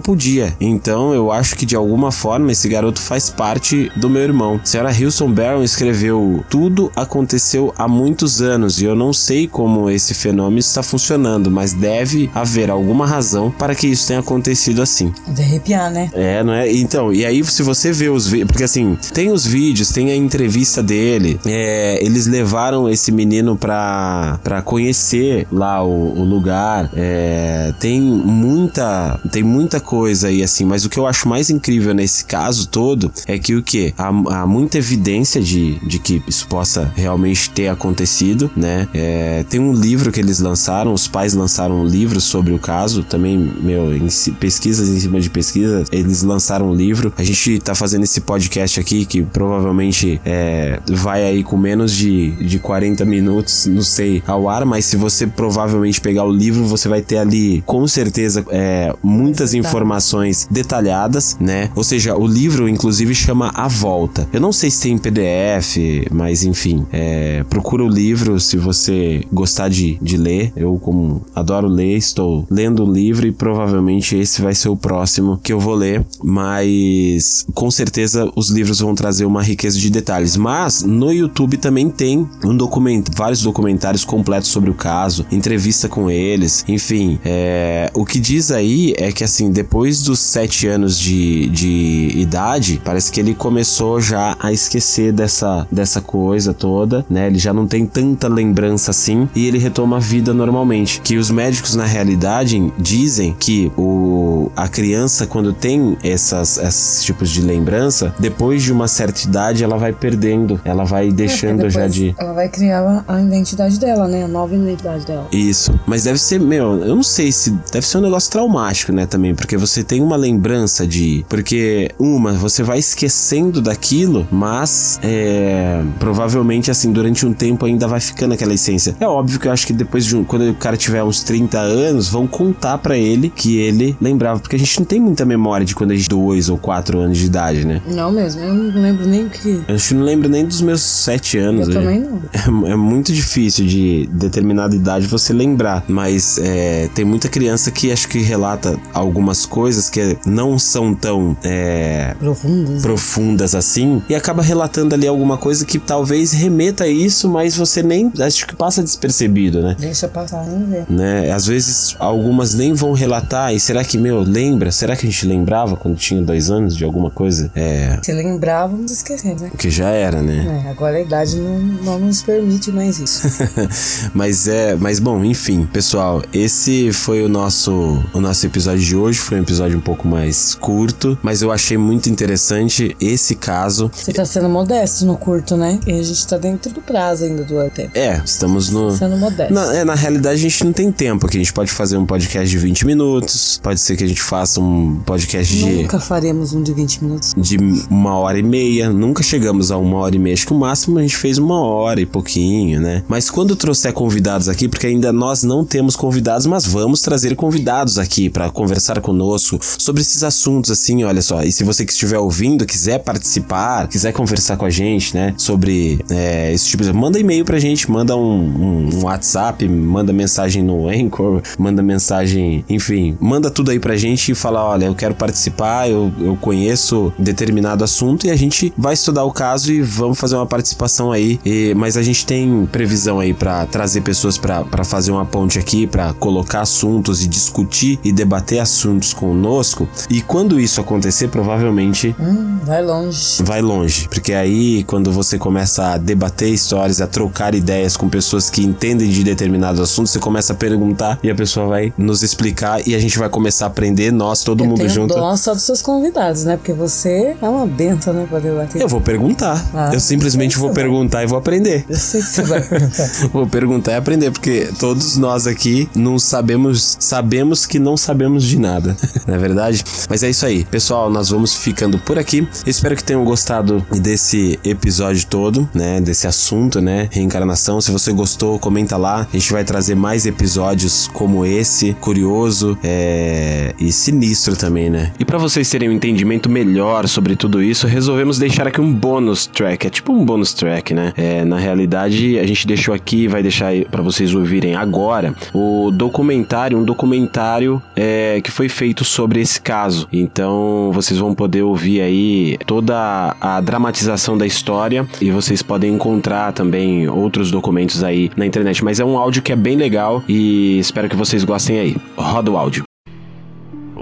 podia. 0.00 0.54
Então 0.60 1.14
eu 1.14 1.30
acho 1.30 1.56
que 1.56 1.66
de 1.66 1.76
alguma 1.76 2.10
forma 2.12 2.52
esse 2.52 2.68
garoto 2.68 3.00
faz 3.00 3.30
parte 3.30 3.90
do 3.96 4.08
meu 4.08 4.22
irmão. 4.22 4.60
Senhora 4.64 4.90
Houston 4.90 5.32
Barron 5.32 5.62
escreveu: 5.62 6.44
Tudo 6.48 6.90
aconteceu 6.94 7.72
há 7.76 7.88
muitos 7.88 8.40
anos 8.40 8.80
e 8.80 8.84
eu 8.84 8.94
não 8.94 9.12
sei 9.12 9.46
como 9.46 9.90
esse 9.90 10.14
fenômeno 10.14 10.58
está 10.58 10.82
funcionando, 10.82 11.50
mas 11.50 11.72
deve 11.72 12.30
haver 12.34 12.70
alguma 12.70 13.06
razão 13.06 13.50
para 13.50 13.74
que 13.74 13.86
isso 13.86 14.06
tenha 14.08 14.20
acontecido 14.20 14.82
assim. 14.82 15.12
De 15.28 15.42
arrepiar, 15.42 15.90
né? 15.90 16.10
É, 16.12 16.42
não 16.42 16.52
é? 16.52 16.70
Então, 16.72 17.12
e 17.12 17.24
aí 17.24 17.44
se 17.44 17.62
você 17.62 17.92
vê 17.92 18.08
os 18.08 18.26
vídeos, 18.26 18.48
porque 18.48 18.64
assim, 18.64 18.96
tem 19.12 19.30
os 19.30 19.46
vídeos, 19.46 19.90
tem 19.90 20.10
a 20.10 20.16
entrevista 20.16 20.82
dele, 20.86 21.38
é, 21.44 21.98
eles 22.02 22.26
levaram 22.26 22.88
esse 22.88 23.10
menino 23.10 23.56
pra, 23.56 24.38
pra 24.42 24.62
conhecer 24.62 25.46
lá 25.50 25.82
o, 25.82 26.18
o 26.18 26.24
lugar, 26.24 26.90
é, 26.94 27.74
tem 27.78 28.00
muita, 28.00 29.20
tem 29.30 29.42
muita 29.42 29.80
coisa 29.80 30.28
aí 30.28 30.42
assim, 30.42 30.64
mas 30.64 30.84
o 30.84 30.88
que 30.88 30.98
eu 30.98 31.06
acho 31.06 31.28
mais 31.28 31.50
incrível 31.50 31.92
nesse 31.94 32.24
caso 32.24 32.68
todo 32.68 33.12
é 33.26 33.38
que 33.38 33.54
o 33.54 33.62
que? 33.62 33.92
Há, 33.98 34.08
há 34.08 34.46
muita 34.46 34.78
evidência 34.78 35.40
de, 35.40 35.78
de 35.86 35.98
que 35.98 36.22
isso 36.26 36.46
possa 36.48 36.92
realmente 36.94 37.50
ter 37.50 37.68
acontecido, 37.68 38.50
né? 38.56 38.88
É, 38.94 39.44
tem 39.48 39.60
um 39.60 39.72
livro 39.72 40.12
que 40.12 40.20
eles 40.20 40.40
lançaram, 40.40 40.92
os 40.92 41.08
pais 41.08 41.34
lançaram 41.34 41.80
um 41.80 41.86
livro 41.86 42.20
sobre 42.20 42.52
o 42.52 42.58
caso, 42.58 43.02
também, 43.02 43.36
meu, 43.38 43.94
em, 43.96 44.08
pesquisas 44.38 44.88
em 44.88 45.00
cima 45.00 45.20
de 45.20 45.30
pesquisas, 45.30 45.88
eles 45.90 46.22
lançaram 46.22 46.70
um 46.70 46.74
livro. 46.74 47.12
A 47.16 47.24
gente 47.24 47.58
tá 47.58 47.74
fazendo 47.74 48.04
esse 48.04 48.20
podcast 48.20 48.78
aqui 48.78 49.04
que 49.04 49.22
provavelmente 49.22 50.20
é, 50.24 50.75
vai 50.88 51.24
aí 51.24 51.42
com 51.42 51.56
menos 51.56 51.92
de, 51.92 52.30
de 52.32 52.58
40 52.58 53.04
minutos, 53.04 53.66
não 53.66 53.82
sei, 53.82 54.22
ao 54.26 54.48
ar, 54.48 54.64
mas 54.64 54.84
se 54.84 54.96
você 54.96 55.26
provavelmente 55.26 56.00
pegar 56.00 56.24
o 56.24 56.32
livro, 56.32 56.64
você 56.64 56.88
vai 56.88 57.02
ter 57.02 57.18
ali 57.18 57.62
com 57.66 57.86
certeza 57.86 58.44
é, 58.50 58.94
muitas 59.02 59.54
informações 59.54 60.46
detalhadas, 60.50 61.36
né? 61.40 61.70
Ou 61.74 61.84
seja, 61.84 62.16
o 62.16 62.26
livro 62.26 62.68
inclusive 62.68 63.14
chama 63.14 63.50
A 63.54 63.68
Volta. 63.68 64.28
Eu 64.32 64.40
não 64.40 64.52
sei 64.52 64.70
se 64.70 64.82
tem 64.82 64.98
PDF, 64.98 65.76
mas 66.10 66.44
enfim, 66.44 66.86
é, 66.92 67.44
procura 67.48 67.84
o 67.84 67.88
livro 67.88 68.38
se 68.40 68.56
você 68.56 69.22
gostar 69.32 69.68
de, 69.68 69.98
de 70.00 70.16
ler. 70.16 70.52
Eu, 70.56 70.78
como 70.78 71.24
adoro 71.34 71.68
ler, 71.68 71.96
estou 71.96 72.46
lendo 72.50 72.84
o 72.84 72.92
livro 72.92 73.26
e 73.26 73.32
provavelmente 73.32 74.16
esse 74.16 74.42
vai 74.42 74.54
ser 74.54 74.68
o 74.68 74.76
próximo 74.76 75.38
que 75.42 75.52
eu 75.52 75.60
vou 75.60 75.74
ler, 75.74 76.04
mas 76.22 77.46
com 77.54 77.70
certeza 77.70 78.30
os 78.34 78.50
livros 78.50 78.80
vão 78.80 78.94
trazer 78.94 79.24
uma 79.24 79.42
riqueza 79.42 79.78
de 79.78 79.90
detalhes. 79.90 80.36
Mas 80.36 80.65
no 80.84 81.12
YouTube 81.12 81.56
também 81.56 81.88
tem 81.88 82.28
um 82.44 82.56
documento, 82.56 83.10
vários 83.14 83.42
documentários 83.42 84.04
completos 84.04 84.50
sobre 84.50 84.70
o 84.70 84.74
caso, 84.74 85.26
entrevista 85.30 85.88
com 85.88 86.10
eles, 86.10 86.64
enfim. 86.68 87.18
É, 87.24 87.90
o 87.94 88.04
que 88.04 88.18
diz 88.18 88.50
aí 88.50 88.94
é 88.96 89.12
que 89.12 89.24
assim, 89.24 89.50
depois 89.50 90.02
dos 90.02 90.18
sete 90.18 90.66
anos 90.66 90.98
de, 90.98 91.48
de 91.48 92.12
idade, 92.16 92.80
parece 92.84 93.10
que 93.10 93.20
ele 93.20 93.34
começou 93.34 94.00
já 94.00 94.36
a 94.40 94.52
esquecer 94.52 95.12
dessa, 95.12 95.66
dessa 95.70 96.00
coisa 96.00 96.52
toda, 96.52 97.04
né? 97.08 97.26
Ele 97.26 97.38
já 97.38 97.52
não 97.52 97.66
tem 97.66 97.86
tanta 97.86 98.28
lembrança 98.28 98.90
assim 98.90 99.28
e 99.34 99.46
ele 99.46 99.58
retoma 99.58 99.96
a 99.96 100.00
vida 100.00 100.32
normalmente. 100.32 101.00
Que 101.00 101.16
os 101.16 101.30
médicos 101.30 101.74
na 101.74 101.84
realidade 101.84 102.72
dizem 102.78 103.34
que 103.38 103.70
o, 103.76 104.50
a 104.56 104.68
criança 104.68 105.26
quando 105.26 105.52
tem 105.52 105.96
essas, 106.02 106.58
esses 106.58 107.04
tipos 107.04 107.30
de 107.30 107.42
lembrança, 107.42 108.14
depois 108.18 108.62
de 108.62 108.72
uma 108.72 108.88
certa 108.88 109.26
idade 109.26 109.64
ela 109.64 109.76
vai 109.76 109.92
perdendo, 109.92 110.55
ela 110.64 110.84
vai 110.84 111.10
deixando 111.12 111.66
É, 111.66 111.70
já 111.70 111.86
de 111.86 112.14
Ela 112.18 112.32
vai 112.32 112.48
criar 112.48 113.04
a 113.06 113.20
identidade 113.20 113.78
dela, 113.78 114.08
né? 114.08 114.24
A 114.24 114.28
nova 114.28 114.54
identidade 114.54 115.04
dela. 115.04 115.26
Isso. 115.32 115.78
Mas 115.86 116.04
deve 116.04 116.18
ser, 116.18 116.40
meu, 116.40 116.78
eu 116.78 116.94
não 116.94 117.02
sei 117.02 117.30
se. 117.32 117.50
Deve 117.72 117.86
ser 117.86 117.98
um 117.98 118.00
negócio 118.00 118.30
traumático, 118.30 118.92
né, 118.92 119.06
também. 119.06 119.34
Porque 119.34 119.56
você 119.56 119.82
tem 119.84 120.02
uma 120.02 120.16
lembrança 120.16 120.86
de. 120.86 121.24
Porque, 121.28 121.90
uma, 121.98 122.32
você 122.32 122.62
vai 122.62 122.78
esquecendo 122.78 123.60
daquilo, 123.60 124.26
mas. 124.30 124.98
É. 125.02 125.82
Provavelmente, 125.98 126.70
assim, 126.70 126.92
durante 126.92 127.26
um 127.26 127.32
tempo 127.32 127.66
ainda 127.66 127.86
vai 127.86 128.00
ficando 128.00 128.34
aquela 128.34 128.54
essência. 128.54 128.96
É 129.00 129.06
óbvio 129.06 129.38
que 129.38 129.48
eu 129.48 129.52
acho 129.52 129.66
que 129.66 129.72
depois 129.72 130.04
de 130.04 130.16
um. 130.16 130.24
Quando 130.24 130.50
o 130.50 130.54
cara 130.54 130.76
tiver 130.76 131.02
uns 131.02 131.22
30 131.22 131.58
anos, 131.58 132.08
vão 132.08 132.26
contar 132.26 132.78
pra 132.78 132.96
ele 132.96 133.28
que 133.30 133.58
ele 133.58 133.96
lembrava. 134.00 134.40
Porque 134.40 134.56
a 134.56 134.58
gente 134.58 134.78
não 134.78 134.86
tem 134.86 135.00
muita 135.00 135.24
memória 135.24 135.64
de 135.64 135.74
quando 135.74 135.90
a 135.90 135.94
gente. 135.94 136.08
dois 136.08 136.48
ou 136.48 136.56
quatro 136.56 136.98
anos 137.00 137.18
de 137.18 137.26
idade, 137.26 137.66
né? 137.66 137.80
Não 137.86 138.12
mesmo, 138.12 138.42
eu 138.42 138.54
não 138.54 138.80
lembro 138.80 139.06
nem 139.06 139.26
o 139.26 139.30
que. 139.30 139.62
Acho 139.68 139.88
que 139.88 139.94
não 139.94 140.04
lembro 140.04 140.28
nem 140.28 140.35
dos 140.44 140.60
meus 140.60 140.80
sete 140.80 141.38
anos. 141.38 141.68
Eu 141.68 141.74
né? 141.74 141.80
também 141.80 142.00
não. 142.00 142.66
É, 142.68 142.72
é 142.72 142.76
muito 142.76 143.12
difícil 143.12 143.66
de 143.66 144.08
determinada 144.12 144.74
idade 144.74 145.06
você 145.06 145.32
lembrar, 145.32 145.84
mas 145.88 146.38
é, 146.38 146.88
tem 146.94 147.04
muita 147.04 147.28
criança 147.28 147.70
que 147.70 147.92
acho 147.92 148.08
que 148.08 148.18
relata 148.20 148.78
algumas 148.92 149.46
coisas 149.46 149.88
que 149.90 150.16
não 150.26 150.58
são 150.58 150.94
tão 150.94 151.36
é, 151.44 152.14
Profundas. 152.18 152.82
profundas 152.82 153.54
assim 153.54 154.02
e 154.08 154.14
acaba 154.14 154.42
relatando 154.42 154.94
ali 154.94 155.06
alguma 155.06 155.36
coisa 155.36 155.64
que 155.64 155.78
talvez 155.78 156.32
remeta 156.32 156.84
a 156.84 156.88
isso, 156.88 157.28
mas 157.28 157.56
você 157.56 157.82
nem 157.82 158.12
acho 158.20 158.46
que 158.46 158.54
passa 158.56 158.82
despercebido, 158.82 159.62
né? 159.62 159.76
Deixa 159.78 160.08
passar 160.08 160.46
nem 160.46 160.64
ver. 160.66 160.84
Né? 160.88 161.30
Às 161.32 161.46
vezes 161.46 161.96
algumas 161.98 162.54
nem 162.54 162.72
vão 162.72 162.92
relatar 162.92 163.54
e 163.54 163.60
será 163.60 163.84
que 163.84 163.98
meu 163.98 164.20
lembra? 164.20 164.70
Será 164.72 164.96
que 164.96 165.06
a 165.06 165.10
gente 165.10 165.26
lembrava 165.26 165.76
quando 165.76 165.96
tinha 165.96 166.20
dois 166.22 166.50
anos 166.50 166.76
de 166.76 166.84
alguma 166.84 167.10
coisa? 167.10 167.50
É 167.54 167.98
Se 168.02 168.12
lembrar, 168.12 168.66
vamos 168.66 168.90
esquecer, 168.90 169.38
né? 169.38 169.50
que 169.56 169.70
já 169.70 169.90
era, 169.90 170.22
né? 170.22 170.25
É, 170.32 170.70
agora 170.70 170.96
a 170.96 171.00
idade 171.00 171.36
não, 171.36 171.58
não 171.58 171.98
nos 171.98 172.22
permite 172.22 172.70
mais 172.70 172.98
isso. 172.98 173.22
mas 174.14 174.48
é, 174.48 174.76
mas 174.76 174.98
bom, 174.98 175.24
enfim, 175.24 175.66
pessoal, 175.72 176.22
esse 176.32 176.92
foi 176.92 177.22
o 177.22 177.28
nosso 177.28 178.02
o 178.12 178.20
nosso 178.20 178.46
episódio 178.46 178.84
de 178.84 178.96
hoje, 178.96 179.18
foi 179.18 179.38
um 179.38 179.42
episódio 179.42 179.76
um 179.78 179.80
pouco 179.80 180.06
mais 180.06 180.54
curto, 180.54 181.18
mas 181.22 181.42
eu 181.42 181.52
achei 181.52 181.76
muito 181.76 182.08
interessante 182.08 182.96
esse 183.00 183.34
caso. 183.34 183.90
Você 183.94 184.12
tá 184.12 184.24
sendo 184.24 184.48
modesto 184.48 185.04
no 185.04 185.16
curto, 185.16 185.56
né? 185.56 185.78
E 185.86 185.92
a 185.92 186.02
gente 186.02 186.26
tá 186.26 186.36
dentro 186.36 186.72
do 186.72 186.80
prazo 186.80 187.24
ainda 187.24 187.44
do 187.44 187.70
tempo. 187.70 187.90
É, 187.94 188.20
estamos 188.24 188.70
no 188.70 188.90
Sendo 188.90 189.16
modesto. 189.16 189.52
na, 189.52 189.74
é, 189.74 189.84
na 189.84 189.94
realidade 189.94 190.38
a 190.38 190.42
gente 190.42 190.64
não 190.64 190.72
tem 190.72 190.90
tempo 190.92 191.26
aqui, 191.26 191.36
a 191.36 191.40
gente 191.40 191.52
pode 191.52 191.70
fazer 191.70 191.96
um 191.96 192.06
podcast 192.06 192.48
de 192.48 192.58
20 192.58 192.86
minutos, 192.86 193.60
pode 193.62 193.80
ser 193.80 193.96
que 193.96 194.04
a 194.04 194.08
gente 194.08 194.22
faça 194.22 194.60
um 194.60 195.00
podcast 195.04 195.56
de 195.56 195.82
Nunca 195.82 196.00
faremos 196.00 196.52
um 196.52 196.62
de 196.62 196.72
20 196.72 197.04
minutos. 197.04 197.34
de 197.36 197.56
uma 197.90 198.16
hora 198.18 198.38
e 198.38 198.42
meia. 198.42 198.90
Nunca 198.90 199.22
chegamos 199.22 199.70
a 199.70 199.76
uma 199.76 199.98
hora 199.98 200.15
e 200.16 200.18
meia. 200.18 200.34
Acho 200.34 200.46
que 200.46 200.52
o 200.52 200.58
máximo 200.58 200.98
a 200.98 201.02
gente 201.02 201.16
fez 201.16 201.38
uma 201.38 201.60
hora 201.60 202.00
e 202.00 202.06
pouquinho, 202.06 202.80
né? 202.80 203.02
Mas 203.08 203.30
quando 203.30 203.56
trouxer 203.56 203.92
convidados 203.92 204.48
aqui, 204.48 204.68
porque 204.68 204.86
ainda 204.86 205.12
nós 205.12 205.42
não 205.42 205.64
temos 205.64 205.96
convidados, 205.96 206.46
mas 206.46 206.66
vamos 206.66 207.00
trazer 207.00 207.34
convidados 207.36 207.98
aqui 207.98 208.28
para 208.28 208.50
conversar 208.50 209.00
conosco 209.00 209.58
sobre 209.78 210.02
esses 210.02 210.22
assuntos, 210.22 210.70
assim, 210.70 211.04
olha 211.04 211.22
só. 211.22 211.42
E 211.42 211.50
se 211.52 211.64
você 211.64 211.84
que 211.84 211.92
estiver 211.92 212.18
ouvindo, 212.18 212.64
quiser 212.66 212.98
participar, 212.98 213.88
quiser 213.88 214.12
conversar 214.12 214.56
com 214.56 214.64
a 214.64 214.70
gente, 214.70 215.14
né? 215.14 215.34
Sobre 215.36 215.98
é, 216.10 216.52
esse 216.52 216.66
tipo 216.68 216.82
de. 216.84 216.92
Manda 216.92 217.18
e-mail 217.18 217.44
pra 217.44 217.58
gente, 217.58 217.90
manda 217.90 218.16
um, 218.16 218.20
um- 218.20 218.90
um 218.96 219.04
WhatsApp, 219.04 219.68
manda 219.68 220.12
mensagem 220.12 220.62
no 220.62 220.88
Anchor, 220.88 221.42
manda 221.58 221.82
mensagem, 221.82 222.64
enfim, 222.68 223.16
manda 223.20 223.50
tudo 223.50 223.70
aí 223.70 223.78
pra 223.80 223.96
gente 223.96 224.32
e 224.32 224.34
fala: 224.34 224.64
olha, 224.64 224.86
eu 224.86 224.94
quero 224.94 225.14
participar, 225.14 225.88
eu, 225.90 226.12
eu 226.20 226.36
conheço 226.36 227.12
determinado 227.18 227.82
assunto 227.82 228.26
e 228.26 228.30
a 228.30 228.36
gente 228.36 228.72
vai 228.76 228.94
estudar 228.94 229.24
o 229.24 229.32
caso 229.32 229.72
e 229.72 229.82
vamos 229.82 230.05
fazer 230.14 230.36
uma 230.36 230.46
participação 230.46 231.12
aí. 231.12 231.38
E- 231.44 231.74
mas 231.76 231.96
a 231.96 232.02
gente 232.02 232.24
tem 232.26 232.66
previsão 232.70 233.18
aí 233.20 233.32
pra 233.34 233.66
trazer 233.66 234.00
pessoas 234.02 234.36
pra 234.38 234.64
pra 234.64 234.84
fazer 234.84 235.10
uma 235.12 235.24
ponte 235.24 235.58
aqui, 235.58 235.86
pra 235.86 236.12
colocar 236.14 236.60
assuntos 236.62 237.22
e 237.24 237.28
discutir 237.28 237.98
e 238.02 238.10
debater 238.12 238.58
assuntos 238.58 239.12
conosco. 239.12 239.88
E 240.10 240.20
quando 240.20 240.58
isso 240.60 240.80
acontecer, 240.80 241.28
provavelmente 241.28 242.14
Hum, 242.18 242.58
vai 242.64 242.82
longe. 242.82 243.42
vai 243.42 243.60
longe, 243.62 244.08
porque 244.08 244.32
aí 244.32 244.82
quando 244.84 245.12
você 245.12 245.38
começa 245.38 245.92
a 245.94 245.98
debater 245.98 246.50
histórias, 246.52 247.00
a 247.00 247.06
trocar 247.06 247.54
ideias 247.54 247.96
com 247.96 248.08
pessoas 248.08 248.50
que 248.50 248.62
entendem 248.64 249.08
de 249.08 249.22
determinados 249.24 249.80
assuntos, 249.80 250.12
você 250.12 250.18
começa 250.18 250.52
a 250.52 250.56
perguntar 250.56 251.18
e 251.22 251.30
a 251.30 251.34
pessoa 251.34 251.66
vai 251.68 251.92
nos 251.96 252.22
explicar 252.22 252.86
e 252.86 252.94
a 252.94 252.98
gente 252.98 253.18
vai 253.18 253.28
começar 253.28 253.66
a 253.66 253.68
aprender, 253.68 254.10
nós, 254.12 254.42
todo 254.42 254.62
Eu 254.64 254.68
mundo 254.68 254.78
tenho 254.78 254.90
junto. 254.90 255.14
dó 255.14 255.36
só 255.36 255.52
dos 255.54 255.62
seus 255.62 255.82
convidados, 255.82 256.44
né? 256.44 256.56
Porque 256.56 256.72
você 256.72 257.36
é 257.40 257.48
uma 257.48 257.66
benta, 257.66 258.12
né? 258.12 258.26
Pra 258.28 258.38
debater. 258.38 258.80
Eu 258.80 258.88
vou 258.88 259.00
perguntar. 259.00 259.64
Ah, 259.74 259.90
eu 259.96 260.00
simplesmente 260.00 260.58
vou 260.58 260.68
vai. 260.68 260.82
perguntar 260.82 261.22
e 261.22 261.26
vou 261.26 261.38
aprender. 261.38 261.84
Eu 261.88 261.96
sei 261.96 262.20
que 262.20 262.28
você 262.28 262.42
vai 262.42 262.60
perguntar. 262.62 263.06
Vou 263.32 263.46
perguntar 263.46 263.92
e 263.92 263.94
aprender, 263.96 264.30
porque 264.30 264.68
todos 264.78 265.16
nós 265.16 265.46
aqui 265.46 265.88
não 265.94 266.18
sabemos, 266.18 266.96
sabemos 267.00 267.66
que 267.66 267.78
não 267.78 267.96
sabemos 267.96 268.44
de 268.44 268.58
nada, 268.58 268.96
não 269.26 269.34
é 269.34 269.38
verdade? 269.38 269.84
Mas 270.08 270.22
é 270.22 270.30
isso 270.30 270.44
aí, 270.46 270.64
pessoal, 270.64 271.10
nós 271.10 271.30
vamos 271.30 271.54
ficando 271.54 271.98
por 271.98 272.18
aqui. 272.18 272.46
Espero 272.66 272.94
que 272.94 273.02
tenham 273.02 273.24
gostado 273.24 273.84
desse 273.90 274.58
episódio 274.64 275.26
todo, 275.26 275.68
né? 275.74 276.00
Desse 276.00 276.26
assunto, 276.26 276.80
né? 276.80 277.08
Reencarnação. 277.10 277.80
Se 277.80 277.90
você 277.90 278.12
gostou, 278.12 278.58
comenta 278.58 278.96
lá. 278.96 279.26
A 279.32 279.36
gente 279.36 279.52
vai 279.52 279.64
trazer 279.64 279.94
mais 279.94 280.26
episódios 280.26 281.08
como 281.12 281.44
esse, 281.44 281.94
curioso 281.94 282.78
é, 282.82 283.74
e 283.78 283.90
sinistro 283.92 284.56
também, 284.56 284.90
né? 284.90 285.12
E 285.18 285.24
para 285.24 285.38
vocês 285.38 285.68
terem 285.68 285.88
um 285.88 285.92
entendimento 285.92 286.48
melhor 286.48 287.08
sobre 287.08 287.36
tudo 287.36 287.62
isso, 287.62 287.86
resolvemos 287.86 288.38
deixar 288.38 288.66
aqui 288.66 288.80
um 288.80 288.92
bônus 288.92 289.46
track. 289.46 289.85
É 289.86 289.90
tipo 289.90 290.12
um 290.12 290.24
bônus 290.24 290.52
track, 290.52 290.92
né? 290.92 291.12
É, 291.16 291.44
na 291.44 291.58
realidade, 291.58 292.40
a 292.40 292.46
gente 292.46 292.66
deixou 292.66 292.92
aqui, 292.92 293.28
vai 293.28 293.40
deixar 293.40 293.72
para 293.88 294.02
vocês 294.02 294.34
ouvirem 294.34 294.74
agora, 294.74 295.32
o 295.54 295.92
documentário, 295.92 296.76
um 296.76 296.82
documentário 296.84 297.80
é, 297.94 298.40
que 298.42 298.50
foi 298.50 298.68
feito 298.68 299.04
sobre 299.04 299.40
esse 299.40 299.60
caso. 299.60 300.08
Então, 300.12 300.90
vocês 300.92 301.20
vão 301.20 301.32
poder 301.36 301.62
ouvir 301.62 302.00
aí 302.00 302.58
toda 302.66 303.36
a 303.40 303.60
dramatização 303.60 304.36
da 304.36 304.44
história 304.44 305.06
e 305.20 305.30
vocês 305.30 305.62
podem 305.62 305.94
encontrar 305.94 306.52
também 306.52 307.08
outros 307.08 307.52
documentos 307.52 308.02
aí 308.02 308.28
na 308.36 308.44
internet. 308.44 308.82
Mas 308.82 308.98
é 308.98 309.04
um 309.04 309.16
áudio 309.16 309.40
que 309.40 309.52
é 309.52 309.56
bem 309.56 309.76
legal 309.76 310.20
e 310.28 310.80
espero 310.80 311.08
que 311.08 311.14
vocês 311.14 311.44
gostem 311.44 311.78
aí. 311.78 311.96
Roda 312.16 312.50
o 312.50 312.56
áudio. 312.56 312.85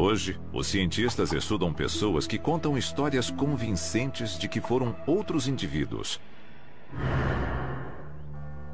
Hoje, 0.07 0.39
os 0.53 0.67
cientistas 0.67 1.33
estudam 1.33 1.73
pessoas 1.73 2.27
que 2.27 2.39
contam 2.39 2.77
histórias 2.77 3.31
convincentes 3.31 4.39
de 4.39 4.47
que 4.47 4.61
foram 4.61 4.95
outros 5.07 5.49
indivíduos. 5.49 6.21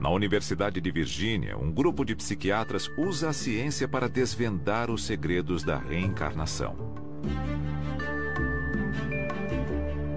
Na 0.01 0.11
Universidade 0.11 0.81
de 0.81 0.91
Virgínia, 0.91 1.57
um 1.57 1.71
grupo 1.71 2.05
de 2.05 2.17
psiquiatras 2.17 2.91
usa 2.99 3.29
a 3.29 3.33
ciência 3.33 3.87
para 3.87 4.09
desvendar 4.09 4.91
os 4.91 5.05
segredos 5.05 5.63
da 5.63 5.79
reencarnação. 5.79 6.75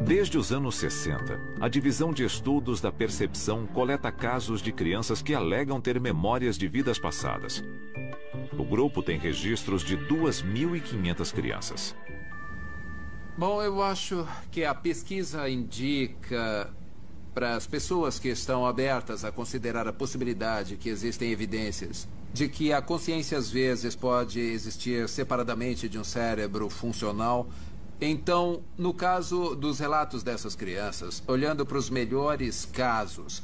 Desde 0.06 0.38
os 0.38 0.52
anos 0.52 0.76
60, 0.76 1.39
a 1.62 1.70
Divisão 1.70 2.12
de 2.12 2.26
Estudos 2.26 2.82
da 2.82 2.92
Percepção 2.92 3.66
coleta 3.66 4.12
casos 4.12 4.62
de 4.62 4.74
crianças 4.74 5.22
que 5.22 5.34
alegam 5.34 5.80
ter 5.80 5.98
memórias 5.98 6.58
de 6.58 6.68
vidas 6.68 7.00
passadas. 7.00 7.63
O 8.58 8.66
grupo 8.66 9.02
tem 9.02 9.18
registros 9.18 9.82
de 9.82 9.98
2.500 9.98 11.34
crianças. 11.34 11.96
Bom, 13.38 13.63
eu 13.63 13.82
acho 13.82 14.28
que 14.52 14.66
a 14.66 14.76
pesquisa 14.76 15.48
indica 15.50 16.70
para 17.34 17.56
as 17.56 17.66
pessoas 17.66 18.20
que 18.20 18.28
estão 18.28 18.66
abertas 18.66 19.24
a 19.24 19.32
considerar 19.32 19.88
a 19.88 19.94
possibilidade 19.94 20.76
que 20.76 20.89
existem 20.89 21.32
evidências 21.32 22.10
de 22.34 22.50
que 22.50 22.74
a 22.74 22.82
consciência 22.82 23.38
às 23.38 23.52
vezes 23.52 23.96
pode 23.96 24.39
existir 24.39 25.08
separadamente 25.08 25.88
de 25.88 26.00
um 26.00 26.04
cérebro 26.04 26.68
funcional. 26.68 27.48
Então, 27.99 28.62
no 28.77 28.93
caso 28.93 29.56
dos 29.56 29.79
relatos 29.79 30.23
dessas 30.23 30.56
crianças, 30.56 31.23
olhando 31.27 31.65
para 31.65 31.77
os 31.77 31.89
melhores 31.89 32.65
casos, 32.65 33.41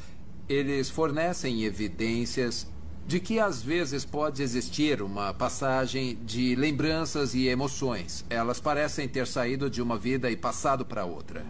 eles 0.47 0.89
fornecem 0.89 1.63
evidências 1.63 2.67
de 3.09 3.19
que 3.19 3.39
às 3.39 3.61
vezes 3.61 4.05
pode 4.05 4.43
existir 4.43 5.01
uma 5.01 5.33
passagem 5.33 6.15
de 6.23 6.55
lembranças 6.55 7.33
e 7.33 7.47
emoções. 7.47 8.23
Elas 8.29 8.59
parecem 8.59 9.07
ter 9.07 9.25
saído 9.25 9.69
de 9.69 9.81
uma 9.81 9.97
vida 9.97 10.29
e 10.29 10.35
passado 10.35 10.85
para 10.85 11.05
outra. 11.05 11.43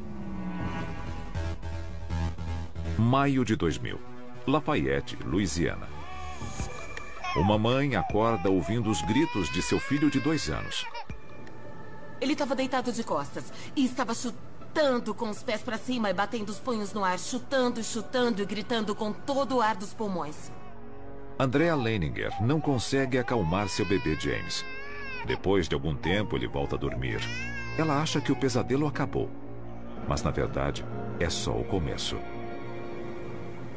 Maio 2.98 3.44
de 3.44 3.56
2000. 3.56 4.00
Lafayette, 4.48 5.18
Louisiana. 5.26 5.88
Uma 7.36 7.58
mãe 7.58 7.96
acorda 7.96 8.50
ouvindo 8.50 8.90
os 8.90 9.02
gritos 9.02 9.50
de 9.52 9.62
seu 9.62 9.80
filho 9.80 10.10
de 10.10 10.20
dois 10.20 10.50
anos. 10.50 10.86
Ele 12.22 12.34
estava 12.34 12.56
deitado 12.56 12.92
de 12.92 13.04
costas 13.04 13.52
e 13.76 13.86
estava 13.86 14.14
chutando 14.14 15.14
com 15.14 15.30
os 15.30 15.42
pés 15.42 15.62
para 15.62 15.78
cima 15.78 16.10
e 16.10 16.14
batendo 16.14 16.50
os 16.50 16.60
punhos 16.60 16.94
no 16.94 17.04
ar, 17.04 17.18
chutando, 17.18 17.84
chutando 17.84 18.42
e 18.42 18.46
gritando 18.46 18.94
com 18.94 19.12
todo 19.12 19.58
o 19.58 19.62
ar 19.62 19.76
dos 19.76 19.94
pulmões. 19.94 20.52
Andrea 21.40 21.76
Leininger 21.76 22.34
não 22.42 22.60
consegue 22.60 23.18
acalmar 23.18 23.70
seu 23.70 23.86
bebê 23.86 24.18
James. 24.20 24.66
Depois 25.26 25.68
de 25.68 25.76
algum 25.76 25.96
tempo, 25.96 26.36
ele 26.36 26.48
volta 26.48 26.76
a 26.76 26.80
dormir. 26.80 27.20
Ela 27.78 28.02
acha 28.02 28.20
que 28.20 28.32
o 28.32 28.36
pesadelo 28.36 28.88
acabou. 28.88 29.30
Mas, 30.08 30.22
na 30.22 30.32
verdade, 30.32 30.86
é 31.20 31.30
só 31.30 31.52
o 31.52 31.64
começo. 31.64 32.18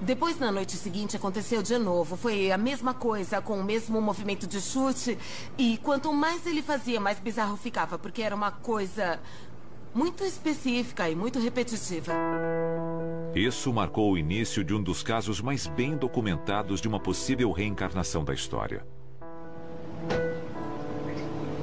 Depois, 0.02 0.36
na 0.36 0.50
noite 0.50 0.76
seguinte, 0.76 1.16
aconteceu 1.16 1.62
de 1.62 1.78
novo. 1.78 2.16
Foi 2.16 2.50
a 2.50 2.58
mesma 2.58 2.92
coisa, 2.92 3.40
com 3.40 3.60
o 3.60 3.62
mesmo 3.62 4.00
movimento 4.00 4.48
de 4.48 4.60
chute. 4.60 5.16
E 5.56 5.78
quanto 5.78 6.12
mais 6.12 6.44
ele 6.44 6.60
fazia, 6.60 6.98
mais 6.98 7.20
bizarro 7.20 7.56
ficava, 7.56 7.96
porque 7.96 8.20
era 8.20 8.34
uma 8.34 8.50
coisa 8.50 9.20
muito 9.94 10.24
específica 10.24 11.08
e 11.08 11.14
muito 11.14 11.38
repetitiva. 11.38 12.12
Isso 13.32 13.72
marcou 13.72 14.10
o 14.10 14.18
início 14.18 14.64
de 14.64 14.74
um 14.74 14.82
dos 14.82 15.04
casos 15.04 15.40
mais 15.40 15.68
bem 15.68 15.96
documentados 15.96 16.80
de 16.80 16.88
uma 16.88 16.98
possível 16.98 17.52
reencarnação 17.52 18.24
da 18.24 18.34
história. 18.34 18.84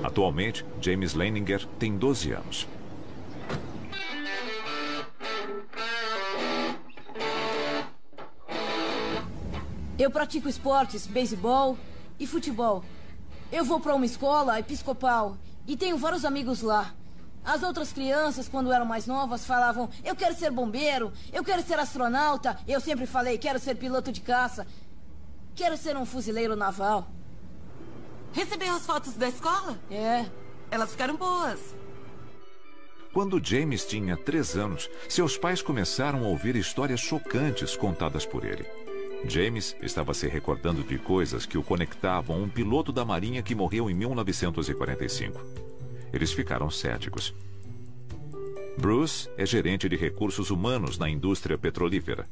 Atualmente, 0.01 0.65
James 0.79 1.13
Leininger 1.13 1.67
tem 1.77 1.97
12 1.97 2.31
anos. 2.31 2.67
Eu 9.99 10.09
pratico 10.09 10.47
esportes, 10.47 11.05
beisebol 11.05 11.77
e 12.17 12.25
futebol. 12.25 12.85
Eu 13.51 13.65
vou 13.65 13.81
para 13.81 13.93
uma 13.93 14.05
escola 14.05 14.57
episcopal 14.57 15.37
e 15.67 15.75
tenho 15.75 15.97
vários 15.97 16.23
amigos 16.23 16.61
lá. 16.61 16.95
As 17.43 17.63
outras 17.63 17.91
crianças, 17.91 18.47
quando 18.47 18.71
eram 18.71 18.85
mais 18.85 19.05
novas, 19.05 19.45
falavam: 19.45 19.89
Eu 20.05 20.15
quero 20.15 20.33
ser 20.35 20.51
bombeiro, 20.51 21.11
eu 21.33 21.43
quero 21.43 21.61
ser 21.61 21.77
astronauta. 21.77 22.57
Eu 22.65 22.79
sempre 22.79 23.05
falei: 23.05 23.37
Quero 23.37 23.59
ser 23.59 23.75
piloto 23.75 24.09
de 24.09 24.21
caça, 24.21 24.65
quero 25.53 25.75
ser 25.75 25.97
um 25.97 26.05
fuzileiro 26.05 26.55
naval. 26.55 27.05
Recebeu 28.31 28.73
as 28.73 28.85
fotos 28.85 29.15
da 29.15 29.27
escola? 29.27 29.77
É. 29.91 30.25
Elas 30.71 30.91
ficaram 30.91 31.17
boas. 31.17 31.59
Quando 33.11 33.43
James 33.43 33.85
tinha 33.85 34.15
três 34.15 34.55
anos, 34.55 34.87
seus 35.09 35.35
pais 35.35 35.61
começaram 35.61 36.23
a 36.23 36.27
ouvir 36.27 36.55
histórias 36.55 37.01
chocantes 37.01 37.75
contadas 37.75 38.25
por 38.25 38.45
ele. 38.45 38.65
James 39.25 39.75
estava 39.81 40.13
se 40.13 40.27
recordando 40.27 40.83
de 40.83 40.97
coisas 40.97 41.45
que 41.45 41.57
o 41.57 41.63
conectavam 41.63 42.37
a 42.37 42.39
um 42.39 42.49
piloto 42.49 42.91
da 42.91 43.03
Marinha 43.03 43.43
que 43.43 43.53
morreu 43.53 43.89
em 43.89 43.93
1945. 43.93 45.39
Eles 46.13 46.31
ficaram 46.31 46.69
céticos. 46.69 47.33
Bruce 48.77 49.29
é 49.37 49.45
gerente 49.45 49.89
de 49.89 49.97
recursos 49.97 50.49
humanos 50.49 50.97
na 50.97 51.09
indústria 51.09 51.57
petrolífera. 51.57 52.25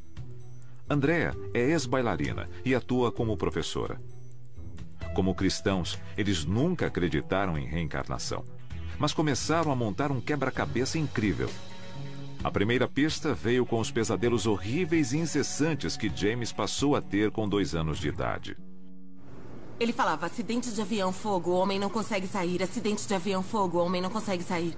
Andrea 0.89 1.35
é 1.53 1.59
ex-bailarina 1.71 2.49
e 2.63 2.73
atua 2.73 3.11
como 3.11 3.35
professora. 3.35 4.01
Como 5.13 5.35
cristãos, 5.35 5.99
eles 6.17 6.45
nunca 6.45 6.87
acreditaram 6.87 7.57
em 7.57 7.65
reencarnação, 7.65 8.45
mas 8.97 9.13
começaram 9.13 9.71
a 9.71 9.75
montar 9.75 10.11
um 10.11 10.21
quebra-cabeça 10.21 10.97
incrível. 10.97 11.49
A 12.47 12.49
primeira 12.49 12.87
pista 12.87 13.33
veio 13.33 13.65
com 13.65 13.77
os 13.77 13.91
pesadelos 13.91 14.47
horríveis 14.47 15.11
e 15.11 15.17
incessantes 15.17 15.97
que 15.97 16.09
James 16.09 16.53
passou 16.53 16.95
a 16.95 17.01
ter 17.01 17.29
com 17.29 17.45
dois 17.45 17.75
anos 17.75 17.99
de 17.99 18.07
idade. 18.07 18.57
Ele 19.77 19.91
falava: 19.91 20.27
acidente 20.27 20.71
de 20.71 20.81
avião, 20.81 21.11
fogo, 21.11 21.51
o 21.51 21.55
homem 21.55 21.77
não 21.77 21.89
consegue 21.89 22.25
sair. 22.25 22.63
Acidente 22.63 23.05
de 23.05 23.13
avião, 23.13 23.43
fogo, 23.43 23.77
o 23.77 23.81
homem 23.83 24.01
não 24.01 24.09
consegue 24.09 24.45
sair. 24.45 24.77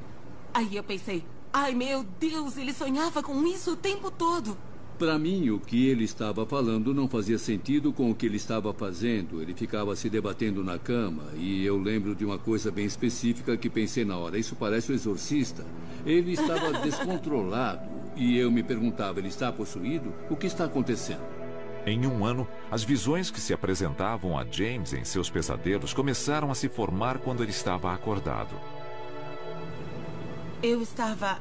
Aí 0.51 0.75
eu 0.75 0.83
pensei: 0.83 1.23
ai 1.53 1.75
meu 1.75 2.03
Deus, 2.03 2.57
ele 2.57 2.73
sonhava 2.73 3.21
com 3.21 3.45
isso 3.45 3.73
o 3.73 3.77
tempo 3.77 4.09
todo. 4.09 4.57
Para 4.99 5.17
mim, 5.17 5.49
o 5.49 5.61
que 5.61 5.87
ele 5.87 6.03
estava 6.03 6.45
falando 6.45 6.93
não 6.93 7.07
fazia 7.07 7.37
sentido 7.37 7.93
com 7.93 8.11
o 8.11 8.13
que 8.13 8.25
ele 8.25 8.35
estava 8.35 8.73
fazendo. 8.73 9.41
Ele 9.41 9.53
ficava 9.53 9.95
se 9.95 10.09
debatendo 10.09 10.61
na 10.61 10.77
cama 10.77 11.23
e 11.37 11.65
eu 11.65 11.77
lembro 11.77 12.13
de 12.13 12.25
uma 12.25 12.37
coisa 12.37 12.69
bem 12.69 12.83
específica 12.83 13.55
que 13.55 13.69
pensei 13.69 14.03
na 14.03 14.17
hora. 14.17 14.37
Isso 14.37 14.57
parece 14.57 14.91
o 14.91 14.95
exorcista. 14.95 15.65
Ele 16.05 16.33
estava 16.33 16.73
descontrolado 16.83 17.89
e 18.13 18.37
eu 18.37 18.51
me 18.51 18.61
perguntava: 18.61 19.19
ele 19.19 19.29
está 19.29 19.49
possuído? 19.53 20.13
O 20.29 20.35
que 20.35 20.47
está 20.47 20.65
acontecendo? 20.65 21.23
Em 21.85 22.05
um 22.05 22.25
ano, 22.25 22.45
as 22.69 22.83
visões 22.83 23.31
que 23.31 23.39
se 23.39 23.53
apresentavam 23.53 24.37
a 24.37 24.45
James 24.45 24.91
em 24.91 25.05
seus 25.05 25.29
pesadelos 25.29 25.93
começaram 25.93 26.51
a 26.51 26.55
se 26.55 26.67
formar 26.67 27.19
quando 27.19 27.41
ele 27.41 27.51
estava 27.51 27.93
acordado. 27.93 28.53
Eu 30.61 30.81
estava 30.81 31.39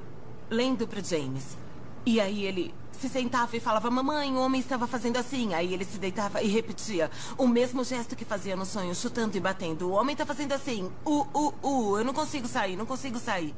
lendo 0.48 0.86
para 0.86 1.02
James. 1.02 1.58
E 2.06 2.20
aí 2.20 2.44
ele 2.46 2.72
se 2.98 3.08
sentava 3.08 3.56
e 3.56 3.60
falava: 3.60 3.90
Mamãe, 3.90 4.32
o 4.32 4.40
homem 4.40 4.60
estava 4.60 4.86
fazendo 4.86 5.16
assim. 5.16 5.54
Aí 5.54 5.72
ele 5.72 5.84
se 5.84 5.98
deitava 5.98 6.42
e 6.42 6.48
repetia 6.48 7.10
o 7.36 7.46
mesmo 7.46 7.84
gesto 7.84 8.16
que 8.16 8.24
fazia 8.24 8.56
no 8.56 8.66
sonho, 8.66 8.94
chutando 8.94 9.36
e 9.36 9.40
batendo. 9.40 9.88
O 9.88 9.92
homem 9.92 10.12
está 10.12 10.26
fazendo 10.26 10.52
assim: 10.52 10.90
U, 11.04 11.26
U, 11.34 11.54
U, 11.62 11.98
eu 11.98 12.04
não 12.04 12.12
consigo 12.12 12.48
sair, 12.48 12.76
não 12.76 12.86
consigo 12.86 13.18
sair. 13.18 13.54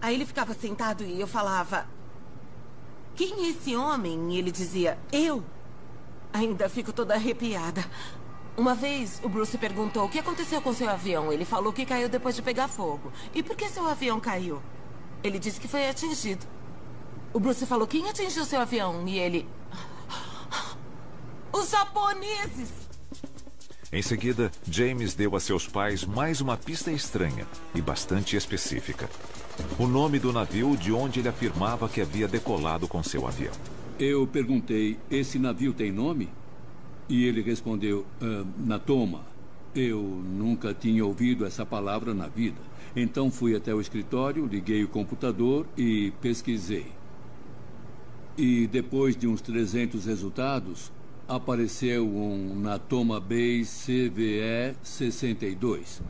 Aí 0.00 0.14
ele 0.14 0.26
ficava 0.26 0.54
sentado 0.54 1.04
e 1.04 1.20
eu 1.20 1.26
falava: 1.26 1.86
Quem 3.14 3.46
é 3.46 3.48
esse 3.50 3.76
homem? 3.76 4.32
E 4.32 4.38
ele 4.38 4.50
dizia: 4.50 4.98
Eu. 5.12 5.44
Ainda 6.32 6.68
fico 6.68 6.92
toda 6.92 7.14
arrepiada. 7.14 7.84
Uma 8.56 8.74
vez, 8.74 9.20
o 9.22 9.28
Bruce 9.28 9.56
perguntou 9.58 10.04
o 10.04 10.08
que 10.08 10.18
aconteceu 10.18 10.60
com 10.62 10.72
seu 10.72 10.88
avião. 10.88 11.32
Ele 11.32 11.44
falou 11.44 11.72
que 11.72 11.84
caiu 11.84 12.08
depois 12.08 12.36
de 12.36 12.42
pegar 12.42 12.68
fogo. 12.68 13.12
E 13.34 13.42
por 13.42 13.56
que 13.56 13.68
seu 13.68 13.86
avião 13.86 14.20
caiu? 14.20 14.60
Ele 15.22 15.38
disse 15.38 15.60
que 15.60 15.66
foi 15.66 15.88
atingido. 15.88 16.46
O 17.34 17.40
Bruce 17.40 17.66
falou: 17.66 17.84
Quem 17.84 18.08
atingiu 18.08 18.44
seu 18.44 18.60
avião? 18.60 19.04
E 19.08 19.18
ele. 19.18 19.44
Os 21.52 21.68
japoneses! 21.68 22.70
Em 23.92 24.02
seguida, 24.02 24.52
James 24.70 25.14
deu 25.14 25.34
a 25.34 25.40
seus 25.40 25.66
pais 25.66 26.04
mais 26.04 26.40
uma 26.40 26.56
pista 26.56 26.92
estranha 26.92 27.44
e 27.74 27.82
bastante 27.82 28.36
específica. 28.36 29.10
O 29.78 29.86
nome 29.88 30.20
do 30.20 30.32
navio 30.32 30.76
de 30.76 30.92
onde 30.92 31.20
ele 31.20 31.28
afirmava 31.28 31.88
que 31.88 32.00
havia 32.00 32.28
decolado 32.28 32.86
com 32.86 33.02
seu 33.02 33.26
avião. 33.26 33.52
Eu 33.98 34.28
perguntei: 34.28 34.96
Esse 35.10 35.36
navio 35.36 35.72
tem 35.72 35.90
nome? 35.90 36.28
E 37.08 37.24
ele 37.24 37.42
respondeu: 37.42 38.06
ah, 38.22 38.44
Natoma. 38.56 39.34
Eu 39.74 40.00
nunca 40.00 40.72
tinha 40.72 41.04
ouvido 41.04 41.44
essa 41.44 41.66
palavra 41.66 42.14
na 42.14 42.28
vida. 42.28 42.60
Então 42.94 43.28
fui 43.28 43.56
até 43.56 43.74
o 43.74 43.80
escritório, 43.80 44.46
liguei 44.46 44.84
o 44.84 44.88
computador 44.88 45.66
e 45.76 46.12
pesquisei. 46.20 46.86
E 48.36 48.66
depois 48.66 49.16
de 49.16 49.26
uns 49.28 49.40
300 49.40 50.04
resultados, 50.06 50.92
apareceu 51.28 52.04
um 52.06 52.58
Natoma 52.58 53.20
Bay 53.20 53.62
CVE 53.64 54.74
62. 54.82 56.02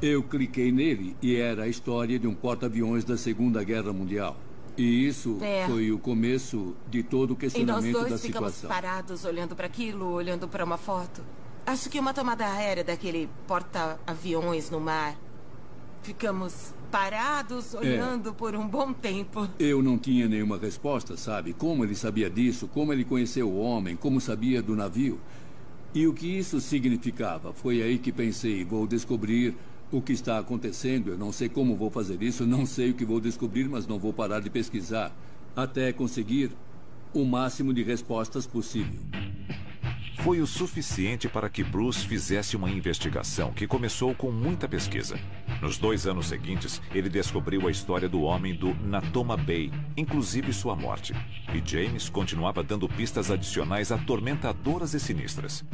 Eu 0.00 0.22
cliquei 0.22 0.72
nele 0.72 1.14
e 1.20 1.36
era 1.36 1.64
a 1.64 1.68
história 1.68 2.18
de 2.18 2.26
um 2.26 2.34
porta-aviões 2.34 3.04
da 3.04 3.18
Segunda 3.18 3.62
Guerra 3.62 3.92
Mundial. 3.92 4.34
E 4.78 5.06
isso 5.06 5.36
É. 5.42 5.66
foi 5.66 5.92
o 5.92 5.98
começo 5.98 6.74
de 6.90 7.02
todo 7.02 7.32
o 7.32 7.34
E 7.34 7.34
nós 7.34 7.40
questionamento 7.40 7.92
da 8.02 8.08
dois 8.08 8.22
ficamos 8.22 8.54
situação. 8.54 8.70
parados 8.70 9.24
olhando 9.26 9.54
para 9.54 9.66
aquilo, 9.66 10.06
olhando 10.12 10.48
para 10.48 10.64
uma 10.64 10.78
foto. 10.78 11.22
Acho 11.66 11.90
que 11.90 12.00
uma 12.00 12.14
tomada 12.14 12.46
aérea 12.50 12.82
daquele 12.82 13.28
porta-aviões 13.46 14.70
no 14.70 14.80
mar. 14.80 15.18
Ficamos 16.02 16.72
parados 16.90 17.74
olhando 17.74 18.32
por 18.32 18.54
um 18.54 18.66
bom 18.66 18.92
tempo. 18.92 19.48
Eu 19.58 19.82
não 19.82 19.98
tinha 19.98 20.26
nenhuma 20.26 20.58
resposta, 20.58 21.16
sabe? 21.16 21.52
Como 21.52 21.84
ele 21.84 21.94
sabia 21.94 22.28
disso, 22.30 22.66
como 22.66 22.92
ele 22.92 23.04
conheceu 23.04 23.48
o 23.48 23.60
homem, 23.60 23.96
como 23.96 24.20
sabia 24.20 24.62
do 24.62 24.74
navio. 24.74 25.20
E 25.94 26.06
o 26.06 26.14
que 26.14 26.26
isso 26.26 26.60
significava? 26.60 27.52
Foi 27.52 27.82
aí 27.82 27.98
que 27.98 28.10
pensei, 28.10 28.64
vou 28.64 28.86
descobrir 28.86 29.54
o 29.92 30.00
que 30.00 30.12
está 30.12 30.38
acontecendo. 30.38 31.10
Eu 31.10 31.18
não 31.18 31.32
sei 31.32 31.48
como 31.48 31.76
vou 31.76 31.90
fazer 31.90 32.22
isso, 32.22 32.46
não 32.46 32.64
sei 32.64 32.90
o 32.90 32.94
que 32.94 33.04
vou 33.04 33.20
descobrir, 33.20 33.68
mas 33.68 33.86
não 33.86 33.98
vou 33.98 34.12
parar 34.12 34.40
de 34.40 34.48
pesquisar 34.48 35.14
até 35.54 35.92
conseguir 35.92 36.50
o 37.12 37.24
máximo 37.24 37.74
de 37.74 37.82
respostas 37.82 38.46
possível. 38.46 39.00
Foi 40.22 40.38
o 40.42 40.46
suficiente 40.46 41.30
para 41.30 41.48
que 41.48 41.64
Bruce 41.64 42.06
fizesse 42.06 42.54
uma 42.54 42.70
investigação 42.70 43.54
que 43.54 43.66
começou 43.66 44.14
com 44.14 44.30
muita 44.30 44.68
pesquisa. 44.68 45.18
Nos 45.62 45.78
dois 45.78 46.06
anos 46.06 46.26
seguintes, 46.26 46.80
ele 46.94 47.08
descobriu 47.08 47.66
a 47.66 47.70
história 47.70 48.06
do 48.06 48.20
homem 48.20 48.54
do 48.54 48.74
Natoma 48.74 49.34
Bay, 49.34 49.72
inclusive 49.96 50.52
sua 50.52 50.76
morte. 50.76 51.14
E 51.54 51.62
James 51.66 52.10
continuava 52.10 52.62
dando 52.62 52.86
pistas 52.86 53.30
adicionais 53.30 53.90
atormentadoras 53.90 54.92
e 54.92 55.00
sinistras. 55.00 55.64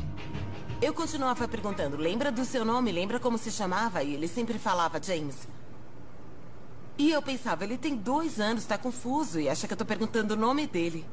Eu 0.81 0.95
continuava 0.95 1.49
perguntando: 1.49 1.97
lembra 1.97 2.31
do 2.31 2.45
seu 2.45 2.65
nome? 2.65 2.93
Lembra 2.93 3.19
como 3.19 3.37
se 3.37 3.51
chamava? 3.51 4.05
E 4.05 4.15
ele 4.15 4.29
sempre 4.29 4.61
falava 4.61 5.03
James. 5.03 5.49
E 6.97 7.11
eu 7.11 7.21
pensava: 7.21 7.65
ele 7.65 7.77
tem 7.77 7.97
dois 7.97 8.39
anos, 8.39 8.65
tá 8.65 8.79
confuso 8.79 9.41
e 9.41 9.49
acha 9.49 9.67
que 9.67 9.73
eu 9.73 9.79
tô 9.79 9.85
perguntando 9.85 10.35
o 10.35 10.37
nome 10.37 10.69
dele. 10.69 11.05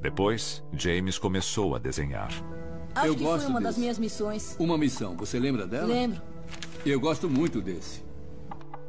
Depois, 0.00 0.62
James 0.72 1.18
começou 1.18 1.74
a 1.74 1.78
desenhar. 1.78 2.30
Acho 2.94 3.06
Eu 3.06 3.14
que 3.16 3.22
gosto 3.22 3.42
foi 3.42 3.50
uma 3.50 3.60
das 3.60 3.70
desse. 3.70 3.80
minhas 3.80 3.98
missões. 3.98 4.56
Uma 4.58 4.78
missão, 4.78 5.14
você 5.16 5.38
lembra 5.38 5.66
dela? 5.66 5.86
Lembro. 5.86 6.20
Eu 6.84 6.98
gosto 6.98 7.28
muito 7.28 7.60
desse. 7.60 8.02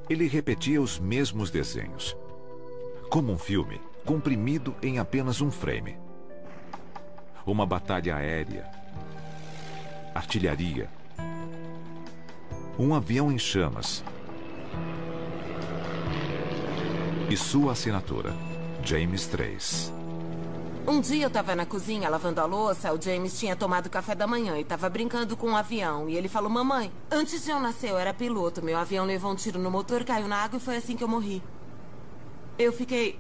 Ele 0.10 0.28
repetia 0.28 0.82
os 0.82 1.00
mesmos 1.00 1.52
desenhos. 1.52 2.16
Como 3.10 3.32
um 3.34 3.38
filme, 3.38 3.80
comprimido 4.06 4.74
em 4.82 5.00
apenas 5.00 5.42
um 5.42 5.52
frame. 5.52 5.98
Uma 7.46 7.66
batalha 7.66 8.16
aérea. 8.16 8.70
Artilharia. 10.16 10.90
Um 12.80 12.96
avião 12.96 13.32
em 13.32 13.38
chamas. 13.38 14.04
E 17.30 17.38
sua 17.38 17.74
assinatura, 17.74 18.34
James 18.84 19.28
3. 19.28 19.94
Um 20.88 21.00
dia 21.00 21.26
eu 21.26 21.30
tava 21.30 21.56
na 21.56 21.66
cozinha 21.66 22.10
lavando 22.10 22.42
a 22.42 22.46
louça, 22.46 22.92
o 22.92 23.00
James 23.00 23.40
tinha 23.40 23.56
tomado 23.56 23.90
café 23.90 24.16
da 24.16 24.26
manhã 24.26 24.58
e 24.58 24.64
tava 24.64 24.90
brincando 24.90 25.38
com 25.38 25.50
um 25.50 25.56
avião. 25.56 26.10
E 26.10 26.16
ele 26.16 26.28
falou: 26.28 26.50
Mamãe, 26.50 26.92
antes 27.10 27.44
de 27.46 27.52
eu 27.52 27.60
nascer 27.60 27.92
eu 27.92 27.98
era 28.00 28.14
piloto. 28.14 28.64
Meu 28.64 28.78
avião 28.78 29.06
levou 29.06 29.32
um 29.32 29.36
tiro 29.36 29.60
no 29.60 29.70
motor, 29.70 30.04
caiu 30.04 30.28
na 30.28 30.38
água 30.38 30.58
e 30.58 30.62
foi 30.62 30.78
assim 30.78 30.96
que 30.96 31.04
eu 31.04 31.08
morri. 31.08 31.42
Eu 32.58 32.74
fiquei. 32.74 33.20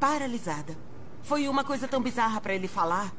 paralisada. 0.00 0.76
Foi 1.22 1.46
uma 1.48 1.64
coisa 1.64 1.86
tão 1.86 2.00
bizarra 2.00 2.40
pra 2.40 2.54
ele 2.54 2.66
falar. 2.66 3.12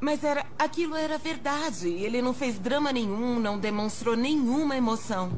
Mas 0.00 0.22
era, 0.22 0.46
aquilo 0.58 0.94
era 0.94 1.18
verdade. 1.18 1.88
e 1.88 2.04
Ele 2.04 2.22
não 2.22 2.32
fez 2.32 2.58
drama 2.58 2.92
nenhum, 2.92 3.40
não 3.40 3.58
demonstrou 3.58 4.16
nenhuma 4.16 4.76
emoção. 4.76 5.32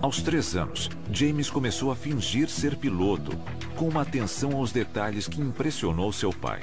Aos 0.00 0.22
três 0.22 0.54
anos, 0.54 0.88
James 1.12 1.50
começou 1.50 1.90
a 1.90 1.96
fingir 1.96 2.48
ser 2.48 2.76
piloto, 2.76 3.36
com 3.74 3.88
uma 3.88 4.02
atenção 4.02 4.52
aos 4.52 4.70
detalhes 4.70 5.26
que 5.26 5.40
impressionou 5.40 6.12
seu 6.12 6.32
pai. 6.32 6.60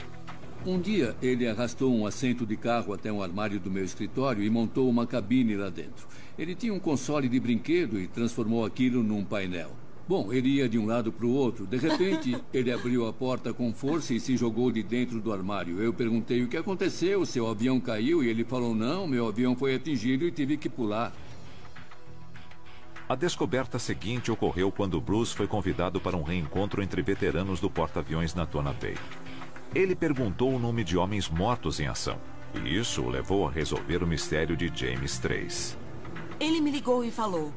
Um 0.65 0.79
dia, 0.79 1.17
ele 1.21 1.45
arrastou 1.45 1.93
um 1.93 2.07
assento 2.07 2.45
de 2.45 2.55
carro 2.55 2.93
até 2.93 3.11
um 3.11 3.21
armário 3.21 3.59
do 3.59 3.69
meu 3.69 3.83
escritório 3.83 4.41
e 4.41 4.49
montou 4.49 4.89
uma 4.89 5.05
cabine 5.05 5.53
lá 5.53 5.69
dentro. 5.69 6.07
Ele 6.39 6.55
tinha 6.55 6.73
um 6.73 6.79
console 6.79 7.27
de 7.27 7.37
brinquedo 7.37 7.99
e 7.99 8.07
transformou 8.07 8.63
aquilo 8.63 9.03
num 9.03 9.25
painel. 9.25 9.71
Bom, 10.07 10.31
ele 10.31 10.47
ia 10.47 10.69
de 10.69 10.79
um 10.79 10.85
lado 10.85 11.11
para 11.11 11.25
o 11.25 11.33
outro. 11.33 11.67
De 11.67 11.75
repente, 11.75 12.37
ele 12.53 12.71
abriu 12.71 13.05
a 13.05 13.11
porta 13.11 13.53
com 13.53 13.73
força 13.73 14.13
e 14.13 14.19
se 14.19 14.37
jogou 14.37 14.71
de 14.71 14.81
dentro 14.81 15.19
do 15.19 15.33
armário. 15.33 15.81
Eu 15.81 15.91
perguntei 15.91 16.41
o 16.41 16.47
que 16.47 16.55
aconteceu, 16.55 17.25
seu 17.25 17.47
avião 17.47 17.81
caiu, 17.81 18.23
e 18.23 18.29
ele 18.29 18.45
falou: 18.45 18.73
Não, 18.73 19.05
meu 19.05 19.27
avião 19.27 19.55
foi 19.55 19.75
atingido 19.75 20.25
e 20.25 20.31
tive 20.31 20.55
que 20.55 20.69
pular. 20.69 21.11
A 23.07 23.13
descoberta 23.13 23.77
seguinte 23.77 24.31
ocorreu 24.31 24.71
quando 24.71 24.99
Bruce 24.99 25.35
foi 25.35 25.45
convidado 25.45 26.01
para 26.01 26.17
um 26.17 26.23
reencontro 26.23 26.81
entre 26.81 27.03
veteranos 27.03 27.59
do 27.59 27.69
porta-aviões 27.69 28.33
na 28.33 28.47
Tona 28.47 28.73
Bay. 28.73 28.97
Ele 29.75 29.95
perguntou 29.95 30.51
o 30.51 30.57
nome 30.57 30.83
de 30.83 30.97
homens 30.97 31.29
mortos 31.29 31.79
em 31.79 31.85
ação, 31.85 32.17
e 32.55 32.75
isso 32.75 33.03
o 33.03 33.09
levou 33.09 33.47
a 33.47 33.51
resolver 33.51 34.01
o 34.01 34.07
mistério 34.07 34.57
de 34.57 34.71
James 34.73 35.19
3. 35.19 35.77
Ele 36.39 36.59
me 36.59 36.71
ligou 36.71 37.05
e 37.05 37.11
falou: 37.11 37.53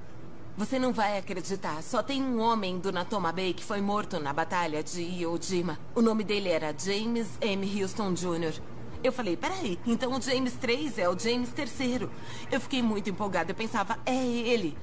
Você 0.55 0.79
não 0.79 0.93
vai 0.93 1.17
acreditar, 1.17 1.83
só 1.83 2.03
tem 2.03 2.23
um 2.23 2.41
homem 2.41 2.79
do 2.79 2.93
Natoma 2.93 3.33
Bay 3.33 3.55
que 3.55 3.65
foi 3.65 3.81
morto 3.81 4.21
na 4.21 4.35
batalha 4.35 4.83
de 4.83 5.01
Iwo 5.01 5.39
Jima. 5.41 5.79
O 5.95 6.03
nome 6.03 6.25
dele 6.25 6.51
era 6.51 6.75
James 6.79 7.39
M. 7.41 7.83
Houston 7.83 8.13
Jr. 8.13 8.61
Eu 9.03 9.13
falei, 9.13 9.37
peraí, 9.37 9.79
então 9.87 10.13
o 10.13 10.21
James 10.21 10.55
3 10.55 10.99
é 10.99 11.09
o 11.09 11.19
James 11.19 11.55
III. 11.57 12.09
Eu 12.51 12.61
fiquei 12.61 12.83
muito 12.83 13.09
empolgada, 13.09 13.53
eu 13.53 13.55
pensava, 13.55 13.97
é 14.05 14.15
ele. 14.15 14.77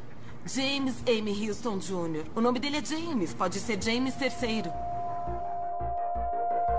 James 0.48 1.02
M. 1.08 1.32
Houston 1.32 1.80
Jr. 1.80 2.24
O 2.36 2.39
nome 2.39 2.60
dele 2.60 2.78
é 2.78 2.86
James, 2.86 3.34
pode 3.34 3.60
ser 3.60 3.82
James 3.82 4.14
III. 4.22 4.72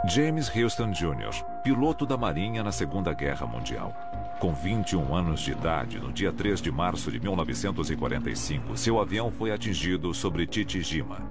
James 0.09 0.49
Houston 0.55 0.93
Jr., 0.93 1.43
piloto 1.65 2.07
da 2.07 2.17
Marinha 2.17 2.63
na 2.63 2.71
Segunda 2.71 3.13
Guerra 3.13 3.45
Mundial. 3.45 3.93
Com 4.39 4.55
21 4.55 5.13
anos 5.13 5.41
de 5.41 5.51
idade, 5.51 5.99
no 5.99 6.13
dia 6.13 6.33
3 6.33 6.63
de 6.63 6.71
março 6.71 7.11
de 7.11 7.19
1945, 7.19 8.77
seu 8.77 9.01
avião 9.01 9.33
foi 9.33 9.51
atingido 9.51 10.15
sobre 10.15 10.49
Chichijima. 10.49 11.29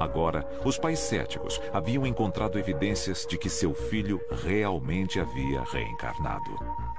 Agora, 0.00 0.44
os 0.64 0.76
pais 0.76 0.98
céticos 0.98 1.60
haviam 1.72 2.04
encontrado 2.04 2.58
evidências 2.58 3.24
de 3.24 3.38
que 3.38 3.48
seu 3.48 3.72
filho 3.72 4.20
realmente 4.44 5.20
havia 5.20 5.62
reencarnado. 5.62 6.93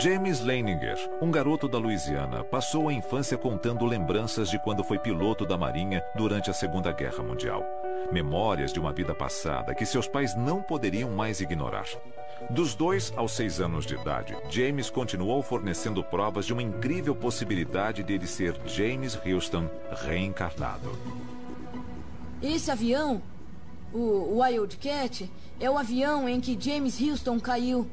James 0.00 0.40
Leininger, 0.40 0.96
um 1.20 1.30
garoto 1.30 1.68
da 1.68 1.76
Louisiana, 1.76 2.42
passou 2.42 2.88
a 2.88 2.92
infância 2.92 3.36
contando 3.36 3.84
lembranças 3.84 4.48
de 4.48 4.58
quando 4.58 4.82
foi 4.82 4.98
piloto 4.98 5.44
da 5.44 5.58
Marinha 5.58 6.02
durante 6.16 6.48
a 6.48 6.54
Segunda 6.54 6.90
Guerra 6.90 7.22
Mundial. 7.22 7.62
Memórias 8.10 8.72
de 8.72 8.80
uma 8.80 8.94
vida 8.94 9.14
passada 9.14 9.74
que 9.74 9.84
seus 9.84 10.08
pais 10.08 10.34
não 10.34 10.62
poderiam 10.62 11.10
mais 11.10 11.42
ignorar. 11.42 11.84
Dos 12.48 12.74
dois 12.74 13.12
aos 13.14 13.32
seis 13.32 13.60
anos 13.60 13.84
de 13.84 13.94
idade, 13.94 14.34
James 14.48 14.88
continuou 14.88 15.42
fornecendo 15.42 16.02
provas 16.02 16.46
de 16.46 16.54
uma 16.54 16.62
incrível 16.62 17.14
possibilidade 17.14 18.02
de 18.02 18.14
ele 18.14 18.26
ser 18.26 18.58
James 18.64 19.20
Houston 19.22 19.68
reencarnado. 20.06 20.98
Esse 22.42 22.70
avião, 22.70 23.20
o 23.92 24.40
Wildcat, 24.40 25.30
é 25.60 25.70
o 25.70 25.76
avião 25.76 26.26
em 26.26 26.40
que 26.40 26.56
James 26.58 26.98
Houston 26.98 27.38
caiu. 27.38 27.86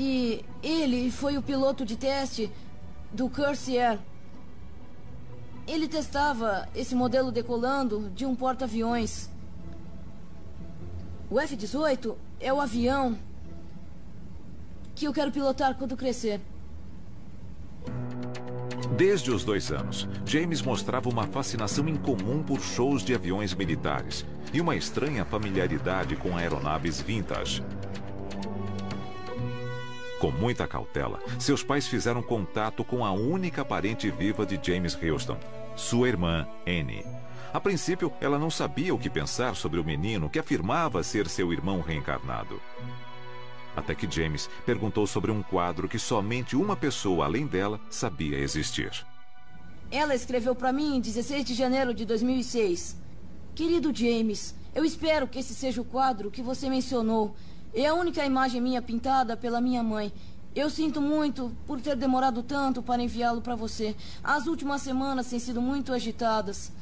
E 0.00 0.44
ele 0.62 1.10
foi 1.10 1.36
o 1.36 1.42
piloto 1.42 1.84
de 1.84 1.96
teste 1.96 2.48
do 3.12 3.28
Cursier. 3.28 3.98
Ele 5.66 5.88
testava 5.88 6.68
esse 6.72 6.94
modelo 6.94 7.32
decolando 7.32 8.08
de 8.10 8.24
um 8.24 8.36
porta-aviões. 8.36 9.28
O 11.28 11.40
F-18 11.40 12.14
é 12.38 12.52
o 12.52 12.60
avião 12.60 13.18
que 14.94 15.04
eu 15.04 15.12
quero 15.12 15.32
pilotar 15.32 15.74
quando 15.74 15.96
crescer. 15.96 16.40
Desde 18.96 19.32
os 19.32 19.44
dois 19.44 19.72
anos, 19.72 20.08
James 20.24 20.62
mostrava 20.62 21.08
uma 21.08 21.26
fascinação 21.26 21.88
incomum 21.88 22.40
por 22.40 22.60
shows 22.60 23.02
de 23.02 23.16
aviões 23.16 23.52
militares 23.52 24.24
e 24.52 24.60
uma 24.60 24.76
estranha 24.76 25.24
familiaridade 25.24 26.14
com 26.14 26.36
aeronaves 26.36 27.00
vintage. 27.00 27.64
Com 30.20 30.32
muita 30.32 30.66
cautela, 30.66 31.20
seus 31.38 31.62
pais 31.62 31.86
fizeram 31.86 32.20
contato 32.20 32.82
com 32.82 33.04
a 33.04 33.12
única 33.12 33.64
parente 33.64 34.10
viva 34.10 34.44
de 34.44 34.58
James 34.60 34.98
Houston, 35.00 35.38
sua 35.76 36.08
irmã, 36.08 36.44
Annie. 36.66 37.04
A 37.52 37.60
princípio, 37.60 38.12
ela 38.20 38.36
não 38.36 38.50
sabia 38.50 38.92
o 38.92 38.98
que 38.98 39.08
pensar 39.08 39.54
sobre 39.54 39.78
o 39.78 39.84
menino 39.84 40.28
que 40.28 40.40
afirmava 40.40 41.04
ser 41.04 41.28
seu 41.28 41.52
irmão 41.52 41.80
reencarnado. 41.80 42.60
Até 43.76 43.94
que 43.94 44.10
James 44.10 44.50
perguntou 44.66 45.06
sobre 45.06 45.30
um 45.30 45.40
quadro 45.40 45.88
que 45.88 46.00
somente 46.00 46.56
uma 46.56 46.76
pessoa 46.76 47.26
além 47.26 47.46
dela 47.46 47.80
sabia 47.88 48.38
existir. 48.38 48.90
Ela 49.88 50.16
escreveu 50.16 50.52
para 50.52 50.72
mim 50.72 50.96
em 50.96 51.00
16 51.00 51.44
de 51.44 51.54
janeiro 51.54 51.94
de 51.94 52.04
2006. 52.04 52.96
Querido 53.54 53.94
James, 53.94 54.54
eu 54.74 54.84
espero 54.84 55.28
que 55.28 55.38
esse 55.38 55.54
seja 55.54 55.80
o 55.80 55.84
quadro 55.84 56.30
que 56.30 56.42
você 56.42 56.68
mencionou. 56.68 57.36
É 57.74 57.86
a 57.86 57.94
única 57.94 58.24
imagem 58.24 58.60
minha 58.60 58.82
pintada 58.82 59.36
pela 59.36 59.60
minha 59.60 59.82
mãe. 59.82 60.12
Eu 60.54 60.70
sinto 60.70 61.00
muito 61.00 61.54
por 61.66 61.80
ter 61.80 61.94
demorado 61.94 62.42
tanto 62.42 62.82
para 62.82 63.02
enviá-lo 63.02 63.40
para 63.40 63.54
você. 63.54 63.94
As 64.24 64.46
últimas 64.46 64.82
semanas 64.82 65.28
têm 65.28 65.38
sido 65.38 65.60
muito 65.60 65.92
agitadas. 65.92 66.72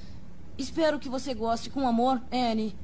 Espero 0.57 0.99
que 0.99 1.09
você 1.09 1.35
goste. 1.35 1.69
Com 1.69 1.87
amor, 1.87 2.23
Annie. 2.33 2.75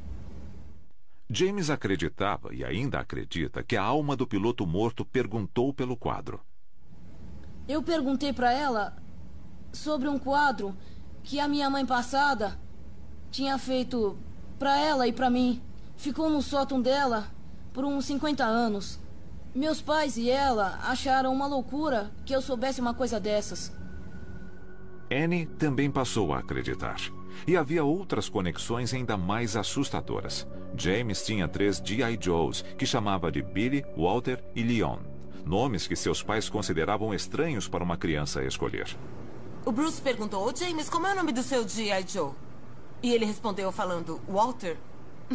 James 1.30 1.70
acreditava 1.70 2.54
e 2.54 2.62
ainda 2.62 3.00
acredita 3.00 3.62
que 3.62 3.76
a 3.76 3.82
alma 3.82 4.14
do 4.14 4.26
piloto 4.26 4.66
morto 4.66 5.04
perguntou 5.04 5.72
pelo 5.72 5.96
quadro. 5.96 6.40
Eu 7.66 7.82
perguntei 7.82 8.32
para 8.32 8.52
ela 8.52 8.94
sobre 9.72 10.08
um 10.08 10.18
quadro 10.18 10.76
que 11.22 11.40
a 11.40 11.48
minha 11.48 11.70
mãe 11.70 11.86
passada 11.86 12.58
tinha 13.30 13.56
feito 13.56 14.18
para 14.58 14.78
ela 14.78 15.08
e 15.08 15.12
para 15.12 15.30
mim. 15.30 15.62
Ficou 15.96 16.28
no 16.28 16.42
sótão 16.42 16.82
dela 16.82 17.30
por 17.72 17.84
uns 17.84 18.04
50 18.06 18.44
anos. 18.44 19.00
Meus 19.54 19.82
pais 19.82 20.16
e 20.16 20.30
ela 20.30 20.78
acharam 20.84 21.32
uma 21.32 21.46
loucura 21.46 22.10
que 22.24 22.34
eu 22.34 22.40
soubesse 22.40 22.80
uma 22.80 22.94
coisa 22.94 23.20
dessas. 23.20 23.72
Annie 25.10 25.46
também 25.46 25.90
passou 25.90 26.32
a 26.32 26.38
acreditar. 26.38 26.96
E 27.46 27.56
havia 27.56 27.84
outras 27.84 28.28
conexões 28.28 28.94
ainda 28.94 29.16
mais 29.16 29.56
assustadoras. 29.56 30.46
James 30.76 31.24
tinha 31.24 31.48
três 31.48 31.82
G.I. 31.84 32.18
Joes, 32.20 32.62
que 32.78 32.86
chamava 32.86 33.30
de 33.30 33.42
Billy, 33.42 33.84
Walter 33.96 34.42
e 34.54 34.62
Leon. 34.62 34.98
Nomes 35.44 35.86
que 35.86 35.96
seus 35.96 36.22
pais 36.22 36.48
consideravam 36.48 37.12
estranhos 37.12 37.68
para 37.68 37.84
uma 37.84 37.96
criança 37.96 38.42
escolher. 38.44 38.96
O 39.64 39.72
Bruce 39.72 40.00
perguntou, 40.00 40.54
James, 40.56 40.88
como 40.88 41.06
é 41.06 41.12
o 41.12 41.16
nome 41.16 41.32
do 41.32 41.42
seu 41.42 41.68
G.I. 41.68 42.04
Joe? 42.08 42.32
E 43.02 43.12
ele 43.12 43.24
respondeu 43.24 43.70
falando, 43.72 44.20
Walter. 44.28 44.76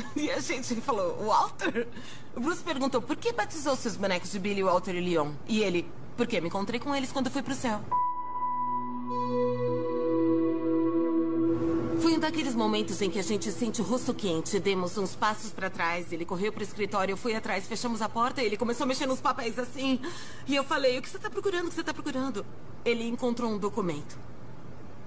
E 0.16 0.30
a 0.32 0.39
gente 0.39 0.76
falou, 0.76 1.18
Walter? 1.26 1.88
O 2.36 2.39
Bruce 2.39 2.64
perguntou, 2.64 3.02
por 3.02 3.16
que 3.16 3.32
batizou 3.34 3.76
seus 3.76 3.95
bonecos 3.95 4.32
de 4.32 4.39
Billy, 4.39 4.64
Walter 4.64 4.95
e 4.95 5.02
Leon? 5.02 5.32
E 5.48 5.62
ele, 5.62 5.89
porque 6.16 6.39
me 6.39 6.48
encontrei 6.48 6.80
com 6.80 6.93
eles 6.95 7.12
quando 7.12 7.30
fui 7.30 7.41
pro 7.41 7.56
céu. 7.56 7.82
Foi 12.00 12.14
um 12.14 12.20
daqueles 12.20 12.54
momentos 12.54 13.02
em 13.02 13.10
que 13.10 13.18
a 13.18 13.24
gente 13.24 13.52
sente 13.52 13.82
o 13.82 13.84
rosto 13.84 14.14
quente, 14.14 14.60
demos 14.60 14.98
uns 14.98 15.16
passos 15.16 15.52
para 15.52 15.70
trás, 15.70 16.12
ele 16.12 16.26
correu 16.26 16.54
pro 16.54 16.64
escritório, 16.64 17.14
eu 17.14 17.18
fui 17.18 17.34
atrás, 17.34 17.68
fechamos 17.68 18.02
a 18.02 18.08
porta, 18.08 18.41
ele 18.41 18.56
começou 18.56 18.84
a 18.84 18.88
mexer 18.88 19.08
nos 19.08 19.20
papéis 19.20 19.58
assim. 19.58 20.00
E 20.48 20.56
eu 20.56 20.64
falei: 20.64 21.00
"O 21.00 21.02
que 21.02 21.10
você 21.10 21.18
tá 21.18 21.30
procurando? 21.30 21.66
O 21.66 21.70
que 21.70 21.76
você 21.76 21.84
tá 21.84 21.93
procurando?" 21.93 22.45
Ele 22.86 23.08
encontrou 23.08 23.52
um 23.52 23.58
documento. 23.58 24.18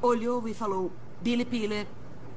Olhou 0.03 0.49
e 0.49 0.53
falou: 0.53 0.91
"Billy 1.21 1.45
Piller, 1.45 1.87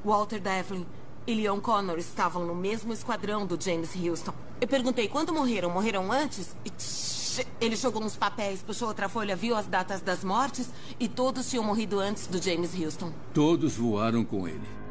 Walter 0.05 0.39
Devlin 0.39 0.85
e 1.25 1.33
Leon 1.33 1.59
Connor 1.59 1.97
estavam 1.97 2.45
no 2.45 2.55
mesmo 2.55 2.93
esquadrão 2.93 3.45
do 3.45 3.61
James 3.61 3.91
Houston." 3.95 4.33
Eu 4.59 4.67
perguntei: 4.67 5.07
"Quando 5.07 5.33
morreram? 5.33 5.69
Morreram 5.69 6.11
antes?" 6.11 6.55
E 6.63 6.69
tsh, 6.69 7.45
ele 7.59 7.75
jogou 7.75 8.03
uns 8.03 8.15
papéis, 8.15 8.61
puxou 8.61 8.87
outra 8.87 9.09
folha, 9.09 9.35
viu 9.35 9.55
as 9.55 9.65
datas 9.65 10.01
das 10.01 10.23
mortes 10.23 10.69
e 10.99 11.07
todos 11.07 11.49
tinham 11.49 11.63
morrido 11.63 11.99
antes 11.99 12.27
do 12.27 12.41
James 12.41 12.79
Houston. 12.79 13.11
Todos 13.33 13.75
voaram 13.75 14.23
com 14.23 14.47
ele. 14.47 14.83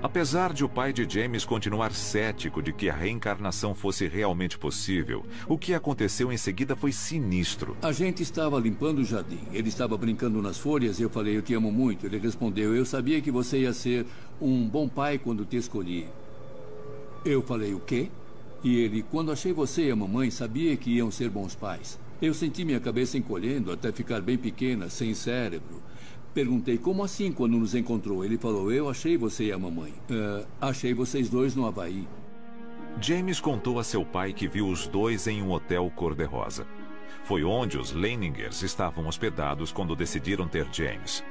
Apesar 0.00 0.52
de 0.52 0.64
o 0.64 0.68
pai 0.68 0.92
de 0.92 1.04
James 1.12 1.44
continuar 1.44 1.92
cético 1.92 2.62
de 2.62 2.72
que 2.72 2.88
a 2.88 2.94
reencarnação 2.94 3.74
fosse 3.74 4.06
realmente 4.06 4.56
possível, 4.56 5.26
o 5.48 5.58
que 5.58 5.74
aconteceu 5.74 6.30
em 6.30 6.36
seguida 6.36 6.76
foi 6.76 6.92
sinistro. 6.92 7.76
A 7.82 7.90
gente 7.90 8.22
estava 8.22 8.60
limpando 8.60 9.00
o 9.00 9.04
jardim. 9.04 9.40
Ele 9.52 9.68
estava 9.68 9.96
brincando 9.96 10.40
nas 10.40 10.56
folhas 10.56 11.00
e 11.00 11.02
eu 11.02 11.10
falei: 11.10 11.36
Eu 11.36 11.42
te 11.42 11.52
amo 11.52 11.72
muito. 11.72 12.06
Ele 12.06 12.16
respondeu: 12.16 12.76
Eu 12.76 12.86
sabia 12.86 13.20
que 13.20 13.32
você 13.32 13.62
ia 13.62 13.72
ser 13.72 14.06
um 14.40 14.68
bom 14.68 14.88
pai 14.88 15.18
quando 15.18 15.44
te 15.44 15.56
escolhi. 15.56 16.06
Eu 17.24 17.42
falei: 17.42 17.74
O 17.74 17.80
quê? 17.80 18.08
E 18.62 18.78
ele: 18.78 19.02
Quando 19.02 19.32
achei 19.32 19.52
você 19.52 19.88
e 19.88 19.90
a 19.90 19.96
mamãe, 19.96 20.30
sabia 20.30 20.76
que 20.76 20.90
iam 20.90 21.10
ser 21.10 21.28
bons 21.28 21.54
pais. 21.54 21.98
Eu 22.20 22.34
senti 22.34 22.64
minha 22.64 22.80
cabeça 22.80 23.16
encolhendo 23.16 23.70
até 23.70 23.92
ficar 23.92 24.20
bem 24.20 24.36
pequena, 24.36 24.88
sem 24.88 25.14
cérebro. 25.14 25.82
Perguntei 26.34 26.76
como 26.76 27.02
assim 27.02 27.32
quando 27.32 27.56
nos 27.56 27.74
encontrou. 27.74 28.24
Ele 28.24 28.36
falou: 28.36 28.72
Eu 28.72 28.88
achei 28.88 29.16
você 29.16 29.46
e 29.46 29.52
a 29.52 29.58
mamãe. 29.58 29.92
"Ah, 30.60 30.68
achei 30.68 30.92
vocês 30.94 31.28
dois 31.28 31.54
no 31.54 31.66
Havaí. 31.66 32.06
James 33.00 33.40
contou 33.40 33.78
a 33.78 33.84
seu 33.84 34.04
pai 34.04 34.32
que 34.32 34.48
viu 34.48 34.68
os 34.68 34.88
dois 34.88 35.26
em 35.28 35.40
um 35.42 35.52
hotel 35.52 35.90
cor-de-rosa. 35.94 36.66
Foi 37.22 37.44
onde 37.44 37.78
os 37.78 37.92
Leiningers 37.92 38.62
estavam 38.62 39.06
hospedados 39.06 39.70
quando 39.70 39.94
decidiram 39.94 40.48
ter 40.48 40.66
James. 40.72 41.22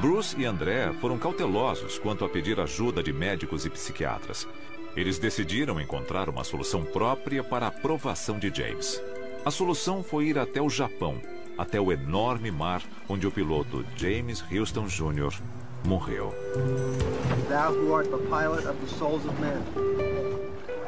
Bruce 0.00 0.34
e 0.38 0.46
André 0.46 0.94
foram 0.98 1.18
cautelosos 1.18 1.98
quanto 1.98 2.24
a 2.24 2.28
pedir 2.28 2.58
ajuda 2.58 3.02
de 3.02 3.12
médicos 3.12 3.66
e 3.66 3.70
psiquiatras. 3.70 4.48
Eles 4.96 5.18
decidiram 5.18 5.78
encontrar 5.78 6.30
uma 6.30 6.42
solução 6.42 6.82
própria 6.82 7.44
para 7.44 7.66
a 7.66 7.68
aprovação 7.68 8.38
de 8.38 8.48
James. 8.48 8.98
A 9.44 9.50
solução 9.50 10.02
foi 10.02 10.28
ir 10.28 10.38
até 10.38 10.60
o 10.62 10.70
Japão, 10.70 11.20
até 11.58 11.78
o 11.78 11.92
enorme 11.92 12.50
mar 12.50 12.82
onde 13.10 13.26
o 13.26 13.30
piloto 13.30 13.84
James 13.94 14.42
Houston 14.50 14.86
Jr. 14.86 15.38
morreu. 15.84 16.32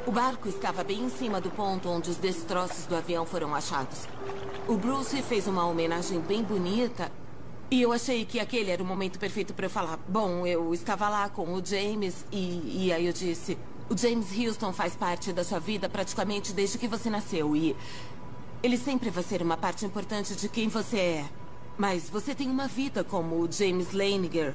O 0.06 0.10
barco 0.10 0.48
estava 0.48 0.82
bem 0.82 1.00
em 1.00 1.10
cima 1.10 1.38
do 1.38 1.50
ponto 1.50 1.86
onde 1.86 2.08
os 2.08 2.16
destroços 2.16 2.86
do 2.86 2.96
avião 2.96 3.26
foram 3.26 3.54
achados. 3.54 4.08
O 4.66 4.74
Bruce 4.74 5.20
fez 5.20 5.46
uma 5.46 5.66
homenagem 5.66 6.18
bem 6.18 6.42
bonita 6.42 7.12
e 7.72 7.80
eu 7.80 7.90
achei 7.90 8.26
que 8.26 8.38
aquele 8.38 8.70
era 8.70 8.82
o 8.82 8.86
momento 8.86 9.18
perfeito 9.18 9.54
para 9.54 9.64
eu 9.64 9.70
falar. 9.70 9.96
Bom, 10.06 10.46
eu 10.46 10.74
estava 10.74 11.08
lá 11.08 11.30
com 11.30 11.54
o 11.54 11.64
James 11.64 12.26
e, 12.30 12.86
e 12.86 12.92
aí 12.92 13.06
eu 13.06 13.14
disse: 13.14 13.56
O 13.88 13.96
James 13.96 14.26
Houston 14.38 14.74
faz 14.74 14.94
parte 14.94 15.32
da 15.32 15.42
sua 15.42 15.58
vida 15.58 15.88
praticamente 15.88 16.52
desde 16.52 16.76
que 16.76 16.86
você 16.86 17.08
nasceu 17.08 17.56
e 17.56 17.74
ele 18.62 18.76
sempre 18.76 19.08
vai 19.08 19.24
ser 19.24 19.40
uma 19.40 19.56
parte 19.56 19.86
importante 19.86 20.36
de 20.36 20.50
quem 20.50 20.68
você 20.68 20.98
é. 20.98 21.24
Mas 21.78 22.10
você 22.10 22.34
tem 22.34 22.50
uma 22.50 22.68
vida 22.68 23.02
como 23.02 23.36
o 23.36 23.50
James 23.50 23.92
Leininger. 23.92 24.54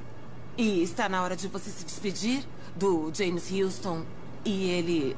E 0.56 0.84
está 0.84 1.10
na 1.10 1.24
hora 1.24 1.36
de 1.36 1.48
você 1.48 1.72
se 1.72 1.84
despedir 1.84 2.48
do 2.76 3.12
James 3.12 3.52
Houston. 3.52 4.04
E 4.46 4.70
ele 4.70 5.18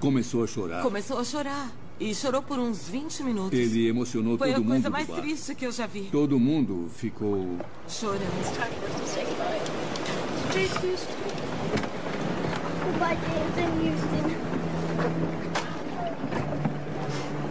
Começou 0.00 0.42
a 0.42 0.46
chorar. 0.48 0.82
começou 0.82 1.18
a 1.20 1.24
chorar. 1.24 1.70
E 2.00 2.14
chorou 2.14 2.40
por 2.42 2.58
uns 2.58 2.88
20 2.88 3.22
minutos. 3.22 3.58
Ele 3.58 3.86
emocionou 3.86 4.38
Foi 4.38 4.48
todo 4.48 4.56
a 4.56 4.60
mundo 4.60 4.68
coisa 4.70 4.88
do 4.88 4.92
mais 4.92 5.06
bar. 5.06 5.20
triste 5.20 5.54
que 5.54 5.66
eu 5.66 5.70
já 5.70 5.86
vi. 5.86 6.08
Todo 6.10 6.40
mundo 6.40 6.90
ficou... 6.96 7.58
Chorando. 7.86 8.20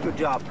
Good 0.04 0.16
job. 0.18 0.42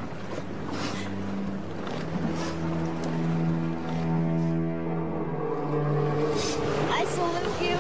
I 6.91 7.05
salute 7.05 7.63
you. 7.63 7.79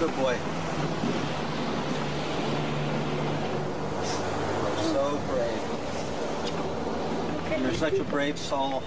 Good 0.00 0.16
boy. 0.16 0.38
You 4.82 4.88
are 4.88 4.91
so 5.02 5.18
brave. 5.26 5.62
You're 7.60 7.74
such 7.74 7.98
a 7.98 8.04
brave 8.04 8.38
soul. 8.38 8.82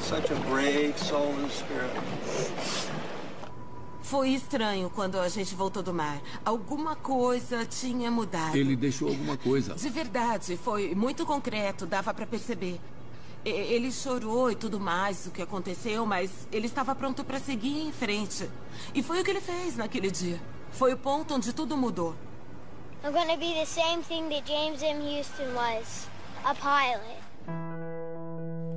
Such 0.00 0.30
a 0.30 0.34
brave 0.48 0.94
soul 0.98 1.34
and 1.42 1.50
spirit. 1.50 1.90
Foi 4.02 4.30
estranho 4.30 4.90
quando 4.90 5.18
a 5.20 5.28
gente 5.28 5.54
voltou 5.54 5.82
do 5.82 5.92
mar. 5.94 6.20
Alguma 6.44 6.96
coisa 6.96 7.64
tinha 7.64 8.10
mudado. 8.10 8.56
Ele 8.56 8.74
deixou 8.76 9.08
alguma 9.08 9.36
coisa. 9.36 9.74
De 9.74 9.88
verdade, 9.88 10.56
foi 10.56 10.94
muito 10.94 11.24
concreto, 11.26 11.86
dava 11.86 12.12
pra 12.14 12.26
perceber. 12.26 12.80
E- 13.44 13.50
Ele 13.50 13.90
chorou 13.92 14.50
e 14.50 14.54
tudo 14.56 14.78
mais, 14.80 15.26
o 15.26 15.30
que 15.30 15.40
aconteceu, 15.42 16.04
mas 16.06 16.30
ele 16.52 16.66
estava 16.66 16.94
pronto 16.94 17.22
pra 17.24 17.38
seguir 17.38 17.82
em 17.86 17.92
frente. 17.92 18.48
E 18.94 19.02
foi 19.02 19.20
o 19.20 19.24
que 19.24 19.30
ele 19.30 19.40
fez 19.40 19.76
naquele 19.76 20.10
dia. 20.10 20.40
Foi 20.72 20.92
o 20.92 20.96
ponto 20.96 21.34
onde 21.34 21.52
tudo 21.52 21.76
mudou. 21.76 22.14
I'm 23.02 23.12
gonna 23.12 23.36
be 23.36 23.54
the 23.54 23.64
same 23.64 24.02
thing 24.02 24.28
that 24.28 24.44
James 24.44 24.82
M. 24.82 25.00
Houston 25.00 25.54
was. 25.54 26.06
A 26.44 26.54
pilot. 26.54 27.18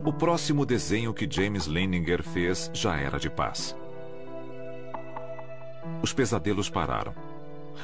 O 0.05 0.13
próximo 0.13 0.65
desenho 0.65 1.13
que 1.13 1.27
James 1.29 1.67
Leininger 1.67 2.23
fez 2.23 2.71
já 2.73 2.95
era 2.95 3.19
de 3.19 3.29
paz. 3.29 3.75
Os 6.01 6.13
pesadelos 6.13 6.69
pararam. 6.69 7.13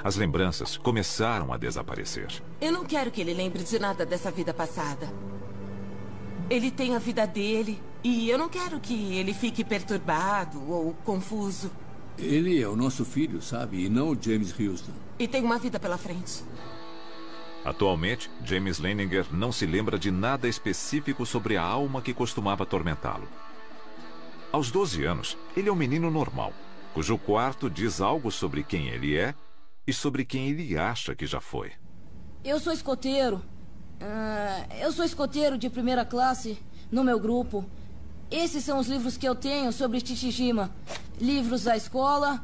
As 0.02 0.16
lembranças 0.16 0.78
começaram 0.78 1.52
a 1.52 1.58
desaparecer. 1.58 2.28
Eu 2.62 2.72
não 2.72 2.86
quero 2.86 3.12
que 3.12 3.20
ele 3.20 3.34
lembre 3.34 3.64
de 3.64 3.78
nada 3.78 4.06
dessa 4.06 4.32
vida 4.32 4.54
passada. 4.54 5.12
Ele 6.50 6.72
tem 6.72 6.96
a 6.96 7.00
vida 7.00 7.28
dele 7.28 7.82
e 8.02 8.30
eu 8.30 8.38
não 8.38 8.48
quero 8.48 8.80
que 8.80 9.18
ele 9.18 9.34
fique 9.34 9.64
perturbado 9.64 10.72
ou 10.72 10.94
confuso. 11.04 11.70
Ele 12.22 12.62
é 12.62 12.68
o 12.68 12.76
nosso 12.76 13.06
filho, 13.06 13.42
sabe? 13.42 13.86
E 13.86 13.90
não 13.90 14.10
o 14.10 14.18
James 14.22 14.54
Houston. 14.60 14.92
E 15.18 15.28
tem 15.28 15.42
uma 15.42 15.58
vida 15.58 15.80
pela 15.80 15.98
frente. 15.98 16.44
Atualmente, 17.64 18.30
James 18.44 18.80
Leininger 18.80 19.28
não 19.32 19.52
se 19.52 19.66
lembra 19.66 19.98
de 19.98 20.12
nada 20.12 20.48
específico 20.48 21.26
sobre 21.26 21.58
a 21.58 21.64
alma 21.64 22.02
que 22.02 22.14
costumava 22.14 22.64
atormentá-lo. 22.64 23.28
Aos 24.52 24.72
12 24.72 25.04
anos, 25.06 25.38
ele 25.56 25.70
é 25.70 25.72
um 25.72 25.76
menino 25.76 26.10
normal, 26.10 26.54
cujo 26.94 27.18
quarto 27.18 27.70
diz 27.70 28.02
algo 28.02 28.32
sobre 28.32 28.64
quem 28.64 28.90
ele 28.90 29.16
é 29.16 29.34
e 29.86 29.94
sobre 29.94 30.26
quem 30.26 30.50
ele 30.50 30.78
acha 30.78 31.16
que 31.16 31.26
já 31.26 31.40
foi. 31.40 31.72
Eu 32.44 32.60
sou 32.60 32.74
escoteiro. 32.74 33.42
Ah, 34.02 34.66
eu 34.82 34.92
sou 34.92 35.06
escoteiro 35.06 35.58
de 35.58 35.70
primeira 35.70 36.06
classe 36.06 36.58
no 36.92 37.04
meu 37.04 37.20
grupo. 37.20 37.66
Esses 38.32 38.64
são 38.64 38.80
os 38.80 38.88
livros 38.88 39.18
que 39.18 39.28
eu 39.28 39.36
tenho 39.36 39.72
sobre 39.72 40.00
Chichijima. 40.00 40.72
Livros 41.20 41.66
da 41.66 41.76
escola. 41.76 42.42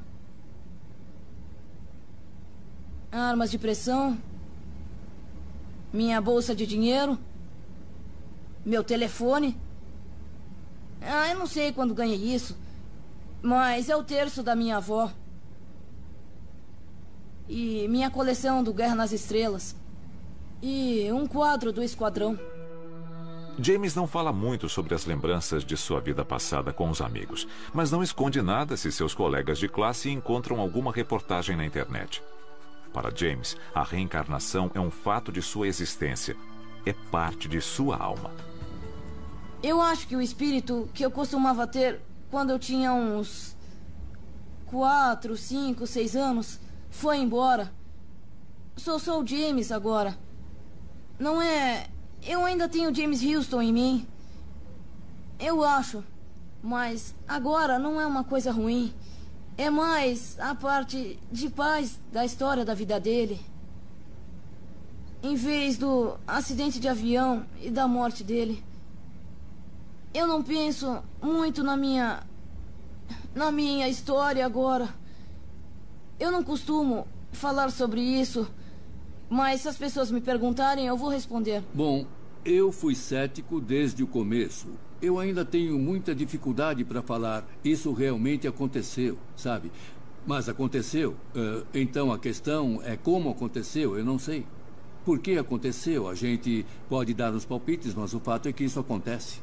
Armas 3.10 3.50
de 3.50 3.58
pressão. 3.58 4.18
Minha 5.94 6.20
bolsa 6.20 6.54
de 6.54 6.68
dinheiro. 6.68 7.18
Meu 8.66 8.84
telefone. 8.84 9.58
Ah, 11.02 11.30
eu 11.30 11.40
não 11.40 11.48
sei 11.48 11.72
quando 11.72 11.94
ganhei 11.94 12.18
isso. 12.18 12.58
Mas 13.42 13.88
é 13.88 13.96
o 13.96 14.04
terço 14.04 14.44
da 14.44 14.56
minha 14.56 14.78
avó. 14.78 15.10
E 17.48 17.88
minha 17.88 18.10
coleção 18.12 18.62
do 18.62 18.74
Guerra 18.74 18.96
nas 18.96 19.14
Estrelas. 19.14 19.74
E 20.62 21.10
um 21.14 21.26
quadro 21.26 21.72
do 21.72 21.82
Esquadrão. 21.82 22.38
James 23.58 23.96
não 23.96 24.06
fala 24.06 24.34
muito 24.34 24.68
sobre 24.68 24.94
as 24.94 25.06
lembranças 25.06 25.64
de 25.64 25.78
sua 25.78 26.02
vida 26.02 26.26
passada 26.26 26.74
com 26.74 26.90
os 26.90 27.02
amigos, 27.02 27.48
mas 27.74 27.90
não 27.90 28.04
esconde 28.04 28.42
nada 28.42 28.76
se 28.76 28.92
seus 28.92 29.14
colegas 29.14 29.58
de 29.58 29.70
classe 29.70 30.10
encontram 30.10 30.60
alguma 30.60 30.92
reportagem 30.92 31.56
na 31.56 31.66
internet. 31.66 32.22
Para 32.94 33.16
James, 33.16 33.56
a 33.74 33.84
reencarnação 33.84 34.70
é 34.74 34.80
um 34.80 34.92
fato 34.92 35.32
de 35.32 35.42
sua 35.42 35.68
existência, 35.68 36.36
é 36.86 36.94
parte 36.94 37.48
de 37.48 37.62
sua 37.62 37.98
alma. 37.98 38.32
Eu 39.64 39.82
acho 39.82 40.08
que 40.08 40.16
o 40.16 40.22
espírito 40.22 40.90
que 40.94 41.06
eu 41.06 41.10
costumava 41.10 41.66
ter 41.66 42.02
quando 42.30 42.50
eu 42.50 42.60
tinha 42.60 42.94
uns. 42.94 43.56
quatro, 44.66 45.38
cinco, 45.38 45.88
seis 45.88 46.16
anos 46.16 46.60
foi 46.90 47.18
embora. 47.18 47.74
Sou 48.76 49.00
só 49.00 49.22
o 49.22 49.26
James 49.26 49.72
agora. 49.72 50.18
Não 51.18 51.42
é. 51.42 51.88
Eu 52.26 52.44
ainda 52.44 52.68
tenho 52.68 52.94
James 52.94 53.24
Houston 53.24 53.62
em 53.62 53.72
mim. 53.72 54.08
Eu 55.40 55.64
acho. 55.64 56.04
Mas 56.62 57.14
agora 57.28 57.78
não 57.78 58.02
é 58.02 58.06
uma 58.08 58.24
coisa 58.24 58.52
ruim. 58.52 58.92
É 59.56 59.70
mais 59.70 60.40
a 60.40 60.56
parte 60.56 61.20
de 61.32 61.50
paz 61.50 62.00
da 62.12 62.26
história 62.26 62.66
da 62.66 62.74
vida 62.74 63.00
dele. 63.00 63.40
Em 65.22 65.36
vez 65.36 65.78
do 65.78 66.18
acidente 66.28 66.80
de 66.80 66.88
avião 66.88 67.46
e 67.62 67.70
da 67.70 67.88
morte 67.88 68.24
dele. 68.24 68.64
Eu 70.12 70.28
não 70.28 70.42
penso 70.42 71.04
muito 71.22 71.64
na 71.64 71.78
minha. 71.78 72.24
na 73.36 73.52
minha 73.52 73.88
história 73.88 74.44
agora. 74.44 74.90
Eu 76.20 76.32
não 76.32 76.44
costumo 76.44 77.08
falar 77.32 77.70
sobre 77.70 78.02
isso. 78.02 78.48
Mas 79.30 79.62
se 79.62 79.68
as 79.68 79.78
pessoas 79.78 80.10
me 80.10 80.22
perguntarem, 80.22 80.88
eu 80.88 80.98
vou 80.98 81.10
responder. 81.10 81.64
Bom, 81.74 82.06
eu 82.46 82.72
fui 82.72 82.94
cético 82.94 83.60
desde 83.60 84.04
o 84.04 84.08
começo. 84.08 84.68
Eu 85.02 85.18
ainda 85.18 85.44
tenho 85.44 85.78
muita 85.80 86.14
dificuldade 86.14 86.84
para 86.86 87.02
falar 87.02 87.46
isso 87.64 87.92
realmente 87.92 88.48
aconteceu, 88.48 89.18
sabe? 89.36 89.72
Mas 90.28 90.48
aconteceu. 90.48 91.16
Ah, 91.36 91.64
então 91.74 92.12
a 92.12 92.20
questão 92.20 92.80
é 92.84 92.96
como 92.96 93.32
aconteceu, 93.32 93.98
eu 93.98 94.06
não 94.06 94.20
sei. 94.20 94.46
Por 95.04 95.20
que 95.20 95.38
aconteceu? 95.38 96.08
A 96.08 96.16
gente 96.16 96.66
pode 96.88 97.14
dar 97.14 97.34
uns 97.34 97.46
palpites, 97.46 97.94
mas 97.94 98.14
o 98.14 98.20
fato 98.20 98.48
é 98.48 98.54
que 98.54 98.64
isso 98.64 98.80
acontece. 98.80 99.40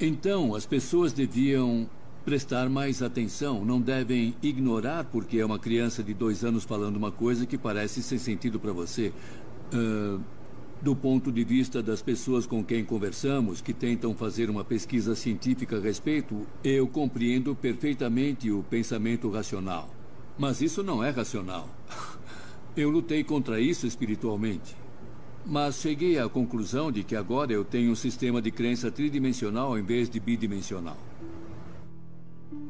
Então, 0.00 0.54
as 0.54 0.66
pessoas 0.66 1.12
deviam 1.12 1.88
prestar 2.24 2.68
mais 2.68 3.02
atenção, 3.02 3.64
não 3.64 3.80
devem 3.80 4.34
ignorar 4.42 5.04
porque 5.04 5.38
é 5.38 5.46
uma 5.46 5.58
criança 5.58 6.02
de 6.02 6.14
dois 6.14 6.42
anos 6.44 6.64
falando 6.64 6.96
uma 6.96 7.12
coisa 7.12 7.46
que 7.46 7.56
parece 7.56 8.02
sem 8.02 8.18
sentido 8.18 8.58
para 8.58 8.72
você. 8.72 9.12
Ah, 9.72 10.18
do 10.82 10.94
ponto 10.94 11.32
de 11.32 11.44
vista 11.44 11.82
das 11.82 12.02
pessoas 12.02 12.46
com 12.46 12.62
quem 12.62 12.84
conversamos, 12.84 13.60
que 13.60 13.72
tentam 13.72 14.14
fazer 14.14 14.50
uma 14.50 14.64
pesquisa 14.64 15.14
científica 15.14 15.78
a 15.78 15.80
respeito, 15.80 16.46
eu 16.62 16.86
compreendo 16.86 17.54
perfeitamente 17.54 18.50
o 18.50 18.62
pensamento 18.62 19.30
racional. 19.30 19.88
Mas 20.38 20.60
isso 20.60 20.82
não 20.82 21.02
é 21.02 21.10
racional. 21.10 21.68
Eu 22.76 22.90
lutei 22.90 23.22
contra 23.22 23.60
isso 23.60 23.86
espiritualmente. 23.86 24.74
Mas 25.46 25.76
cheguei 25.76 26.18
à 26.18 26.28
conclusão 26.28 26.90
de 26.90 27.04
que 27.04 27.14
agora 27.14 27.52
eu 27.52 27.64
tenho 27.64 27.92
um 27.92 27.94
sistema 27.94 28.42
de 28.42 28.50
crença 28.50 28.90
tridimensional 28.90 29.78
em 29.78 29.82
vez 29.82 30.10
de 30.10 30.18
bidimensional. 30.18 30.96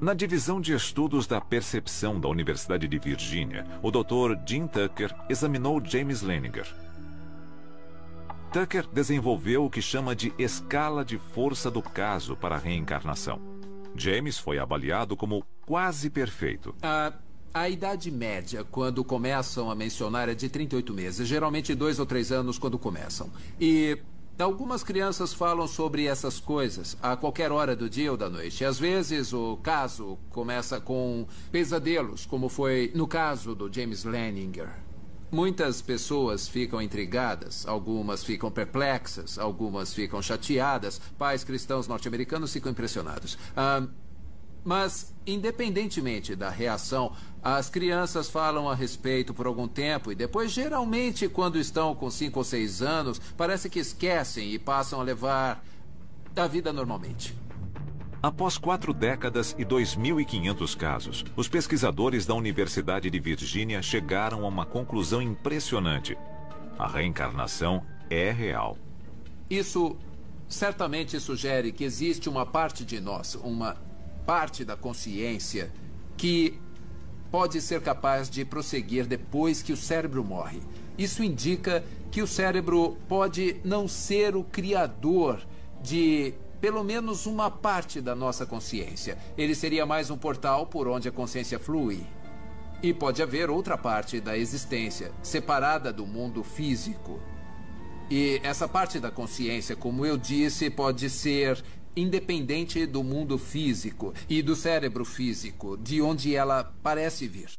Na 0.00 0.12
divisão 0.12 0.60
de 0.60 0.74
estudos 0.74 1.26
da 1.26 1.40
percepção 1.40 2.20
da 2.20 2.28
Universidade 2.28 2.86
de 2.86 2.98
Virgínia, 2.98 3.64
o 3.80 3.90
Dr. 3.90 4.36
Jim 4.46 4.66
Tucker 4.66 5.14
examinou 5.30 5.80
James 5.82 6.20
Leninger. 6.20 6.66
Tucker 8.54 8.86
desenvolveu 8.86 9.64
o 9.64 9.68
que 9.68 9.82
chama 9.82 10.14
de 10.14 10.32
escala 10.38 11.04
de 11.04 11.18
força 11.18 11.68
do 11.68 11.82
caso 11.82 12.36
para 12.36 12.54
a 12.54 12.58
reencarnação. 12.58 13.40
James 13.96 14.38
foi 14.38 14.60
avaliado 14.60 15.16
como 15.16 15.44
quase 15.66 16.08
perfeito. 16.08 16.72
A, 16.80 17.12
a 17.52 17.68
idade 17.68 18.12
média, 18.12 18.62
quando 18.62 19.02
começam 19.02 19.72
a 19.72 19.74
mencionar, 19.74 20.28
é 20.28 20.36
de 20.36 20.48
38 20.48 20.94
meses, 20.94 21.26
geralmente 21.26 21.74
dois 21.74 21.98
ou 21.98 22.06
três 22.06 22.30
anos 22.30 22.56
quando 22.56 22.78
começam. 22.78 23.28
E 23.60 23.98
Algumas 24.36 24.82
crianças 24.82 25.32
falam 25.32 25.68
sobre 25.68 26.06
essas 26.06 26.40
coisas 26.40 26.96
a 27.00 27.16
qualquer 27.16 27.52
hora 27.52 27.76
do 27.76 27.88
dia 27.88 28.10
ou 28.10 28.16
da 28.16 28.28
noite. 28.28 28.64
Às 28.64 28.80
vezes 28.80 29.32
o 29.32 29.56
caso 29.62 30.18
começa 30.30 30.80
com 30.80 31.24
pesadelos, 31.52 32.26
como 32.26 32.48
foi 32.48 32.90
no 32.96 33.06
caso 33.06 33.54
do 33.54 33.72
James 33.72 34.02
Leninger. 34.02 34.68
Muitas 35.34 35.82
pessoas 35.82 36.46
ficam 36.46 36.80
intrigadas, 36.80 37.66
algumas 37.66 38.22
ficam 38.22 38.52
perplexas, 38.52 39.36
algumas 39.36 39.92
ficam 39.92 40.22
chateadas. 40.22 41.00
Pais 41.18 41.42
cristãos 41.42 41.88
norte-americanos 41.88 42.52
ficam 42.52 42.70
impressionados. 42.70 43.36
Ah, 43.56 43.84
mas, 44.62 45.12
independentemente 45.26 46.36
da 46.36 46.48
reação, 46.48 47.16
as 47.42 47.68
crianças 47.68 48.30
falam 48.30 48.68
a 48.68 48.76
respeito 48.76 49.34
por 49.34 49.48
algum 49.48 49.66
tempo 49.66 50.12
e 50.12 50.14
depois, 50.14 50.52
geralmente, 50.52 51.28
quando 51.28 51.58
estão 51.58 51.96
com 51.96 52.08
5 52.08 52.38
ou 52.38 52.44
6 52.44 52.80
anos, 52.80 53.20
parece 53.36 53.68
que 53.68 53.80
esquecem 53.80 54.52
e 54.52 54.58
passam 54.58 55.00
a 55.00 55.02
levar 55.02 55.64
a 56.36 56.46
vida 56.46 56.72
normalmente. 56.72 57.43
Após 58.24 58.56
quatro 58.56 58.94
décadas 58.94 59.54
e 59.58 59.66
2.500 59.66 60.74
casos, 60.74 61.26
os 61.36 61.46
pesquisadores 61.46 62.24
da 62.24 62.32
Universidade 62.32 63.10
de 63.10 63.20
Virgínia 63.20 63.82
chegaram 63.82 64.46
a 64.46 64.48
uma 64.48 64.64
conclusão 64.64 65.20
impressionante. 65.20 66.16
A 66.78 66.88
reencarnação 66.88 67.84
é 68.08 68.30
real. 68.30 68.78
Isso 69.50 69.94
certamente 70.48 71.20
sugere 71.20 71.70
que 71.70 71.84
existe 71.84 72.26
uma 72.26 72.46
parte 72.46 72.82
de 72.82 72.98
nós, 72.98 73.34
uma 73.34 73.76
parte 74.24 74.64
da 74.64 74.74
consciência 74.74 75.70
que 76.16 76.58
pode 77.30 77.60
ser 77.60 77.82
capaz 77.82 78.30
de 78.30 78.42
prosseguir 78.42 79.04
depois 79.04 79.60
que 79.60 79.74
o 79.74 79.76
cérebro 79.76 80.24
morre. 80.24 80.62
Isso 80.96 81.22
indica 81.22 81.84
que 82.10 82.22
o 82.22 82.26
cérebro 82.26 82.96
pode 83.06 83.60
não 83.62 83.86
ser 83.86 84.34
o 84.34 84.42
criador 84.42 85.42
de 85.82 86.32
pelo 86.64 86.82
menos 86.82 87.26
uma 87.26 87.50
parte 87.50 88.00
da 88.00 88.14
nossa 88.14 88.46
consciência. 88.46 89.18
Ele 89.36 89.54
seria 89.54 89.84
mais 89.84 90.08
um 90.08 90.16
portal 90.16 90.66
por 90.66 90.88
onde 90.88 91.06
a 91.06 91.12
consciência 91.12 91.58
flui. 91.58 92.06
E 92.82 92.94
pode 92.94 93.22
haver 93.22 93.50
outra 93.50 93.76
parte 93.76 94.18
da 94.18 94.34
existência, 94.38 95.12
separada 95.22 95.92
do 95.92 96.06
mundo 96.06 96.42
físico. 96.42 97.20
E 98.10 98.40
essa 98.42 98.66
parte 98.66 98.98
da 98.98 99.10
consciência, 99.10 99.76
como 99.76 100.06
eu 100.06 100.16
disse, 100.16 100.70
pode 100.70 101.10
ser 101.10 101.62
independente 101.94 102.86
do 102.86 103.04
mundo 103.04 103.36
físico 103.36 104.14
e 104.26 104.40
do 104.40 104.56
cérebro 104.56 105.04
físico, 105.04 105.76
de 105.76 106.00
onde 106.00 106.34
ela 106.34 106.72
parece 106.82 107.28
vir. 107.28 107.50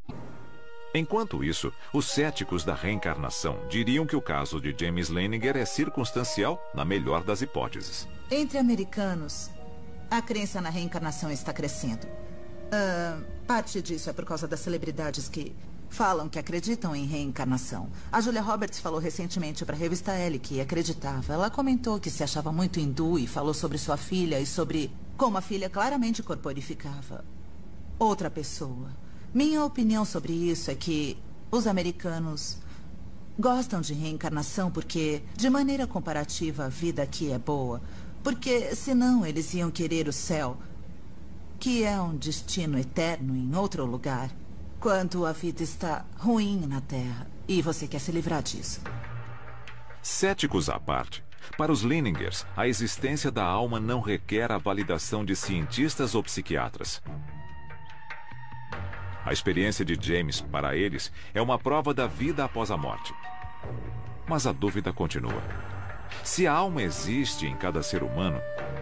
Enquanto 0.95 1.43
isso, 1.43 1.71
os 1.93 2.07
céticos 2.07 2.63
da 2.63 2.73
reencarnação 2.73 3.59
diriam 3.69 4.07
que 4.07 4.15
o 4.15 4.21
caso 4.21 4.59
de 4.59 4.75
James 4.75 5.09
Leninger 5.09 5.55
é 5.55 5.63
circunstancial, 5.63 6.59
na 6.73 6.83
melhor 6.83 7.23
das 7.23 7.43
hipóteses. 7.43 8.07
Entre 8.29 8.57
americanos, 8.57 9.51
a 10.09 10.19
crença 10.19 10.59
na 10.59 10.69
reencarnação 10.69 11.31
está 11.31 11.53
crescendo. 11.53 12.05
Uh, 12.05 13.23
parte 13.45 13.81
disso 13.83 14.09
é 14.09 14.13
por 14.13 14.25
causa 14.25 14.47
das 14.47 14.61
celebridades 14.61 15.29
que 15.29 15.55
falam 15.89 16.27
que 16.27 16.39
acreditam 16.39 16.95
em 16.95 17.05
reencarnação. 17.05 17.87
A 18.11 18.19
Julia 18.19 18.41
Roberts 18.41 18.79
falou 18.79 18.99
recentemente 18.99 19.63
para 19.63 19.75
a 19.75 19.79
revista 19.79 20.11
Elle 20.13 20.39
que 20.39 20.59
acreditava. 20.59 21.33
Ela 21.33 21.51
comentou 21.51 21.99
que 21.99 22.09
se 22.09 22.23
achava 22.23 22.51
muito 22.51 22.79
hindu 22.79 23.19
e 23.19 23.27
falou 23.27 23.53
sobre 23.53 23.77
sua 23.77 23.95
filha 23.95 24.39
e 24.39 24.45
sobre 24.45 24.91
como 25.15 25.37
a 25.37 25.41
filha 25.41 25.69
claramente 25.69 26.23
corporificava 26.23 27.23
outra 27.99 28.29
pessoa. 28.31 28.89
Minha 29.33 29.63
opinião 29.63 30.03
sobre 30.03 30.33
isso 30.33 30.71
é 30.71 30.75
que 30.75 31.17
os 31.51 31.67
americanos 31.67 32.57
gostam 33.37 33.81
de 33.81 33.93
reencarnação 33.93 34.71
porque, 34.71 35.21
de 35.35 35.49
maneira 35.49 35.85
comparativa, 35.85 36.65
a 36.65 36.69
vida 36.69 37.03
aqui 37.03 37.31
é 37.31 37.37
boa. 37.37 37.81
Porque, 38.25 38.73
senão, 38.73 39.23
eles 39.23 39.53
iam 39.53 39.69
querer 39.69 40.07
o 40.07 40.11
céu, 40.11 40.57
que 41.59 41.83
é 41.83 42.01
um 42.01 42.17
destino 42.17 42.75
eterno 42.79 43.35
em 43.35 43.55
outro 43.55 43.85
lugar 43.85 44.31
quando 44.79 45.27
a 45.27 45.31
vida 45.31 45.61
está 45.61 46.03
ruim 46.17 46.65
na 46.65 46.81
Terra 46.81 47.27
e 47.47 47.61
você 47.61 47.87
quer 47.87 47.99
se 47.99 48.11
livrar 48.11 48.41
disso. 48.41 48.81
Céticos 50.01 50.69
à 50.69 50.79
parte, 50.79 51.23
para 51.55 51.71
os 51.71 51.83
Leiningers, 51.83 52.47
a 52.57 52.67
existência 52.67 53.29
da 53.29 53.43
alma 53.43 53.79
não 53.79 54.01
requer 54.01 54.51
a 54.51 54.57
validação 54.57 55.23
de 55.23 55.35
cientistas 55.35 56.15
ou 56.15 56.23
psiquiatras. 56.23 57.03
A 59.23 59.31
experiência 59.31 59.85
de 59.85 59.95
James, 60.01 60.41
para 60.41 60.75
eles, 60.75 61.11
é 61.31 61.39
uma 61.39 61.59
prova 61.59 61.93
da 61.93 62.07
vida 62.07 62.43
após 62.43 62.71
a 62.71 62.77
morte. 62.77 63.13
Mas 64.27 64.47
a 64.47 64.51
dúvida 64.51 64.91
continua. 64.91 65.74
Se 66.23 66.47
a 66.47 66.53
alma 66.53 66.81
existe 66.81 67.45
em 67.45 67.55
cada 67.55 67.83
ser 67.83 68.03
humano, 68.03 68.39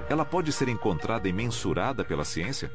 ela 0.09 0.25
pode 0.25 0.51
ser 0.51 0.69
encontrada 0.69 1.27
e 1.27 1.33
mensurada 1.33 2.03
pela 2.03 2.23
ciência? 2.23 2.71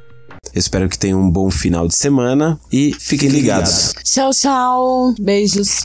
Espero 0.55 0.89
que 0.89 0.99
tenham 0.99 1.21
um 1.21 1.31
bom 1.31 1.51
final 1.51 1.87
de 1.87 1.95
semana 1.95 2.59
e 2.73 2.93
fiquem 2.95 3.29
ligados. 3.29 3.95
Tchau, 4.05 4.31
tchau. 4.31 5.15
Beijos. 5.19 5.85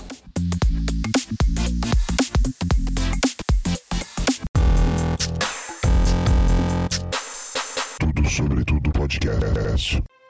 Tudo 8.31 8.47
sobre 8.47 8.63
tudo 8.63 8.91
podcast. 8.91 10.20